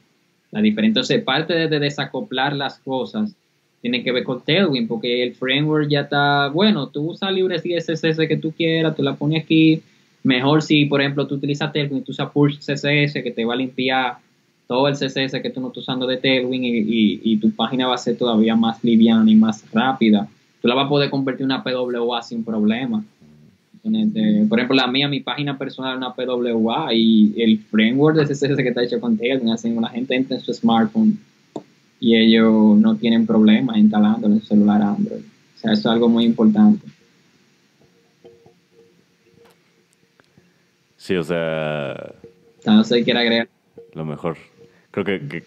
la 0.51 0.63
diferencia. 0.63 1.01
Entonces, 1.01 1.23
parte 1.23 1.53
de, 1.69 1.79
desacoplar 1.79 2.57
las 2.57 2.79
cosas 2.79 3.35
tiene 3.83 4.03
que 4.03 4.13
ver 4.13 4.25
con 4.25 4.43
Tailwind, 4.43 4.89
porque 4.89 5.23
el 5.23 5.35
framework 5.35 5.91
ya 5.91 6.01
está, 6.01 6.49
bueno, 6.49 6.89
tú 6.89 7.11
usas 7.11 7.31
libres 7.33 7.63
CSS 7.63 8.27
que 8.27 8.39
tú 8.39 8.53
quieras, 8.53 8.97
tú 8.97 9.03
la 9.03 9.15
pones 9.15 9.43
aquí. 9.43 9.83
Mejor 10.25 10.63
si, 10.63 10.87
por 10.87 11.01
ejemplo, 11.01 11.27
tú 11.27 11.37
utilizas 11.37 11.73
Tailwind, 11.73 12.05
tú 12.05 12.13
usas 12.13 12.31
Push 12.31 12.59
CSS, 12.59 13.23
que 13.23 13.33
te 13.35 13.45
va 13.45 13.55
a 13.55 13.57
limpiar 13.57 14.17
todo 14.67 14.89
el 14.89 14.95
CSS 14.95 15.41
que 15.43 15.51
tú 15.51 15.61
no 15.61 15.69
estás 15.69 15.83
usando 15.83 16.07
de 16.07 16.17
Tailwind 16.17 16.65
y, 16.65 17.37
tu 17.37 17.51
página 17.53 17.87
va 17.87 17.95
a 17.95 17.99
ser 17.99 18.17
todavía 18.17 18.57
más 18.57 18.83
liviana 18.83 19.31
y 19.31 19.37
más 19.37 19.65
rápida 19.73 20.29
tú 20.65 20.69
la 20.69 20.75
vas 20.77 20.87
a 20.87 20.89
poder 20.89 21.11
convertir 21.11 21.43
en 21.43 21.53
una 21.53 21.63
PWA 21.63 22.23
sin 22.23 22.43
problema. 22.43 23.05
Por 23.83 24.59
ejemplo, 24.59 24.75
la 24.75 24.87
mía, 24.87 25.07
mi 25.09 25.21
página 25.21 25.59
personal 25.59 25.93
es 25.93 25.99
una 25.99 26.15
PWA 26.15 26.95
y 26.95 27.35
el 27.37 27.59
framework 27.59 28.17
de 28.17 28.25
CSS 28.25 28.57
que 28.57 28.69
está 28.69 28.83
hecho 28.83 28.99
con 28.99 29.19
Tailwind, 29.19 29.51
así 29.51 29.69
la 29.75 29.91
gente 29.91 30.15
entra 30.15 30.39
en 30.39 30.43
su 30.43 30.55
smartphone 30.55 31.19
y 32.01 32.17
ellos 32.17 32.79
no 32.79 32.97
tienen 32.97 33.27
problema 33.27 33.79
instalándolo 33.79 34.37
en 34.37 34.41
su 34.41 34.47
celular 34.47 34.81
Android. 34.81 35.21
O 35.21 35.59
sea, 35.59 35.73
eso 35.73 35.81
es 35.81 35.87
algo 35.87 36.09
muy 36.09 36.25
importante. 36.25 36.87
Sí, 41.05 41.17
o 41.17 41.23
sea... 41.23 42.15
No 42.65 42.83
sé, 42.83 43.05
quiere 43.05 43.21
agregar. 43.21 43.49
Lo 43.93 44.07
mejor. 44.07 44.39
Creo 44.91 45.05
que 45.05 45.45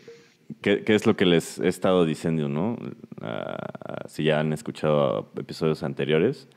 ¿Qué, 0.61 0.83
es 0.85 1.07
lo 1.07 1.17
que 1.17 1.25
les 1.25 1.57
he 1.57 1.67
estado 1.67 2.05
diciendo, 2.05 2.47
no? 2.47 2.77
Ah, 3.21 4.03
si 4.05 4.23
ya 4.23 4.39
han 4.39 4.53
escuchado 4.53 5.31
episodios 5.35 5.81
anteriores. 5.81 6.47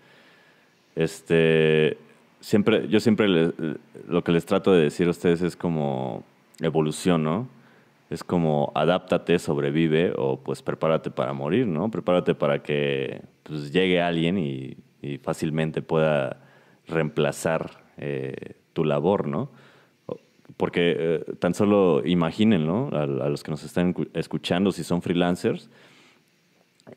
Este, 0.96 1.96
siempre, 2.40 2.88
yo 2.88 3.01
siempre 3.01 3.53
lo 4.07 4.22
que 4.22 4.32
les 4.32 4.44
trato 4.44 4.70
de 4.70 4.82
decir 4.82 5.07
a 5.07 5.12
ustedes 5.12 5.40
es 5.40 5.57
como 5.57 6.22
evolución, 6.61 7.24
¿no? 7.24 7.48
Es 8.11 8.22
como 8.22 8.70
adáptate, 8.74 9.38
sobrevive 9.38 10.12
o 10.14 10.38
pues 10.38 10.61
prepárate 10.61 11.11
para 11.11 11.32
morir, 11.32 11.66
¿no? 11.66 11.90
Prepárate 11.90 12.34
para 12.34 12.62
que 12.62 13.22
pues, 13.44 13.72
llegue 13.72 14.03
alguien 14.03 14.36
y, 14.36 14.76
fácilmente 15.22 15.80
pueda 15.80 16.42
reemplazar 16.86 17.82
eh, 17.96 18.59
tu 18.72 18.84
labor, 18.84 19.26
¿no? 19.26 19.50
porque 20.56 20.96
eh, 20.98 21.24
tan 21.38 21.54
solo 21.54 22.02
imaginen, 22.04 22.66
¿no? 22.66 22.90
A, 22.92 23.06
los 23.06 23.42
que 23.42 23.50
nos 23.50 23.62
están 23.62 23.94
escuchando, 24.14 24.72
si 24.72 24.84
son 24.84 25.02
freelancers, 25.02 25.70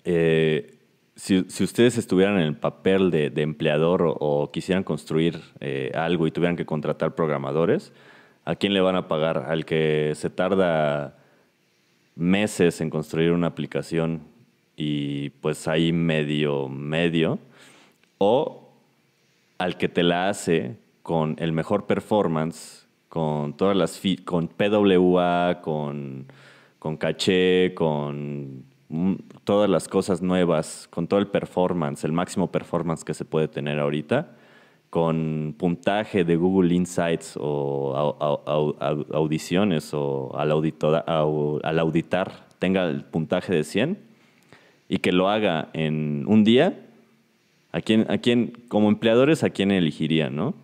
eh, 0.04 0.76
si, 1.16 1.38
ustedes 1.64 1.98
estuvieran 1.98 2.36
en 2.36 2.48
el 2.48 2.56
papel 2.56 3.12
de, 3.12 3.32
empleador 3.38 4.04
o, 4.06 4.50
quisieran 4.52 4.84
construir 4.84 5.40
eh, 5.60 5.92
algo 5.94 6.26
y 6.28 6.32
tuvieran 6.32 6.56
que 6.56 6.66
contratar 6.66 7.16
programadores, 7.16 7.94
¿a 8.46 8.56
quién 8.56 8.74
le 8.74 8.82
van 8.82 8.96
a 8.96 9.08
pagar? 9.08 9.46
¿Al 9.48 9.66
que 9.66 10.14
se 10.16 10.30
tarda 10.30 11.18
meses 12.16 12.82
en 12.82 12.90
construir 12.90 13.32
una 13.32 13.48
aplicación 13.48 14.24
y 14.76 15.30
pues 15.30 15.68
ahí 15.68 15.94
medio, 15.94 16.68
medio? 16.68 17.40
¿O 18.18 18.72
al 19.58 19.78
que 19.78 19.88
te 19.88 20.04
la 20.04 20.30
hace 20.30 20.83
con 21.04 21.36
el 21.38 21.52
mejor 21.52 21.86
performance 21.86 22.84
con 23.14 23.54
todas 23.54 23.78
las 23.78 24.02
con 24.26 24.48
PWA, 24.48 25.62
con, 25.62 26.26
con 26.80 26.98
caché, 26.98 27.76
con 27.76 28.66
todas 29.44 29.70
las 29.70 29.88
cosas 29.88 30.24
nuevas, 30.24 30.88
con 30.90 31.06
todo 31.06 31.20
el 31.20 31.28
performance, 31.28 32.04
el 32.06 32.12
máximo 32.12 32.52
performance 32.52 33.04
que 33.04 33.14
se 33.14 33.24
puede 33.24 33.48
tener 33.48 33.78
ahorita, 33.78 34.32
con 34.90 35.54
puntaje 35.60 36.24
de 36.24 36.36
Google 36.38 36.74
Insights 36.74 37.38
o 37.40 38.18
audiciones 39.14 39.94
o 39.94 40.36
al, 40.36 40.52
al 40.52 41.80
auditar 41.80 42.48
tenga 42.58 42.86
el 42.86 43.06
puntaje 43.06 43.54
de 43.54 43.64
100 43.64 44.00
y 44.90 44.98
que 44.98 45.12
lo 45.12 45.30
haga 45.30 45.70
en 45.74 46.26
un 46.28 46.44
día, 46.44 46.84
¿a 47.72 47.80
quién, 47.80 48.10
a 48.10 48.18
quién 48.18 48.64
como 48.70 48.90
empleadores, 48.90 49.44
a 49.44 49.52
quién 49.52 49.70
elegiría, 49.70 50.32
no? 50.32 50.63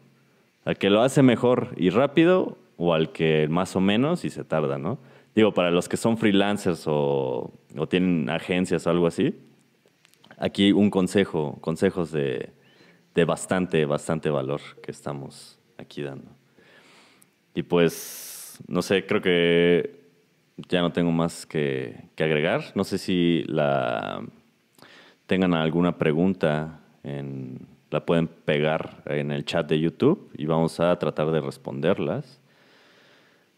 ¿Al 0.69 0.77
que 0.77 0.91
lo 0.91 1.01
hace 1.01 1.23
mejor 1.23 1.69
y 1.77 1.89
rápido 1.89 2.55
o 2.77 2.93
al 2.93 3.11
que 3.11 3.47
más 3.47 3.75
o 3.75 3.79
menos 3.79 4.23
y 4.23 4.29
se 4.29 4.43
tarda, 4.43 4.77
no? 4.77 4.99
Digo, 5.33 5.51
para 5.51 5.71
los 5.71 5.89
que 5.89 5.97
son 5.97 6.15
freelancers 6.15 6.83
o, 6.85 7.51
tienen 7.89 8.29
agencias 8.29 8.85
o 8.85 8.91
algo 8.91 9.07
así, 9.07 9.35
aquí 10.37 10.71
un 10.71 10.91
consejo, 10.91 11.57
consejos 11.59 12.11
de, 12.11 12.51
bastante, 13.25 13.83
bastante 13.85 14.29
valor 14.29 14.61
que 14.83 14.91
estamos 14.91 15.59
aquí 15.79 16.03
dando. 16.03 16.29
Y 17.55 17.63
pues, 17.63 18.59
no 18.67 18.83
sé, 18.83 19.07
creo 19.07 19.23
que 19.23 20.01
ya 20.69 20.81
no 20.81 20.91
tengo 20.91 21.11
más 21.11 21.47
que, 21.47 22.09
que 22.15 22.23
agregar. 22.23 22.61
No 22.75 22.83
sé 22.83 22.99
si 22.99 23.43
la 23.47 24.21
tengan 25.25 25.55
alguna 25.55 25.97
pregunta 25.97 26.79
en 27.01 27.78
la 27.91 28.05
pueden 28.05 28.27
pegar 28.27 29.03
en 29.05 29.31
el 29.31 29.45
chat 29.45 29.67
de 29.67 29.79
YouTube 29.79 30.31
y 30.37 30.45
vamos 30.45 30.79
a 30.79 30.97
tratar 30.99 31.31
de 31.31 31.41
responderlas. 31.41 32.39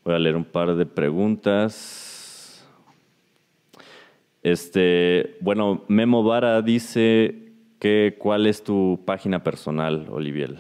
Voy 0.04 0.16
a 0.16 0.20
leer 0.20 0.36
un 0.36 0.46
par 0.46 0.76
de 0.76 0.86
preguntas. 0.86 2.66
Este, 4.42 5.38
bueno, 5.42 5.84
Memo 5.88 6.24
Vara 6.24 6.62
dice 6.62 7.36
que 7.80 8.16
cuál 8.18 8.48
es 8.48 8.64
tu 8.64 9.00
página 9.06 9.44
personal, 9.44 10.08
Olivier. 10.10 10.56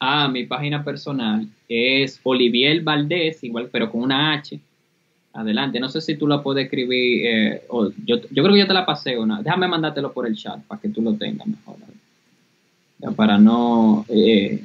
Ah, 0.00 0.28
mi 0.28 0.44
página 0.44 0.84
personal 0.84 1.46
es 1.68 2.20
Olivier 2.22 2.82
Valdés, 2.82 3.42
igual, 3.42 3.68
pero 3.72 3.90
con 3.90 4.02
una 4.02 4.34
H. 4.34 4.60
Adelante, 5.32 5.78
no 5.78 5.88
sé 5.88 6.00
si 6.00 6.16
tú 6.16 6.26
la 6.26 6.42
puedes 6.42 6.64
escribir, 6.64 7.26
eh, 7.26 7.62
yo, 8.04 8.16
yo, 8.30 8.42
creo 8.42 8.52
que 8.52 8.60
yo 8.60 8.66
te 8.66 8.74
la 8.74 8.86
pasé 8.86 9.14
no. 9.14 9.42
Déjame 9.42 9.68
mandártelo 9.68 10.12
por 10.12 10.26
el 10.26 10.36
chat 10.36 10.60
para 10.64 10.80
que 10.80 10.88
tú 10.88 11.00
lo 11.00 11.14
tengas 11.14 11.46
mejor 11.46 11.76
para 13.16 13.38
no 13.38 14.04
eh, 14.08 14.62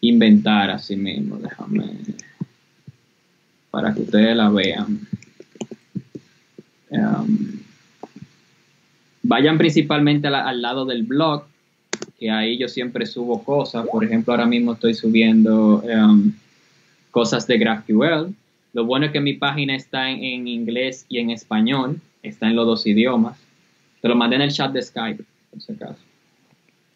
inventar 0.00 0.70
a 0.70 0.78
sí 0.78 0.96
mismo, 0.96 1.36
déjame, 1.38 1.84
para 3.70 3.94
que 3.94 4.02
ustedes 4.02 4.36
la 4.36 4.48
vean. 4.48 5.06
Um, 6.90 7.60
vayan 9.22 9.58
principalmente 9.58 10.28
al 10.28 10.62
lado 10.62 10.84
del 10.84 11.04
blog, 11.04 11.44
que 12.18 12.30
ahí 12.30 12.58
yo 12.58 12.68
siempre 12.68 13.06
subo 13.06 13.44
cosas. 13.44 13.86
Por 13.86 14.04
ejemplo, 14.04 14.32
ahora 14.32 14.46
mismo 14.46 14.72
estoy 14.72 14.94
subiendo 14.94 15.82
um, 15.82 16.32
cosas 17.10 17.46
de 17.46 17.58
GraphQL. 17.58 18.34
Lo 18.72 18.84
bueno 18.84 19.06
es 19.06 19.12
que 19.12 19.20
mi 19.20 19.34
página 19.34 19.74
está 19.74 20.10
en, 20.10 20.46
inglés 20.46 21.06
y 21.08 21.18
en 21.18 21.30
español, 21.30 22.00
está 22.22 22.48
en 22.48 22.56
los 22.56 22.66
dos 22.66 22.86
idiomas. 22.86 23.38
Te 24.00 24.08
lo 24.08 24.16
mandé 24.16 24.36
en 24.36 24.42
el 24.42 24.52
chat 24.52 24.72
de 24.72 24.82
Skype, 24.82 25.24
por 25.50 25.60
si 25.60 25.72
acaso. 25.72 26.09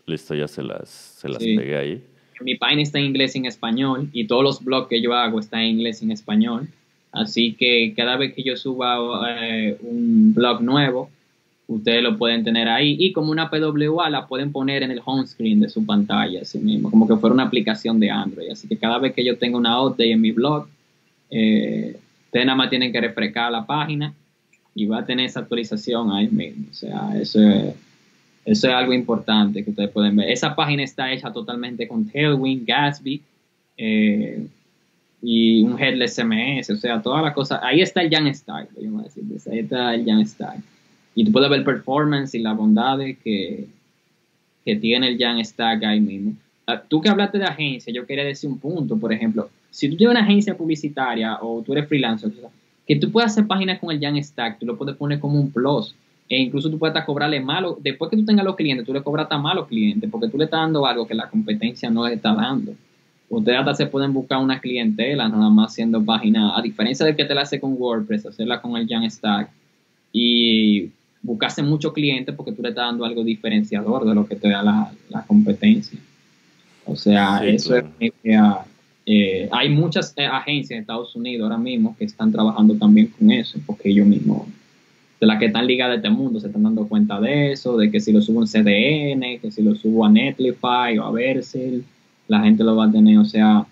Listo, 0.07 0.35
ya 0.35 0.49
se 0.49 0.63
las, 0.63 0.89
se 0.89 1.29
las 1.29 1.39
pegué 1.39 1.77
ahí. 1.77 2.03
mi 2.41 2.57
página 2.57 2.83
está 2.83 2.99
en 2.99 3.07
inglés 3.07 3.35
y 3.35 3.39
en 3.39 3.47
español 3.47 4.09
y 4.13 4.27
todos 4.27 4.43
los 4.43 4.65
blogs 4.65 4.89
que 4.89 5.01
yo 5.01 5.15
hago 5.15 5.41
están 5.41 5.61
en 5.61 5.71
inglés 5.71 6.03
y 6.03 6.05
en 6.05 6.13
español. 6.13 6.69
Así 7.13 7.55
que 7.55 7.95
cada 7.97 8.17
vez 8.17 8.35
que 8.35 8.43
yo 8.43 8.57
suba 8.57 8.99
eh, 9.39 9.79
un 9.83 10.35
blog 10.35 10.61
nuevo, 10.61 11.11
ustedes 11.69 12.03
lo 12.03 12.19
pueden 12.19 12.45
tener 12.45 12.69
ahí 12.69 12.97
y 12.99 13.13
como 13.13 13.31
una 13.31 13.51
PWA 13.51 14.11
la 14.11 14.27
pueden 14.27 14.53
poner 14.53 14.83
en 14.83 14.91
el 14.91 15.01
home 15.05 15.27
screen 15.27 15.61
de 15.61 15.69
su 15.69 15.87
pantalla, 15.87 16.43
así 16.43 16.59
mismo, 16.59 16.91
como 16.91 17.07
que 17.07 17.17
fuera 17.17 17.33
una 17.33 17.45
aplicación 17.45 18.01
de 18.01 18.11
Android. 18.11 18.51
Así 18.51 18.69
que 18.69 18.77
cada 18.77 18.99
vez 18.99 19.15
que 19.15 19.25
yo 19.25 19.39
tenga 19.39 19.57
una 19.57 19.81
update 19.81 20.11
en 20.11 20.21
mi 20.21 20.33
blog, 20.33 20.67
eh, 21.31 21.97
ustedes 22.27 22.47
nada 22.47 22.57
más 22.57 22.69
tienen 22.69 22.93
que 22.93 23.01
refrescar 23.01 23.51
la 23.51 23.65
página 23.65 24.13
y 24.75 24.87
va 24.87 24.99
a 24.99 25.07
tener 25.07 25.27
esa 25.27 25.41
actualización 25.41 26.11
ahí 26.11 26.29
mismo. 26.29 26.67
O 26.71 26.75
sea, 26.75 27.13
eso 27.19 27.41
es, 27.41 27.75
eso 28.45 28.69
es 28.69 28.75
algo 28.75 28.93
importante 28.93 29.65
que 29.65 29.71
ustedes 29.71 29.91
pueden 29.91 30.17
ver. 30.17 30.31
Esa 30.31 30.55
página 30.55 30.83
está 30.83 31.13
hecha 31.13 31.33
totalmente 31.33 31.89
con 31.89 32.07
Tailwind, 32.07 32.67
Gatsby. 32.67 33.23
Eh, 33.77 34.47
y 35.27 35.63
un 35.63 35.81
headless 35.81 36.17
CMS, 36.17 36.69
o 36.69 36.77
sea, 36.77 37.01
toda 37.01 37.23
la 37.23 37.33
cosa. 37.33 37.59
Ahí 37.63 37.81
está 37.81 38.03
el 38.03 38.11
Jan 38.11 38.33
Stack, 38.33 38.69
a 38.77 39.03
decir, 39.03 39.25
ahí 39.51 39.59
está 39.61 39.95
el 39.95 40.05
Jan 40.05 40.27
Stack. 40.27 40.59
Y 41.15 41.25
tú 41.25 41.33
puedes 41.33 41.49
ver 41.49 41.65
performance 41.65 42.35
y 42.35 42.41
la 42.41 42.53
bondades 42.53 43.17
que, 43.25 43.67
que 44.67 44.77
tiene 44.77 45.09
el 45.09 45.19
Jan 45.19 45.43
Stack 45.43 45.83
ahí 45.83 46.01
mismo. 46.01 46.35
Ah, 46.67 46.83
tú 46.87 47.01
que 47.01 47.09
hablaste 47.09 47.39
de 47.39 47.45
agencia, 47.45 47.91
yo 47.91 48.05
quería 48.05 48.25
decir 48.25 48.51
un 48.51 48.59
punto, 48.59 48.99
por 48.99 49.15
ejemplo, 49.15 49.49
si 49.71 49.89
tú 49.89 49.97
tienes 49.97 50.15
una 50.15 50.25
agencia 50.25 50.55
publicitaria 50.57 51.39
o 51.41 51.63
tú 51.63 51.73
eres 51.73 51.89
freelancer, 51.89 52.31
que 52.87 52.97
tú 52.97 53.11
puedas 53.11 53.33
hacer 53.33 53.47
páginas 53.47 53.79
con 53.79 53.91
el 53.93 54.01
Jan 54.01 54.23
Stack, 54.23 54.59
tú 54.59 54.67
lo 54.67 54.77
puedes 54.77 54.95
poner 54.97 55.21
como 55.21 55.41
un 55.41 55.51
plus. 55.51 55.95
E 56.29 56.39
incluso 56.41 56.71
tú 56.71 56.79
puedes 56.79 57.05
cobrarle 57.05 57.41
malo, 57.41 57.79
después 57.81 58.11
que 58.11 58.17
tú 58.17 58.25
tengas 58.25 58.45
los 58.45 58.57
clientes, 58.57 58.87
tú 58.87 58.93
le 58.93 59.03
cobras 59.03 59.29
tan 59.29 59.43
malo 59.43 59.67
clientes, 59.67 60.11
porque 60.11 60.29
tú 60.29 60.39
le 60.39 60.45
estás 60.45 60.61
dando 60.61 60.87
algo 60.87 61.07
que 61.07 61.15
la 61.15 61.29
competencia 61.29 61.91
no 61.91 62.07
le 62.07 62.15
está 62.15 62.35
dando 62.35 62.75
ustedes 63.29 63.59
hasta 63.59 63.75
se 63.75 63.87
pueden 63.87 64.13
buscar 64.13 64.39
una 64.39 64.61
clientela 64.61 65.29
nada 65.29 65.51
más 65.51 65.73
haciendo 65.73 66.05
páginas, 66.05 66.53
a 66.57 66.63
diferencia 66.63 67.07
de 67.07 67.17
que 67.17 67.25
te 67.25 67.35
la 67.35 67.43
hace 67.43 67.61
con 67.61 67.75
WordPress, 67.79 68.27
hacerla 68.27 68.61
con 68.61 68.77
el 68.77 68.89
Jamstack 68.89 69.51
y 70.13 70.91
buscarse 71.23 71.63
muchos 71.63 71.93
clientes 71.93 72.35
porque 72.35 72.53
tú 72.53 72.63
le 72.63 72.69
estás 72.69 72.87
dando 72.87 73.05
algo 73.05 73.25
diferenciador 73.25 74.05
de 74.07 74.15
lo 74.15 74.27
que 74.27 74.37
te 74.37 74.49
da 74.49 74.63
la, 74.63 75.25
competencia. 75.27 75.99
O 76.85 76.97
sea, 76.97 77.45
eso 77.45 77.77
es... 77.77 77.85
Eh, 79.07 79.51
hay 79.53 79.69
muchas 79.69 80.15
eh, 80.17 80.25
agencias 80.25 80.71
en 80.71 80.79
Estados 80.79 81.15
Unidos 81.15 81.45
ahora 81.45 81.59
mismo 81.59 81.95
que 81.99 82.07
están 82.07 82.33
trabajando 82.33 82.75
también 82.75 83.09
con 83.09 83.31
eso, 83.31 83.59
porque 83.67 83.91
ellos 83.91 84.07
mismos, 84.07 84.49
de 85.21 85.27
las 85.27 85.39
que 85.39 85.47
están 85.47 85.67
ligadas 85.67 85.95
a 85.95 85.97
este 85.97 86.11
mundo, 86.11 86.41
se 86.41 86.49
están 86.49 86.63
dando 86.63 86.87
cuenta 86.87 87.21
de 87.21 87.53
eso, 87.53 87.77
de 87.77 87.91
que 87.91 88.01
si 88.01 88.13
lo 88.13 88.21
subo 88.21 88.43
en 88.43 88.47
CDN, 88.47 89.41
que 89.41 89.51
si 89.51 89.63
lo 89.63 89.75
subo 89.75 90.05
a 90.05 90.11
Netlify 90.11 90.99
o 90.99 91.05
a 91.05 91.13
Vercel, 91.13 91.85
la 92.29 92.41
gente 92.41 92.65
lo 92.65 92.77
va 92.77 92.87
a 92.87 92.91
tener, 92.91 93.19
o 93.19 93.25
sea, 93.25 93.67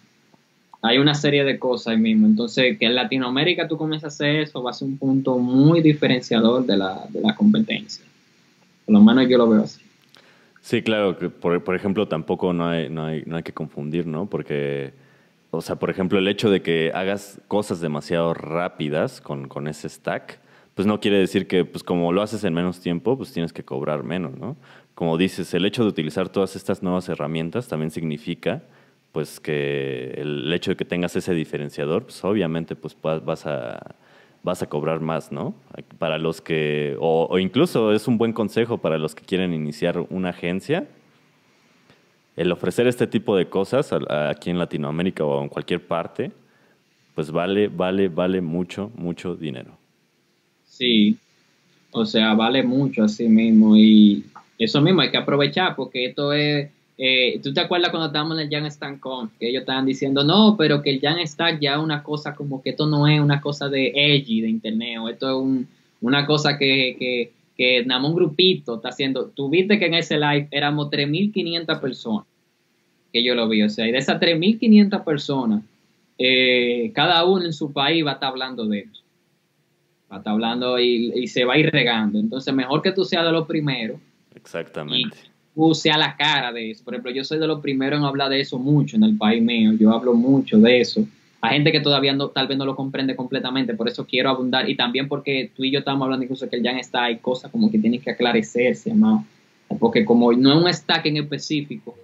hay 0.83 0.99
una 0.99 1.15
serie 1.15 1.45
de 1.45 1.59
cosas 1.59 1.93
ahí 1.93 1.99
mismo. 1.99 2.27
Entonces, 2.27 2.77
que 2.77 2.87
en 2.87 2.97
Latinoamérica 2.97 3.69
tú 3.69 3.79
comienzas 3.79 4.13
a 4.13 4.15
hacer 4.15 4.41
eso 4.41 4.63
va 4.63 4.71
a 4.71 4.75
ser 4.75 4.89
un 4.89 4.99
punto 4.99 5.39
muy 5.39 5.81
diferenciador 5.81 6.67
de 6.67 6.77
la, 6.77 7.07
de 7.09 7.21
la 7.21 7.37
competencia. 7.37 8.05
Por 8.85 8.95
lo 8.95 9.01
menos 9.01 9.29
yo 9.29 9.39
lo 9.39 9.49
veo 9.49 9.63
así. 9.63 9.81
Sí, 10.61 10.83
claro, 10.83 11.19
que 11.19 11.29
por, 11.29 11.63
por 11.63 11.77
ejemplo, 11.77 12.07
tampoco 12.09 12.53
no 12.53 12.69
hay, 12.69 12.89
no, 12.89 13.07
hay, 13.07 13.23
no 13.27 13.37
hay 13.37 13.43
que 13.45 13.53
confundir, 13.53 14.07
¿no? 14.07 14.27
Porque, 14.27 14.93
o 15.51 15.61
sea, 15.61 15.77
por 15.77 15.89
ejemplo, 15.89 16.19
el 16.19 16.27
hecho 16.29 16.51
de 16.51 16.63
que 16.63 16.91
hagas 16.95 17.41
cosas 17.47 17.81
demasiado 17.81 18.35
rápidas 18.35 19.21
con, 19.21 19.49
con 19.49 19.69
ese 19.69 19.89
stack, 19.89 20.41
pues 20.75 20.87
no 20.87 21.01
quiere 21.01 21.19
decir 21.19 21.47
que, 21.47 21.65
pues 21.65 21.85
como 21.85 22.13
lo 22.13 22.23
haces 22.23 22.45
en 22.45 22.55
menos 22.55 22.81
tiempo, 22.81 23.17
pues 23.17 23.33
tienes 23.33 23.53
que 23.53 23.63
cobrar 23.63 24.05
menos, 24.05 24.37
¿no? 24.37 24.57
como 24.95 25.17
dices, 25.17 25.53
el 25.55 25.65
hecho 25.65 25.83
de 25.83 25.89
utilizar 25.89 26.29
todas 26.29 26.57
estas 26.57 26.83
nuevas 26.83 27.09
herramientas 27.09 27.69
también 27.69 27.91
significa 27.91 28.63
pues 29.13 29.41
que 29.41 30.15
el 30.17 30.51
hecho 30.53 30.71
de 30.71 30.77
que 30.77 30.85
tengas 30.85 31.17
ese 31.17 31.35
diferenciador, 31.35 32.05
pues 32.05 32.23
obviamente 32.25 32.77
pues 32.77 32.97
vas 33.03 33.47
a, 33.47 33.97
vas 34.43 34.63
a 34.63 34.69
cobrar 34.69 35.01
más, 35.01 35.31
¿no? 35.31 35.55
Para 35.99 36.19
los 36.19 36.41
que, 36.41 36.97
o, 36.99 37.39
incluso 37.39 37.93
es 37.93 38.09
un 38.09 38.17
buen 38.17 38.33
consejo 38.33 38.79
para 38.79 38.97
los 38.97 39.15
que 39.15 39.25
quieren 39.25 39.53
iniciar 39.53 39.99
una 40.09 40.31
agencia, 40.31 40.87
el 42.37 42.51
ofrecer 42.53 42.87
este 42.87 43.07
tipo 43.07 43.37
de 43.37 43.51
cosas 43.51 43.93
aquí 44.09 44.49
en 44.49 44.59
Latinoamérica 44.59 45.25
o 45.25 45.43
en 45.43 45.51
cualquier 45.51 45.87
parte, 45.87 46.33
pues 47.15 47.31
vale, 47.31 47.69
vale, 47.69 48.09
vale 48.09 48.41
mucho, 48.41 48.91
mucho 48.95 49.37
dinero. 49.37 49.82
Sí, 50.73 51.19
o 51.91 52.07
sea, 52.07 52.33
vale 52.33 52.63
mucho 52.63 53.05
así 53.05 53.29
mismo 53.29 53.77
y 53.77 54.25
eso 54.59 54.81
mismo 54.81 55.03
hay 55.03 55.11
que 55.11 55.19
aprovechar 55.19 55.77
porque 55.77 56.07
esto 56.07 56.33
es, 56.33 56.71
eh, 56.97 57.39
¿tú 57.43 57.53
te 57.53 57.61
acuerdas 57.61 57.91
cuando 57.91 58.07
estábamos 58.07 58.39
en 58.39 58.47
el 58.47 58.51
Jan 58.51 58.71
Stack 58.71 58.99
Que 59.39 59.51
ellos 59.51 59.61
estaban 59.61 59.85
diciendo, 59.85 60.25
no, 60.25 60.57
pero 60.57 60.81
que 60.81 60.89
el 60.89 61.01
Jan 61.03 61.25
Stack 61.27 61.61
ya 61.61 61.75
es 61.75 61.79
una 61.79 62.03
cosa 62.03 62.35
como 62.35 62.63
que 62.63 62.71
esto 62.71 62.87
no 62.87 63.07
es 63.07 63.21
una 63.21 63.43
cosa 63.43 63.69
de 63.69 63.93
edgy 63.95 64.41
de 64.41 64.49
internet, 64.49 64.99
o 64.99 65.11
esto 65.11 65.29
es 65.29 65.67
una 66.01 66.25
cosa 66.25 66.57
que, 66.57 66.97
que, 66.99 67.33
que 67.55 67.85
nada 67.85 68.07
un 68.07 68.15
grupito 68.15 68.77
está 68.77 68.89
haciendo. 68.89 69.27
Tú 69.27 69.51
viste 69.51 69.79
que 69.79 69.87
en 69.87 69.95
ese 69.95 70.17
live 70.17 70.49
éramos 70.51 70.91
3.500 70.91 71.81
personas 71.81 72.27
que 73.13 73.23
yo 73.23 73.35
lo 73.35 73.47
vi, 73.47 73.63
o 73.63 73.69
sea, 73.69 73.87
y 73.87 73.93
de 73.93 73.99
esas 73.99 74.19
3.500 74.19 75.05
personas, 75.05 75.63
eh, 76.17 76.93
cada 76.95 77.27
uno 77.27 77.45
en 77.45 77.53
su 77.53 77.75
país 77.75 78.07
va 78.07 78.13
a 78.13 78.15
estar 78.15 78.31
hablando 78.31 78.65
de 78.65 78.79
eso. 78.81 79.02
Va 80.13 80.17
a 80.17 80.19
estar 80.19 80.35
hablando 80.35 80.79
y, 80.79 81.11
y 81.15 81.27
se 81.27 81.45
va 81.47 81.55
a 81.55 81.59
ir 81.59 81.71
regando. 81.71 82.19
Entonces, 82.19 82.53
mejor 82.53 82.83
que 82.83 82.93
tú 82.93 83.05
seas 83.05 83.25
de 83.25 83.33
los 83.33 83.47
primeros 83.47 83.99
Exactamente. 84.35 85.17
Y 85.17 85.31
puse 85.55 85.91
a 85.91 85.99
la 85.99 86.17
cara 86.17 86.53
de 86.53 86.71
eso. 86.71 86.85
Por 86.85 86.95
ejemplo, 86.95 87.13
yo 87.13 87.25
soy 87.25 87.39
de 87.39 87.47
los 87.47 87.61
primeros 87.61 87.99
en 87.99 88.05
hablar 88.05 88.31
de 88.31 88.41
eso 88.41 88.59
mucho 88.59 88.97
en 88.97 89.05
el 89.05 89.17
país 89.17 89.43
mío. 89.43 89.73
Yo 89.79 89.93
hablo 89.93 90.15
mucho 90.15 90.59
de 90.59 90.81
eso. 90.81 91.07
Hay 91.41 91.55
gente 91.55 91.73
que 91.73 91.81
todavía 91.81 92.13
no, 92.13 92.29
tal 92.29 92.47
vez 92.47 92.57
no 92.57 92.65
lo 92.65 92.77
comprende 92.77 93.17
completamente, 93.17 93.75
por 93.75 93.89
eso 93.89 94.07
quiero 94.07 94.31
abundar. 94.31 94.69
Y 94.69 94.77
también 94.77 95.09
porque 95.09 95.51
tú 95.55 95.65
y 95.65 95.73
yo 95.73 95.81
estamos 95.81 96.05
hablando 96.05 96.25
incluso 96.25 96.49
que 96.49 96.57
el 96.57 96.63
Jan 96.63 96.79
está, 96.79 97.05
hay 97.05 97.19
cosas 97.19 97.51
como 97.51 97.71
que 97.71 97.79
tienen 97.79 98.01
que 98.01 98.11
aclarecerse 98.11 98.95
más. 98.95 99.25
Porque 99.81 100.05
como 100.05 100.33
no 100.33 100.53
es 100.53 100.65
un 100.65 100.73
stack 100.73 101.07
en 101.07 101.17
específico, 101.17 101.97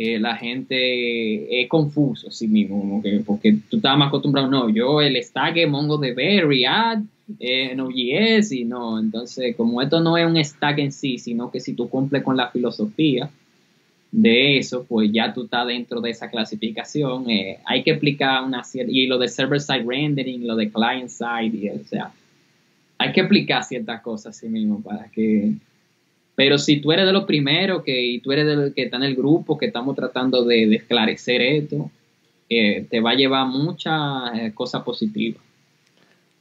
eh, 0.00 0.20
la 0.20 0.36
gente 0.36 1.60
es 1.60 1.68
confuso 1.68 2.30
sí 2.30 2.46
mismo, 2.46 3.02
porque 3.26 3.58
tú 3.68 3.78
estabas 3.78 3.98
más 3.98 4.08
acostumbrado, 4.08 4.48
no, 4.48 4.68
yo 4.68 5.00
el 5.00 5.20
stack 5.20 5.56
es 5.56 5.68
MongoDB, 5.68 6.46
React, 6.46 7.04
eh, 7.40 7.72
en 7.72 7.80
OGS 7.80 8.52
y 8.52 8.64
no. 8.64 9.00
Entonces, 9.00 9.56
como 9.56 9.82
esto 9.82 9.98
no 9.98 10.16
es 10.16 10.24
un 10.24 10.36
stack 10.36 10.78
en 10.78 10.92
sí, 10.92 11.18
sino 11.18 11.50
que 11.50 11.58
si 11.58 11.72
tú 11.72 11.88
cumples 11.88 12.22
con 12.22 12.36
la 12.36 12.48
filosofía 12.48 13.28
de 14.12 14.58
eso, 14.58 14.86
pues 14.88 15.10
ya 15.10 15.34
tú 15.34 15.46
estás 15.46 15.66
dentro 15.66 16.00
de 16.00 16.10
esa 16.10 16.30
clasificación. 16.30 17.28
Eh, 17.28 17.58
hay 17.64 17.82
que 17.82 17.90
explicar 17.90 18.44
una 18.44 18.62
cierta, 18.62 18.92
y 18.92 19.08
lo 19.08 19.18
de 19.18 19.26
server-side 19.26 19.84
rendering, 19.84 20.46
lo 20.46 20.54
de 20.54 20.70
client-side, 20.70 21.72
o 21.72 21.88
sea, 21.88 22.12
hay 22.98 23.12
que 23.12 23.22
explicar 23.22 23.64
ciertas 23.64 24.00
cosas 24.02 24.36
así 24.36 24.48
mismo 24.48 24.80
para 24.80 25.10
que... 25.10 25.54
Pero 26.38 26.56
si 26.56 26.80
tú 26.80 26.92
eres 26.92 27.04
de 27.04 27.12
los 27.12 27.24
primeros 27.24 27.82
que, 27.82 28.00
y 28.00 28.20
tú 28.20 28.30
eres 28.30 28.46
de 28.46 28.54
los 28.54 28.72
que 28.72 28.84
está 28.84 28.96
en 28.96 29.02
el 29.02 29.16
grupo, 29.16 29.58
que 29.58 29.66
estamos 29.66 29.96
tratando 29.96 30.44
de, 30.44 30.72
esclarecer 30.72 31.42
esto, 31.42 31.90
eh, 32.48 32.86
te 32.88 33.00
va 33.00 33.10
a 33.10 33.14
llevar 33.14 33.48
muchas 33.48 34.52
cosas 34.54 34.84
positivas. 34.84 35.42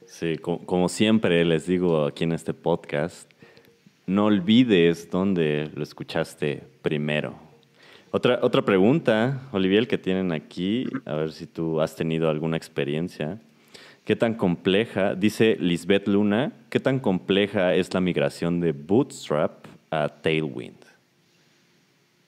Sí, 0.06 0.36
como, 0.38 0.88
siempre 0.88 1.44
les 1.44 1.66
digo 1.66 2.06
aquí 2.06 2.26
en 2.26 2.34
este 2.34 2.54
podcast, 2.54 3.28
no 4.06 4.26
olvides 4.26 5.10
dónde 5.10 5.72
lo 5.74 5.82
escuchaste 5.82 6.62
primero. 6.84 7.34
Otra, 8.12 8.38
otra 8.44 8.62
pregunta, 8.62 9.50
Olivier, 9.52 9.88
que 9.88 9.98
tienen 9.98 10.32
aquí, 10.32 10.86
a 11.06 11.16
ver 11.16 11.32
si 11.32 11.48
tú 11.48 11.82
has 11.82 11.96
tenido 11.96 12.30
alguna 12.30 12.56
experiencia. 12.56 13.40
¿Qué 14.06 14.16
tan 14.16 14.36
compleja, 14.36 15.16
dice 15.16 15.58
Lisbeth 15.60 16.08
Luna, 16.08 16.54
qué 16.70 16.80
tan 16.80 17.00
compleja 17.00 17.74
es 17.74 17.92
la 17.96 18.00
migración 18.00 18.60
de 18.60 18.74
Bootstrap 18.74 19.67
a 19.90 20.10
Tailwind? 20.10 20.78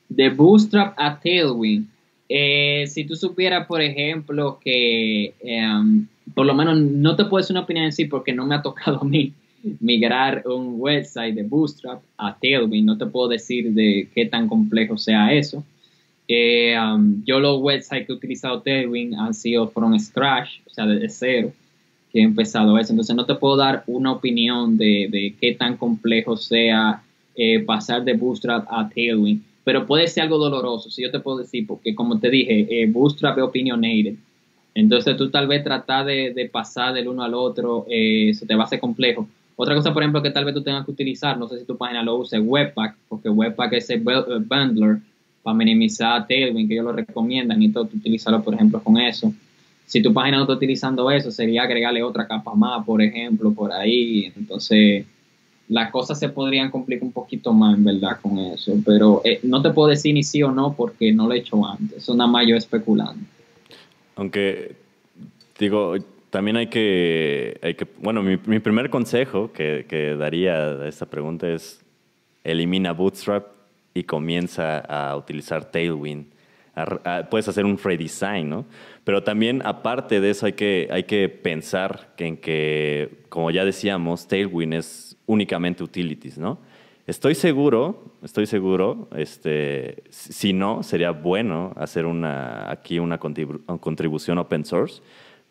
De 0.09 0.29
Bootstrap 0.29 0.93
a 0.97 1.19
Tailwind. 1.19 1.87
Eh, 2.27 2.85
si 2.87 3.05
tú 3.05 3.15
supieras, 3.15 3.65
por 3.67 3.81
ejemplo, 3.81 4.59
que 4.63 5.33
em, 5.41 6.07
por 6.33 6.45
lo 6.45 6.53
menos 6.53 6.79
no 6.79 7.15
te 7.15 7.25
puedo 7.25 7.41
decir 7.41 7.55
una 7.55 7.63
opinión 7.63 7.85
en 7.85 7.91
sí 7.91 8.05
porque 8.05 8.33
no 8.33 8.45
me 8.45 8.55
ha 8.55 8.61
tocado 8.61 8.99
a 9.01 9.05
mí 9.05 9.33
migrar 9.79 10.43
un 10.45 10.75
website 10.77 11.35
de 11.35 11.43
Bootstrap 11.43 12.01
a 12.17 12.37
Tailwind. 12.37 12.85
No 12.85 12.97
te 12.97 13.05
puedo 13.05 13.27
decir 13.27 13.71
de 13.73 14.07
qué 14.13 14.25
tan 14.25 14.47
complejo 14.47 14.97
sea 14.97 15.33
eso. 15.33 15.63
Eh, 16.31 16.77
um, 16.79 17.23
yo 17.25 17.39
los 17.39 17.59
websites 17.59 18.05
que 18.05 18.13
he 18.13 18.15
utilizado 18.15 18.61
Tailwind 18.61 19.15
han 19.15 19.33
sido 19.33 19.67
from 19.69 19.97
scratch, 19.97 20.59
o 20.67 20.69
sea, 20.69 20.85
desde 20.85 21.09
cero, 21.09 21.53
que 22.13 22.19
he 22.19 22.23
empezado 22.23 22.77
eso. 22.77 22.93
Entonces 22.93 23.15
no 23.15 23.25
te 23.25 23.33
puedo 23.33 23.57
dar 23.57 23.83
una 23.87 24.11
opinión 24.11 24.77
de, 24.77 25.35
qué 25.41 25.55
tan 25.55 25.75
complejo 25.75 26.37
sea 26.37 27.01
eh, 27.41 27.61
pasar 27.61 28.03
de 28.03 28.13
Bootstrap 28.13 28.67
a 28.69 28.89
Tailwind. 28.89 29.41
Pero 29.63 29.85
puede 29.85 30.07
ser 30.09 30.23
algo 30.23 30.37
doloroso, 30.37 30.91
si 30.91 31.03
yo 31.03 31.09
te 31.09 31.21
puedo 31.21 31.37
decir, 31.37 31.65
porque 31.65 31.95
como 31.95 32.19
te 32.19 32.29
dije, 32.29 32.67
eh, 32.69 32.85
Bootstrap 32.85 33.37
es 33.37 33.43
opinionated. 33.45 34.15
Entonces 34.75 35.15
tú 35.15 35.29
tal 35.29 35.47
vez 35.47 35.63
tratar 35.63 36.05
de, 36.05 36.49
pasar 36.51 36.93
del 36.93 37.07
uno 37.07 37.23
al 37.23 37.33
otro 37.33 37.85
eh, 37.89 38.33
se 38.33 38.45
te 38.45 38.55
va 38.55 38.63
a 38.63 38.65
hacer 38.65 38.81
complejo. 38.81 39.25
Otra 39.55 39.73
cosa, 39.73 39.93
por 39.93 40.03
ejemplo, 40.03 40.21
que 40.21 40.31
tal 40.31 40.43
vez 40.43 40.53
tú 40.53 40.61
tengas 40.61 40.83
que 40.83 40.91
utilizar, 40.91 41.37
no 41.37 41.47
sé 41.47 41.59
si 41.59 41.65
tu 41.65 41.77
página 41.77 42.03
lo 42.03 42.17
use, 42.17 42.39
Webpack, 42.39 42.97
porque 43.07 43.29
Webpack 43.29 43.73
es 43.73 43.89
el 43.89 44.01
bundler 44.01 44.97
para 45.41 45.55
minimizar 45.55 46.27
Tailwind, 46.27 46.67
que 46.67 46.73
ellos 46.73 46.85
lo 46.85 46.91
recomiendan 46.91 47.61
y 47.61 47.71
todo, 47.71 47.83
utilizarlo, 47.85 48.43
por 48.43 48.53
ejemplo, 48.53 48.81
con 48.83 48.97
eso. 48.97 49.33
Si 49.85 50.01
tu 50.01 50.13
página 50.13 50.37
no 50.37 50.43
está 50.43 50.53
utilizando 50.55 51.09
eso, 51.09 51.31
sería 51.31 51.63
agregarle 51.63 52.03
otra 52.03 52.27
capa 52.27 52.53
más, 52.53 52.85
por 52.85 53.01
ejemplo, 53.01 53.51
por 53.53 53.71
ahí. 53.71 54.31
Entonces, 54.35 55.05
las 55.69 55.91
cosas 55.91 56.19
se 56.19 56.29
podrían 56.29 56.71
complicar 56.71 57.05
un 57.05 57.11
poquito 57.11 57.53
más, 57.53 57.77
en 57.77 57.83
verdad, 57.83 58.19
con 58.21 58.37
eso. 58.39 58.73
Pero 58.83 59.21
eh, 59.23 59.39
no 59.43 59.61
te 59.61 59.69
puedo 59.69 59.87
decir 59.87 60.13
ni 60.15 60.23
sí 60.23 60.41
o 60.41 60.51
no 60.51 60.73
porque 60.73 61.13
no 61.13 61.27
lo 61.27 61.33
he 61.33 61.37
hecho 61.39 61.63
antes. 61.65 61.99
Eso 61.99 62.15
nada 62.15 62.29
más 62.29 62.47
yo 62.47 62.55
especulando. 62.55 63.23
Aunque, 64.15 64.75
digo, 65.59 65.95
también 66.31 66.57
hay 66.57 66.67
que, 66.67 67.59
hay 67.61 67.75
que 67.75 67.87
bueno, 68.01 68.23
mi, 68.23 68.37
mi 68.45 68.59
primer 68.59 68.89
consejo 68.89 69.51
que, 69.53 69.85
que, 69.87 70.15
daría 70.15 70.55
a 70.55 70.87
esta 70.87 71.05
pregunta 71.05 71.47
es 71.47 71.81
elimina 72.43 72.91
Bootstrap 72.91 73.45
y 73.93 74.03
comienza 74.03 74.79
a 74.79 75.15
utilizar 75.15 75.65
Tailwind. 75.65 76.25
puedes 77.29 77.47
hacer 77.47 77.65
un 77.65 77.77
redesign, 77.77 78.49
¿no? 78.49 78.65
Pero 79.03 79.23
también, 79.23 79.61
aparte 79.65 80.19
de 80.19 80.29
eso, 80.31 80.45
hay 80.45 80.53
que, 80.53 80.87
hay 80.91 81.03
que 81.03 81.29
pensar 81.29 82.13
que 82.15 82.25
en 82.25 82.37
que, 82.37 83.23
como 83.29 83.51
ya 83.51 83.65
decíamos, 83.65 84.27
Tailwind 84.27 84.73
es 84.73 85.08
únicamente 85.29 85.83
utilities, 85.83 86.39
¿no? 86.39 86.57
Estoy 87.05 87.35
seguro, 87.35 88.13
estoy 88.23 88.47
seguro, 88.47 89.07
este, 89.15 90.03
si 90.09 90.53
no, 90.53 90.81
sería 90.83 91.11
bueno 91.11 91.71
hacer 91.75 92.05
una, 92.05 92.69
aquí 92.69 92.99
una 92.99 93.19
contribución 93.19 94.39
open 94.39 94.65
source, 94.65 95.01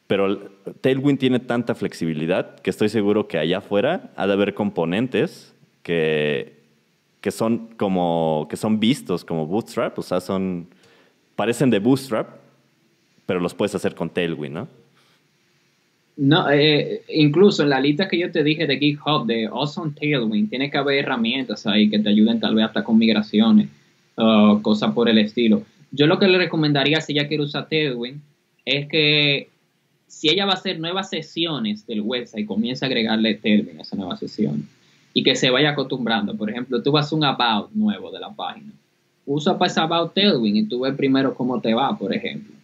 pero 0.09 0.51
Tailwind 0.81 1.19
tiene 1.19 1.39
tanta 1.39 1.75
flexibilidad 1.75 2.57
que 2.57 2.71
estoy 2.71 2.89
seguro 2.89 3.29
que 3.29 3.39
allá 3.39 3.59
afuera 3.59 4.11
ha 4.17 4.27
de 4.27 4.33
haber 4.33 4.55
componentes 4.55 5.55
que, 5.83 6.59
que 7.21 7.31
son 7.31 7.69
como 7.77 8.47
que 8.51 8.57
son 8.57 8.81
vistos 8.81 9.25
como 9.25 9.47
Bootstrap, 9.47 9.99
o 9.99 10.03
sea, 10.03 10.21
son 10.21 10.69
parecen 11.37 11.71
de 11.71 11.79
Bootstrap, 11.79 12.29
pero 13.27 13.39
los 13.39 13.55
puedes 13.55 13.75
hacer 13.75 13.95
con 13.95 14.11
Tailwind, 14.11 14.55
¿no? 14.55 14.69
No, 16.19 16.51
eh, 16.51 17.03
incluso 17.15 17.63
en 17.63 17.69
la 17.69 17.81
lista 17.81 18.09
que 18.09 18.19
yo 18.19 18.33
te 18.33 18.43
dije 18.43 18.67
de 18.67 18.77
GitHub 18.77 19.25
de 19.25 19.47
Awesome 19.47 19.93
Tailwind, 19.93 20.51
tiene 20.51 20.69
que 20.69 20.77
haber 20.77 20.99
herramientas 20.99 21.65
ahí 21.65 21.89
que 21.89 22.01
te 22.01 22.09
ayuden 22.09 22.41
tal 22.41 22.57
vez 22.57 22.65
hasta 22.65 22.83
con 22.83 22.99
migraciones, 22.99 23.69
cosas 24.63 24.93
por 24.95 25.09
el 25.09 25.19
estilo. 25.19 25.63
Yo 25.93 26.09
lo 26.09 26.19
que 26.19 26.27
le 26.27 26.39
recomendaría 26.39 27.01
si 27.01 27.13
ella 27.13 27.29
quiere 27.29 27.45
usar 27.45 27.69
Tailwind 27.69 28.21
es 28.65 28.89
que 28.89 29.49
si 30.09 30.29
ella 30.29 30.45
va 30.45 30.53
a 30.53 30.57
hacer 30.57 30.81
nuevas 30.81 31.09
sesiones 31.09 31.87
del 31.87 32.01
website, 32.01 32.47
comience 32.47 32.85
a 32.85 32.89
agregarle 32.89 33.35
Tailwind 33.37 33.79
a 33.79 33.83
esa 33.83 33.95
nueva 33.95 34.17
sesión 34.17 34.69
y 35.15 35.23
que 35.23 35.37
se 35.37 35.51
vaya 35.51 35.71
acostumbrando. 35.71 36.37
Por 36.37 36.51
ejemplo, 36.51 36.83
tú 36.83 36.91
vas 36.91 37.13
a 37.13 37.15
un 37.15 37.25
about 37.25 37.71
nuevo 37.73 38.11
de 38.11 38.19
la 38.19 38.31
página. 38.31 38.73
Usa 39.25 39.57
para 39.57 39.71
ese 39.71 39.81
about 39.81 40.15
Tailwind 40.15 40.57
y 40.57 40.65
tú 40.65 40.81
ves 40.81 40.97
primero 40.97 41.35
cómo 41.35 41.61
te 41.61 41.75
va, 41.75 41.97
por 41.97 42.13
ejemplo. 42.13 42.58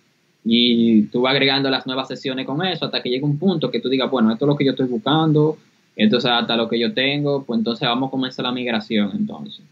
Y 0.45 1.05
tú 1.05 1.23
vas 1.23 1.33
agregando 1.33 1.71
las 1.71 1.87
nuevas 1.87 2.09
sesiones 2.09 2.47
con 2.47 2.65
eso 2.65 2.85
hasta 2.85 3.03
que 3.03 3.09
llegue 3.09 3.25
un 3.25 3.39
punto 3.39 3.71
que 3.71 3.81
tú 3.81 3.89
digas, 3.89 4.11
bueno, 4.11 4.31
esto 4.31 4.45
es 4.45 4.49
lo 4.49 4.57
que 4.57 4.65
yo 4.65 4.73
estoy 4.73 4.87
buscando, 4.87 5.57
entonces 5.97 6.31
hasta 6.31 6.57
lo 6.57 6.69
que 6.69 6.79
yo 6.79 6.93
tengo, 6.93 7.45
pues 7.45 7.59
entonces 7.59 7.89
vamos 7.89 8.09
a 8.09 8.11
comenzar 8.11 8.45
la 8.45 8.53
migración 8.53 9.11
entonces. 9.15 9.65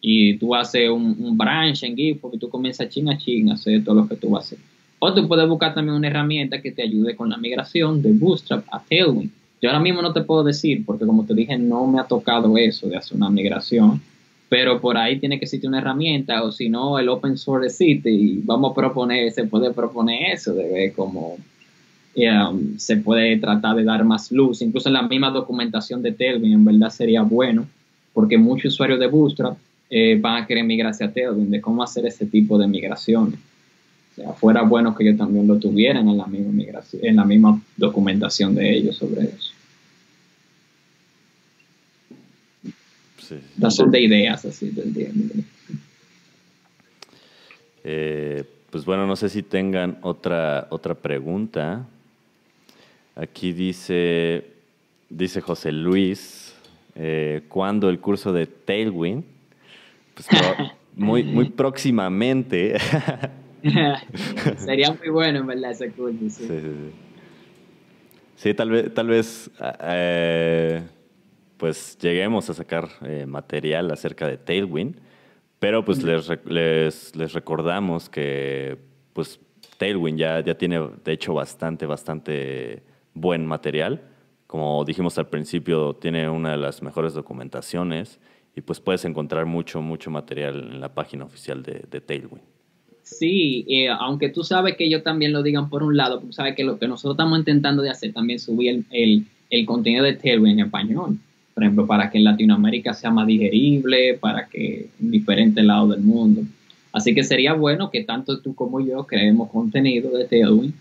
Y 0.00 0.36
tú 0.38 0.54
haces 0.54 0.88
un, 0.90 1.36
branch 1.36 1.82
en 1.84 1.96
GIF 1.96 2.20
porque 2.20 2.38
tú 2.38 2.48
comienzas 2.48 2.88
ching 2.88 3.08
a 3.08 3.18
ching 3.18 3.50
a 3.50 3.54
hacer 3.54 3.84
todo 3.84 3.94
lo 3.94 4.08
que 4.08 4.16
tú 4.16 4.30
vas 4.30 4.44
a 4.44 4.46
hacer. 4.46 4.58
O 5.00 5.14
tú 5.14 5.28
puedes 5.28 5.48
buscar 5.48 5.74
también 5.74 5.96
una 5.96 6.08
herramienta 6.08 6.60
que 6.60 6.72
te 6.72 6.82
ayude 6.82 7.14
con 7.14 7.28
la 7.30 7.36
migración 7.36 8.02
de 8.02 8.12
Bootstrap 8.12 8.64
a 8.72 8.82
Tailwind. 8.82 9.30
Yo 9.60 9.70
ahora 9.70 9.80
mismo 9.80 10.02
no 10.02 10.12
te 10.12 10.22
puedo 10.22 10.44
decir, 10.44 10.84
porque 10.84 11.06
como 11.06 11.24
te 11.24 11.34
dije, 11.34 11.58
no 11.58 11.86
me 11.86 12.00
ha 12.00 12.04
tocado 12.04 12.56
eso 12.56 12.88
de 12.88 12.96
hacer 12.96 13.16
una 13.16 13.30
migración, 13.30 14.00
pero 14.48 14.80
por 14.80 14.96
ahí 14.96 15.18
tiene 15.18 15.38
que 15.38 15.44
existir 15.44 15.68
una 15.68 15.78
herramienta, 15.78 16.42
o 16.42 16.52
si 16.52 16.68
no, 16.68 16.98
el 16.98 17.08
open 17.08 17.36
source 17.36 17.66
existe 17.66 18.10
y 18.10 18.40
vamos 18.44 18.72
a 18.72 18.74
proponer, 18.74 19.30
se 19.30 19.44
puede 19.44 19.72
proponer 19.72 20.32
eso, 20.32 20.54
de 20.54 20.68
ver 20.68 20.92
cómo 20.94 21.36
um, 22.16 22.78
se 22.78 22.96
puede 22.96 23.36
tratar 23.36 23.76
de 23.76 23.84
dar 23.84 24.04
más 24.04 24.32
luz. 24.32 24.62
Incluso 24.62 24.88
en 24.88 24.94
la 24.94 25.02
misma 25.02 25.30
documentación 25.30 26.02
de 26.02 26.12
Tailwind, 26.12 26.54
en 26.54 26.64
verdad 26.64 26.88
sería 26.88 27.22
bueno, 27.22 27.66
porque 28.14 28.38
muchos 28.38 28.72
usuarios 28.72 28.98
de 28.98 29.06
Bootstrap 29.06 29.58
eh, 29.90 30.18
van 30.18 30.42
a 30.42 30.46
querer 30.46 30.64
migrarse 30.64 31.04
a 31.04 31.12
Tailwind, 31.12 31.50
de 31.50 31.60
cómo 31.60 31.82
hacer 31.82 32.06
ese 32.06 32.24
tipo 32.24 32.58
de 32.58 32.66
migraciones. 32.66 33.38
O 34.12 34.14
sea, 34.14 34.32
fuera 34.32 34.62
bueno 34.62 34.94
que 34.94 35.04
ellos 35.04 35.18
también 35.18 35.46
lo 35.46 35.58
tuvieran 35.58 36.08
en 36.08 36.16
la 36.16 36.26
misma 36.26 36.52
migración, 36.52 37.04
en 37.04 37.16
la 37.16 37.24
misma 37.24 37.60
documentación 37.76 38.54
de 38.54 38.76
ellos 38.76 38.96
sobre 38.96 39.24
eso. 39.26 39.47
Sí, 43.28 43.70
son 43.70 43.90
de 43.90 44.00
ideas, 44.00 44.42
así, 44.46 44.70
te 44.70 45.12
eh, 47.84 48.44
pues 48.70 48.86
bueno, 48.86 49.06
no 49.06 49.16
sé 49.16 49.28
si 49.28 49.42
tengan 49.42 49.98
otra, 50.00 50.66
otra 50.70 50.94
pregunta. 50.94 51.86
Aquí 53.14 53.52
dice, 53.52 54.46
dice 55.10 55.42
José 55.42 55.72
Luis, 55.72 56.54
eh, 56.94 57.42
¿cuándo 57.48 57.90
el 57.90 58.00
curso 58.00 58.32
de 58.32 58.46
Tailwind? 58.46 59.24
Pues 60.14 60.26
muy, 60.96 61.22
muy 61.22 61.50
próximamente. 61.50 62.78
Sería 64.56 64.92
muy 64.92 65.10
bueno, 65.10 65.40
en 65.40 65.46
verdad, 65.48 65.72
ese 65.72 65.90
curso. 65.90 66.16
Sí, 66.30 66.46
sí, 66.46 66.60
sí. 68.36 68.54
tal 68.54 68.70
vez, 68.70 68.94
tal 68.94 69.06
vez 69.08 69.50
eh, 69.82 70.82
pues 71.58 71.98
lleguemos 72.00 72.48
a 72.48 72.54
sacar 72.54 72.88
eh, 73.02 73.26
material 73.26 73.90
acerca 73.90 74.26
de 74.26 74.38
Tailwind, 74.38 74.96
pero 75.58 75.84
pues 75.84 76.02
les, 76.02 76.30
les, 76.46 77.32
recordamos 77.32 78.08
que 78.08 78.78
pues 79.12 79.40
Tailwind 79.76 80.18
ya, 80.18 80.40
ya 80.40 80.56
tiene 80.56 80.80
de 81.04 81.12
hecho 81.12 81.34
bastante, 81.34 81.84
bastante 81.84 82.82
buen 83.12 83.44
material. 83.44 84.02
Como 84.46 84.84
dijimos 84.84 85.18
al 85.18 85.28
principio, 85.28 85.94
tiene 85.94 86.30
una 86.30 86.52
de 86.52 86.58
las 86.58 86.80
mejores 86.80 87.12
documentaciones 87.12 88.20
y 88.54 88.60
pues 88.60 88.80
puedes 88.80 89.04
encontrar 89.04 89.44
mucho, 89.44 89.82
mucho 89.82 90.10
material 90.10 90.70
en 90.72 90.80
la 90.80 90.94
página 90.94 91.24
oficial 91.24 91.62
de, 91.62 92.00
Tailwind. 92.00 92.40
Sí, 93.02 93.64
eh, 93.68 93.88
aunque 93.88 94.28
tú 94.28 94.44
sabes 94.44 94.76
que 94.76 94.84
ellos 94.84 95.02
también 95.02 95.32
lo 95.32 95.42
digan 95.42 95.68
por 95.68 95.82
un 95.82 95.96
lado, 95.96 96.20
tú 96.20 96.32
sabes 96.32 96.54
que 96.54 96.62
lo 96.62 96.78
que 96.78 96.86
nosotros 96.86 97.14
estamos 97.14 97.38
intentando 97.38 97.82
de 97.82 97.90
hacer 97.90 98.12
también 98.12 98.38
subir 98.38 98.84
el, 98.90 99.24
el 99.50 99.66
contenido 99.66 100.04
de 100.04 100.14
Tailwind 100.14 100.60
en 100.60 100.66
español 100.66 101.18
por 101.58 101.64
ejemplo, 101.64 101.88
para 101.88 102.08
que 102.08 102.18
en 102.18 102.24
Latinoamérica 102.24 102.94
sea 102.94 103.10
más 103.10 103.26
digerible, 103.26 104.14
para 104.14 104.46
que 104.46 104.86
en 105.00 105.10
diferentes 105.10 105.64
lados 105.64 105.90
del 105.90 106.02
mundo. 106.02 106.42
Así 106.92 107.16
que 107.16 107.24
sería 107.24 107.52
bueno 107.52 107.90
que 107.90 108.04
tanto 108.04 108.38
tú 108.38 108.54
como 108.54 108.78
yo 108.80 109.04
creemos 109.04 109.50
contenido 109.50 110.16
de 110.16 110.26
Tailwind 110.26 110.72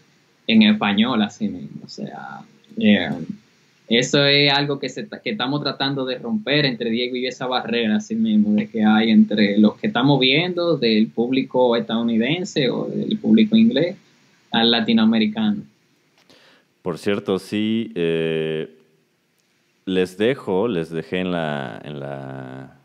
en 0.46 0.62
español, 0.62 1.20
así 1.24 1.50
mismo. 1.50 1.82
O 1.84 1.90
sea, 1.90 2.42
eh, 2.80 3.10
eso 3.88 4.24
es 4.24 4.54
algo 4.54 4.78
que, 4.78 4.88
se, 4.88 5.08
que 5.08 5.32
estamos 5.32 5.64
tratando 5.64 6.06
de 6.06 6.20
romper 6.20 6.66
entre 6.66 6.92
Diego 6.92 7.16
y 7.16 7.26
esa 7.26 7.48
barrera, 7.48 7.96
así 7.96 8.14
mismo, 8.14 8.54
de 8.54 8.68
que 8.68 8.84
hay 8.84 9.10
entre 9.10 9.58
los 9.58 9.80
que 9.80 9.88
estamos 9.88 10.20
viendo 10.20 10.78
del 10.78 11.08
público 11.08 11.76
estadounidense 11.76 12.70
o 12.70 12.86
del 12.86 13.18
público 13.18 13.56
inglés 13.56 13.96
al 14.52 14.70
latinoamericano. 14.70 15.64
Por 16.84 17.00
cierto, 17.00 17.40
sí, 17.40 17.92
eh, 17.96 18.77
les 19.88 20.18
dejo, 20.18 20.68
les 20.68 20.90
dejé 20.90 21.20
en 21.20 21.32
la, 21.32 21.82
en 21.82 22.00
la, 22.02 22.78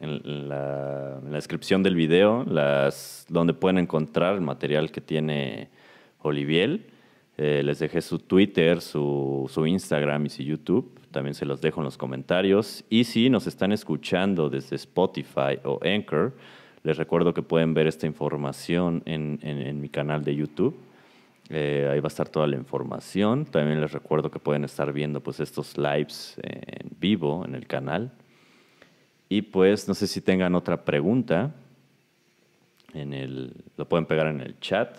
en 0.00 0.48
la, 0.48 1.20
descripción 1.32 1.82
del 1.82 1.96
video 1.96 2.44
las, 2.44 3.26
donde 3.28 3.54
pueden 3.54 3.78
encontrar 3.78 4.36
el 4.36 4.40
material 4.40 4.92
que 4.92 5.00
tiene 5.00 5.68
Olivier. 6.22 6.80
Eh, 7.36 7.62
les 7.64 7.80
dejé 7.80 8.00
su 8.00 8.20
Twitter, 8.20 8.80
su, 8.80 9.50
su, 9.52 9.66
Instagram 9.66 10.26
y 10.26 10.30
su 10.30 10.44
YouTube. 10.44 11.00
También 11.10 11.34
se 11.34 11.44
los 11.44 11.60
dejo 11.60 11.80
en 11.80 11.86
los 11.86 11.98
comentarios. 11.98 12.84
Y 12.88 13.02
si 13.02 13.28
nos 13.30 13.48
están 13.48 13.72
escuchando 13.72 14.48
desde 14.48 14.76
Spotify 14.76 15.58
o 15.64 15.80
Anchor, 15.82 16.36
les 16.84 16.96
recuerdo 16.96 17.34
que 17.34 17.42
pueden 17.42 17.74
ver 17.74 17.88
esta 17.88 18.06
información 18.06 19.02
en, 19.06 19.40
en 19.42 19.80
mi 19.80 19.88
canal 19.88 20.22
de 20.22 20.36
YouTube. 20.36 20.76
Eh, 21.50 21.88
ahí 21.92 22.00
va 22.00 22.06
a 22.06 22.08
estar 22.08 22.28
toda 22.28 22.46
la 22.46 22.56
información. 22.56 23.44
También 23.44 23.80
les 23.80 23.92
recuerdo 23.92 24.30
que 24.30 24.38
pueden 24.38 24.64
estar 24.64 24.92
viendo 24.92 25.20
pues, 25.20 25.40
estos 25.40 25.76
lives 25.76 26.36
en 26.42 26.90
vivo 26.98 27.44
en 27.44 27.54
el 27.54 27.66
canal. 27.66 28.12
Y 29.28 29.42
pues 29.42 29.88
no 29.88 29.94
sé 29.94 30.06
si 30.06 30.20
tengan 30.20 30.54
otra 30.54 30.84
pregunta. 30.84 31.54
En 32.92 33.12
el, 33.12 33.52
lo 33.76 33.88
pueden 33.88 34.06
pegar 34.06 34.28
en 34.28 34.40
el 34.40 34.58
chat. 34.60 34.96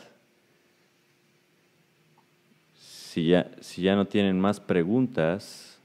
Si 2.74 3.28
ya, 3.28 3.50
si 3.62 3.82
ya 3.82 3.96
no 3.96 4.06
tienen 4.06 4.39
más 4.39 4.60
preguntas, 4.60 5.80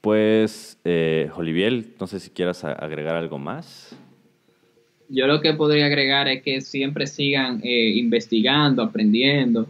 pues, 0.00 0.78
eh, 0.84 1.30
Olivier, 1.36 1.94
no 2.00 2.06
sé 2.06 2.20
si 2.20 2.30
quieras 2.30 2.64
agregar 2.64 3.14
algo 3.14 3.38
más 3.38 3.97
yo 5.08 5.26
lo 5.26 5.40
que 5.40 5.54
podría 5.54 5.86
agregar 5.86 6.28
es 6.28 6.42
que 6.42 6.60
siempre 6.60 7.06
sigan 7.06 7.60
eh, 7.62 7.90
investigando, 7.96 8.82
aprendiendo, 8.82 9.66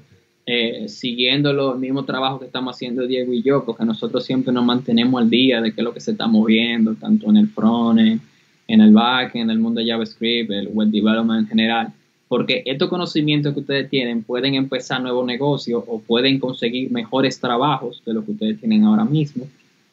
eh, 0.47 0.89
siguiendo 0.89 1.53
los 1.53 1.79
mismos 1.79 2.07
trabajos 2.07 2.41
que 2.41 2.47
estamos 2.47 2.75
haciendo 2.75 3.07
Diego 3.07 3.33
y 3.33 3.43
yo, 3.43 3.65
porque 3.65 3.85
nosotros 3.85 4.25
siempre 4.25 4.53
nos 4.53 4.65
mantenemos 4.65 5.21
al 5.21 5.31
día 5.31 5.61
de 5.61 5.73
qué 5.73 5.81
es 5.81 5.85
lo 5.85 5.95
que 5.95 6.01
se 6.01 6.13
está 6.13 6.27
moviendo, 6.27 6.95
tanto 6.95 7.29
en 7.31 7.37
el 7.37 7.49
front, 7.49 8.01
en 8.01 8.81
el 8.81 8.93
back, 8.93 9.35
en 9.35 9.51
el 9.51 9.59
mundo 9.59 9.81
de 9.81 9.89
JavaScript, 9.89 10.51
el 10.51 10.69
web 10.69 10.89
development 10.89 11.43
en 11.43 11.49
general, 11.49 11.93
porque 12.29 12.63
estos 12.67 12.89
conocimientos 12.89 13.55
que 13.55 13.61
ustedes 13.61 13.89
tienen 13.89 14.23
pueden 14.23 14.55
empezar 14.55 15.01
nuevos 15.01 15.25
negocios 15.25 15.83
o 15.87 16.01
pueden 16.01 16.39
conseguir 16.39 16.91
mejores 16.91 17.41
trabajos 17.41 18.03
de 18.05 18.13
lo 18.13 18.25
que 18.25 18.33
ustedes 18.33 18.61
tienen 18.61 18.85
ahora 18.85 19.05
mismo, 19.05 19.47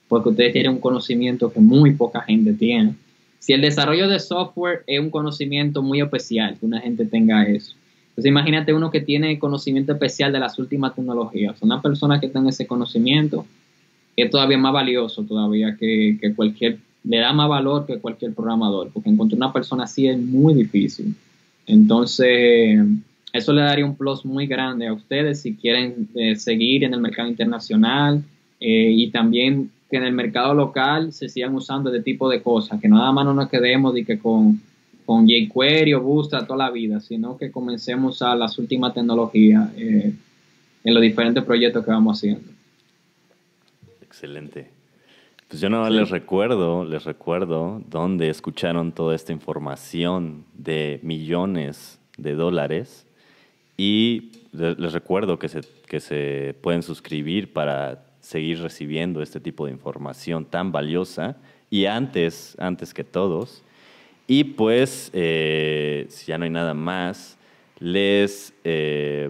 porque 0.08 0.30
ustedes 0.30 0.54
tienen 0.54 0.74
un 0.74 0.80
conocimiento 0.80 1.52
que 1.52 1.60
muy 1.60 1.91
poca 1.91 2.22
gente 2.22 2.54
tiene. 2.54 2.96
Si 3.40 3.54
el 3.54 3.62
desarrollo 3.62 4.08
de 4.08 4.20
software 4.20 4.84
es 4.88 5.00
un 5.00 5.10
conocimiento 5.10 5.82
muy 5.82 6.02
especial, 6.02 6.58
que 6.60 6.66
una 6.66 6.82
gente 6.82 7.06
tenga 7.06 7.48
eso. 7.48 7.76
Entonces 8.10 8.30
imagínate 8.30 8.74
uno 8.74 8.92
que 8.92 9.02
tiene 9.02 9.38
conocimiento 9.40 9.92
especial 9.92 10.32
de 10.32 10.40
las 10.40 10.58
últimas 10.58 10.96
tecnologías. 10.96 11.62
Una 11.62 11.82
persona 11.82 12.20
que 12.20 12.30
tenga 12.30 12.50
ese 12.50 12.66
conocimiento 12.66 13.46
es 14.16 14.32
todavía 14.32 14.58
más 14.58 14.72
valioso 14.72 15.24
todavía 15.24 15.76
que, 15.78 16.18
que 16.20 16.34
cualquier, 16.34 16.78
le 17.04 17.18
da 17.18 17.34
más 17.34 17.50
valor 17.50 17.86
que 17.86 18.00
cualquier 18.00 18.34
programador, 18.34 18.90
porque 18.94 19.10
encontrar 19.10 19.38
una 19.38 19.54
persona 19.54 19.84
así 19.84 20.08
es 20.08 20.18
muy 20.18 20.54
difícil. 20.54 21.14
Entonces, 21.68 22.80
eso 23.34 23.52
le 23.52 23.62
daría 23.62 23.86
un 23.86 23.98
plus 23.98 24.24
muy 24.24 24.48
grande 24.48 24.88
a 24.88 24.94
ustedes 24.94 25.42
si 25.42 25.56
quieren 25.56 26.08
eh, 26.16 26.38
seguir 26.38 26.86
en 26.86 26.94
el 26.94 27.02
mercado 27.02 27.28
internacional 27.28 28.24
eh, 28.62 28.92
y 28.92 29.10
también 29.12 29.72
que 29.90 29.98
en 29.98 30.04
el 30.04 30.14
mercado 30.14 30.54
local 30.54 31.14
se 31.14 31.30
sigan 31.30 31.54
usando 31.56 31.90
este 31.90 32.04
tipo 32.04 32.30
de 32.30 32.42
cosas, 32.42 32.80
que 32.82 32.88
nada 32.88 33.12
más 33.12 33.26
no 33.26 33.34
nos 33.34 33.50
quedemos 33.50 33.94
de 33.94 34.06
que 34.06 34.20
con, 34.20 34.62
con 35.06 35.28
jQuery 35.28 35.94
o 35.94 36.02
Bootstrap 36.02 36.48
toda 36.48 36.66
la 36.66 36.72
vida, 36.72 37.00
sino 37.00 37.38
que 37.38 37.52
comencemos 37.52 38.22
a 38.22 38.36
las 38.36 38.58
últimas 38.58 38.94
tecnologías 38.94 39.70
eh, 39.78 40.14
en 40.84 40.94
los 40.94 41.02
diferentes 41.02 41.44
proyectos 41.44 41.86
que 41.86 41.92
vamos 41.92 42.18
haciendo. 42.18 42.50
Excelente. 44.02 44.70
Pues 45.48 45.62
yo 45.62 45.70
no 45.70 45.88
les 45.90 46.10
recuerdo, 46.10 46.84
les 46.86 47.04
recuerdo 47.04 47.82
dónde 47.88 48.30
escucharon 48.30 48.92
toda 48.92 49.14
esta 49.14 49.32
información 49.32 50.44
de 50.56 51.00
millones 51.04 52.00
de 52.18 52.34
dólares 52.34 53.06
y 53.78 54.32
les 54.52 54.94
recuerdo 54.94 55.38
que 55.38 55.50
se, 55.50 55.62
que 55.88 56.00
se 56.00 56.56
pueden 56.62 56.82
suscribir 56.82 57.54
para 57.54 58.05
seguir 58.26 58.59
recibiendo 58.59 59.21
este 59.21 59.39
tipo 59.39 59.67
de 59.67 59.71
información 59.71 60.45
tan 60.45 60.71
valiosa 60.71 61.38
y 61.69 61.86
antes, 61.86 62.55
antes 62.57 62.91
que 62.91 63.03
todos. 63.03 63.63
Y 64.26 64.43
pues, 64.43 65.11
eh, 65.13 66.07
si 66.09 66.26
ya 66.26 66.39
no 66.39 66.45
hay 66.45 66.49
nada 66.49 66.73
más, 66.73 67.38
les 67.78 68.51
eh, 68.63 69.30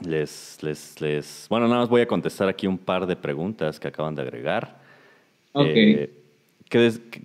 les, 0.00 0.58
les, 0.62 1.00
les, 1.00 1.46
bueno, 1.50 1.68
nada 1.68 1.80
más 1.80 1.90
voy 1.90 2.00
a 2.00 2.06
contestar 2.06 2.48
aquí 2.48 2.66
un 2.66 2.78
par 2.78 3.06
de 3.06 3.16
preguntas 3.16 3.78
que 3.78 3.88
acaban 3.88 4.14
de 4.14 4.22
agregar. 4.22 4.80
Okay. 5.52 5.92
Eh, 5.94 6.10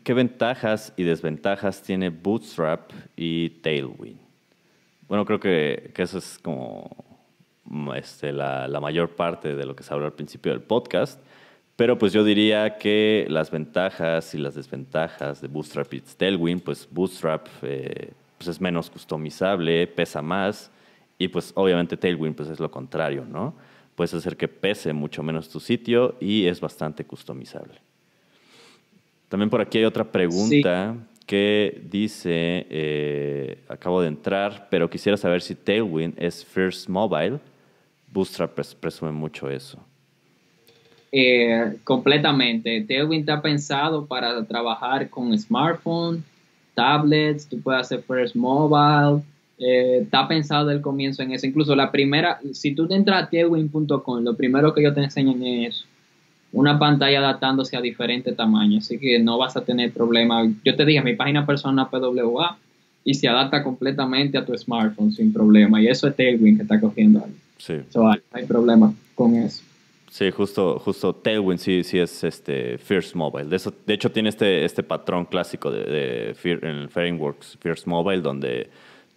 ¿qué, 0.03 0.13
ventajas 0.13 0.93
y 0.97 1.03
desventajas 1.03 1.81
tiene 1.81 2.09
Bootstrap 2.09 2.91
y 3.15 3.49
Tailwind? 3.61 4.19
Bueno, 5.07 5.25
creo 5.25 5.39
que, 5.39 5.91
que 5.93 6.03
eso 6.03 6.17
es 6.17 6.37
como 6.37 7.08
este, 7.95 8.31
la, 8.31 8.67
la, 8.67 8.79
mayor 8.79 9.09
parte 9.09 9.55
de 9.55 9.65
lo 9.65 9.75
que 9.75 9.83
se 9.83 9.93
habló 9.93 10.05
al 10.05 10.13
principio 10.13 10.51
del 10.51 10.61
podcast. 10.61 11.21
Pero 11.75 11.97
pues 11.97 12.11
yo 12.11 12.25
diría 12.25 12.77
que 12.77 13.25
las 13.29 13.51
ventajas 13.51 14.35
y 14.35 14.37
las 14.37 14.55
desventajas 14.55 15.39
de 15.41 15.47
Bootstrap 15.47 15.93
y 15.93 16.01
Tailwind, 16.01 16.61
pues 16.61 16.87
Bootstrap 16.91 17.47
eh, 17.61 18.11
pues 18.37 18.49
es 18.49 18.59
menos 18.59 18.89
customizable, 18.89 19.87
pesa 19.87 20.21
más 20.21 20.71
y 21.17 21.27
pues 21.27 21.51
obviamente 21.55 21.95
Tailwind 21.95 22.35
pues 22.35 22.49
es 22.49 22.59
lo 22.59 22.69
contrario, 22.69 23.25
¿no? 23.25 23.53
Puedes 23.95 24.13
hacer 24.13 24.35
que 24.35 24.47
pese 24.47 24.91
mucho 24.93 25.23
menos 25.23 25.49
tu 25.49 25.59
sitio 25.59 26.15
y 26.19 26.47
es 26.47 26.59
bastante 26.59 27.05
customizable. 27.05 27.75
También 29.27 29.49
por 29.49 29.61
aquí 29.61 29.77
hay 29.77 29.85
otra 29.85 30.03
pregunta 30.03 30.95
que 31.25 31.81
dice, 31.89 32.65
eh, 32.69 33.59
acabo 33.69 34.01
de 34.01 34.07
entrar, 34.07 34.67
pero 34.71 34.89
quisiera 34.89 35.15
saber 35.15 35.41
si 35.41 35.53
Tailwind 35.53 36.15
es 36.17 36.43
First 36.43 36.89
Mobile. 36.89 37.39
Bootstrap 38.11 38.59
presume 38.79 39.11
mucho 39.11 39.49
eso. 39.49 39.79
Eh, 41.11 41.77
completamente. 41.83 42.81
Tailwind 42.81 43.21
está 43.21 43.41
pensado 43.41 44.05
para 44.05 44.43
trabajar 44.45 45.09
con 45.09 45.37
smartphone, 45.37 46.23
tablets, 46.75 47.47
tú 47.47 47.59
puedes 47.61 47.81
hacer 47.81 48.03
First 48.03 48.35
Mobile, 48.35 49.23
eh, 49.57 49.99
está 50.03 50.27
pensado 50.27 50.67
del 50.67 50.81
comienzo 50.81 51.23
en 51.23 51.31
eso. 51.31 51.47
Incluso 51.47 51.75
la 51.75 51.91
primera, 51.91 52.39
si 52.53 52.75
tú 52.75 52.87
te 52.87 52.95
entras 52.95 53.23
a 53.23 53.29
tailwind.com, 53.29 54.23
lo 54.23 54.35
primero 54.35 54.73
que 54.73 54.83
yo 54.83 54.93
te 54.93 55.01
enseñan 55.01 55.41
es 55.43 55.85
una 56.51 56.79
pantalla 56.79 57.19
adaptándose 57.19 57.75
a 57.77 57.81
diferentes 57.81 58.35
tamaños, 58.35 58.85
así 58.85 58.97
que 58.97 59.19
no 59.19 59.37
vas 59.37 59.55
a 59.57 59.63
tener 59.65 59.91
problema. 59.91 60.47
Yo 60.63 60.75
te 60.75 60.85
dije, 60.85 61.01
mi 61.01 61.15
página 61.15 61.45
personal 61.45 61.89
PWA 61.89 62.57
y 63.03 63.13
se 63.13 63.27
adapta 63.27 63.63
completamente 63.63 64.37
a 64.37 64.45
tu 64.45 64.55
smartphone 64.55 65.11
sin 65.11 65.33
problema. 65.33 65.81
Y 65.81 65.87
eso 65.87 66.07
es 66.07 66.15
Tailwind 66.15 66.57
que 66.57 66.63
está 66.63 66.79
cogiendo 66.79 67.23
ahí. 67.23 67.33
Sí. 67.59 67.75
no 67.93 68.11
hay 68.31 68.45
problema 68.45 68.93
con 69.13 69.35
eso. 69.35 69.63
Sí, 70.09 70.31
justo, 70.31 70.79
justo 70.79 71.13
Tailwind 71.13 71.59
sí, 71.59 71.83
sí 71.83 71.99
es 71.99 72.23
este 72.23 72.79
First 72.79 73.13
Mobile. 73.13 73.47
De, 73.47 73.57
eso, 73.57 73.71
de 73.85 73.93
hecho, 73.93 74.11
tiene 74.11 74.29
este, 74.29 74.65
este 74.65 74.81
patrón 74.81 75.25
clásico 75.25 75.69
de, 75.69 75.83
de 75.83 76.35
en 76.43 76.65
el 76.65 76.89
Frameworks 76.89 77.57
First 77.61 77.85
Mobile, 77.85 78.21
donde 78.21 78.69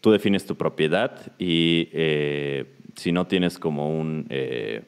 tú 0.02 0.10
defines 0.10 0.44
tu 0.44 0.54
propiedad 0.54 1.32
y 1.38 1.88
eh, 1.92 2.66
si 2.94 3.10
no 3.10 3.26
tienes 3.26 3.58
como 3.58 3.98
un 3.98 4.26
eh, 4.28 4.82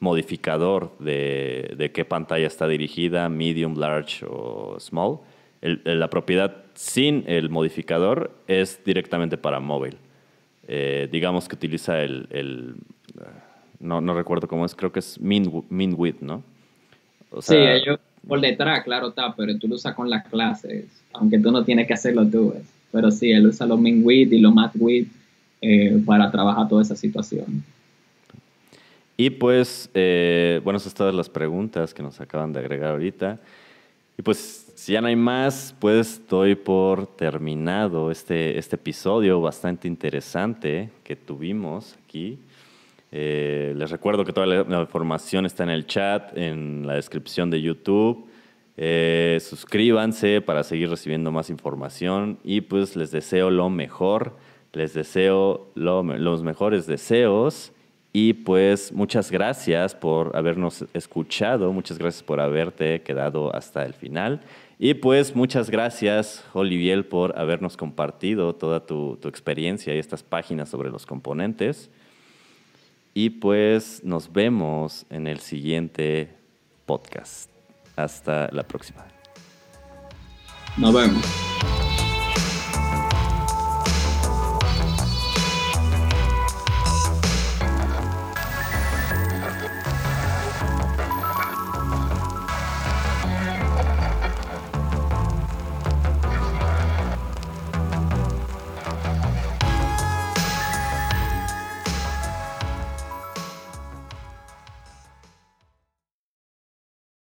modificador 0.00 0.96
de, 0.98 1.74
de, 1.76 1.92
qué 1.92 2.04
pantalla 2.04 2.48
está 2.48 2.66
dirigida, 2.66 3.28
medium, 3.28 3.78
large 3.78 4.26
o 4.28 4.76
small, 4.80 5.20
la 5.60 6.10
propiedad 6.10 6.64
sin 6.74 7.24
el 7.26 7.48
modificador 7.48 8.32
es 8.48 8.84
directamente 8.84 9.38
para 9.38 9.60
móvil. 9.60 9.96
Eh, 10.66 11.08
digamos 11.10 11.48
que 11.48 11.56
utiliza 11.56 12.02
el, 12.02 12.76
no, 13.84 14.00
no, 14.00 14.14
recuerdo 14.14 14.48
cómo 14.48 14.64
es, 14.64 14.74
creo 14.74 14.90
que 14.90 15.00
es 15.00 15.20
min, 15.20 15.64
min 15.68 15.96
¿no? 16.20 16.42
sí, 17.40 17.56
yo, 17.86 17.98
por 18.26 18.40
detrás, 18.40 18.82
claro 18.84 19.08
está, 19.08 19.34
pero 19.36 19.58
tú 19.58 19.68
lo 19.68 19.74
usas 19.74 19.94
con 19.94 20.08
las 20.08 20.26
clases, 20.26 20.86
aunque 21.12 21.38
tú 21.38 21.50
no 21.50 21.64
tienes 21.64 21.86
que 21.86 21.94
hacerlo 21.94 22.26
tú 22.26 22.54
pero 22.94 23.10
sí, 23.10 23.32
él 23.32 23.44
usa 23.48 23.66
los 23.66 23.80
min 23.80 24.02
width 24.04 24.32
y 24.32 24.38
los 24.38 24.54
math 24.54 24.76
width 24.78 25.10
eh, 25.60 26.00
para 26.06 26.30
trabajar 26.30 26.68
toda 26.68 26.82
esa 26.82 26.94
situación. 26.94 27.64
Y 29.16 29.30
pues, 29.30 29.90
eh, 29.94 30.60
bueno, 30.62 30.76
esas 30.76 30.92
son 30.92 30.98
todas 30.98 31.14
las 31.14 31.28
preguntas 31.28 31.92
que 31.92 32.04
nos 32.04 32.20
acaban 32.20 32.52
de 32.52 32.60
agregar 32.60 32.92
ahorita. 32.92 33.40
Y 34.16 34.22
pues, 34.22 34.72
si 34.76 34.92
ya 34.92 35.00
no 35.00 35.08
hay 35.08 35.16
más, 35.16 35.74
pues 35.80 36.22
doy 36.28 36.54
por 36.54 37.08
terminado 37.08 38.12
este, 38.12 38.58
este 38.58 38.76
episodio 38.76 39.40
bastante 39.40 39.88
interesante 39.88 40.90
que 41.02 41.16
tuvimos 41.16 41.96
aquí. 42.04 42.38
Eh, 43.16 43.74
les 43.76 43.92
recuerdo 43.92 44.24
que 44.24 44.32
toda 44.32 44.44
la 44.44 44.80
información 44.80 45.46
está 45.46 45.62
en 45.62 45.70
el 45.70 45.86
chat, 45.86 46.36
en 46.36 46.84
la 46.84 46.94
descripción 46.94 47.48
de 47.48 47.62
YouTube. 47.62 48.26
Eh, 48.76 49.38
suscríbanse 49.40 50.40
para 50.40 50.64
seguir 50.64 50.90
recibiendo 50.90 51.30
más 51.30 51.48
información. 51.48 52.40
Y 52.42 52.62
pues 52.62 52.96
les 52.96 53.12
deseo 53.12 53.50
lo 53.50 53.70
mejor, 53.70 54.32
les 54.72 54.94
deseo 54.94 55.70
los 55.76 56.42
mejores 56.42 56.88
deseos. 56.88 57.70
Y 58.12 58.32
pues 58.32 58.92
muchas 58.92 59.30
gracias 59.30 59.94
por 59.94 60.36
habernos 60.36 60.84
escuchado, 60.92 61.72
muchas 61.72 61.98
gracias 61.98 62.24
por 62.24 62.40
haberte 62.40 63.02
quedado 63.02 63.54
hasta 63.54 63.84
el 63.86 63.94
final. 63.94 64.40
Y 64.76 64.94
pues 64.94 65.36
muchas 65.36 65.70
gracias 65.70 66.44
Olivier 66.52 67.08
por 67.08 67.38
habernos 67.38 67.76
compartido 67.76 68.56
toda 68.56 68.86
tu, 68.86 69.18
tu 69.22 69.28
experiencia 69.28 69.94
y 69.94 69.98
estas 69.98 70.24
páginas 70.24 70.68
sobre 70.68 70.90
los 70.90 71.06
componentes 71.06 71.92
y 73.14 73.30
pues 73.30 74.02
nos 74.04 74.32
vemos 74.32 75.06
en 75.08 75.26
el 75.28 75.38
siguiente 75.38 76.36
podcast. 76.84 77.48
Hasta 77.96 78.48
la 78.50 78.64
próxima. 78.64 79.06
Nos 80.76 80.92
vemos. 80.92 81.24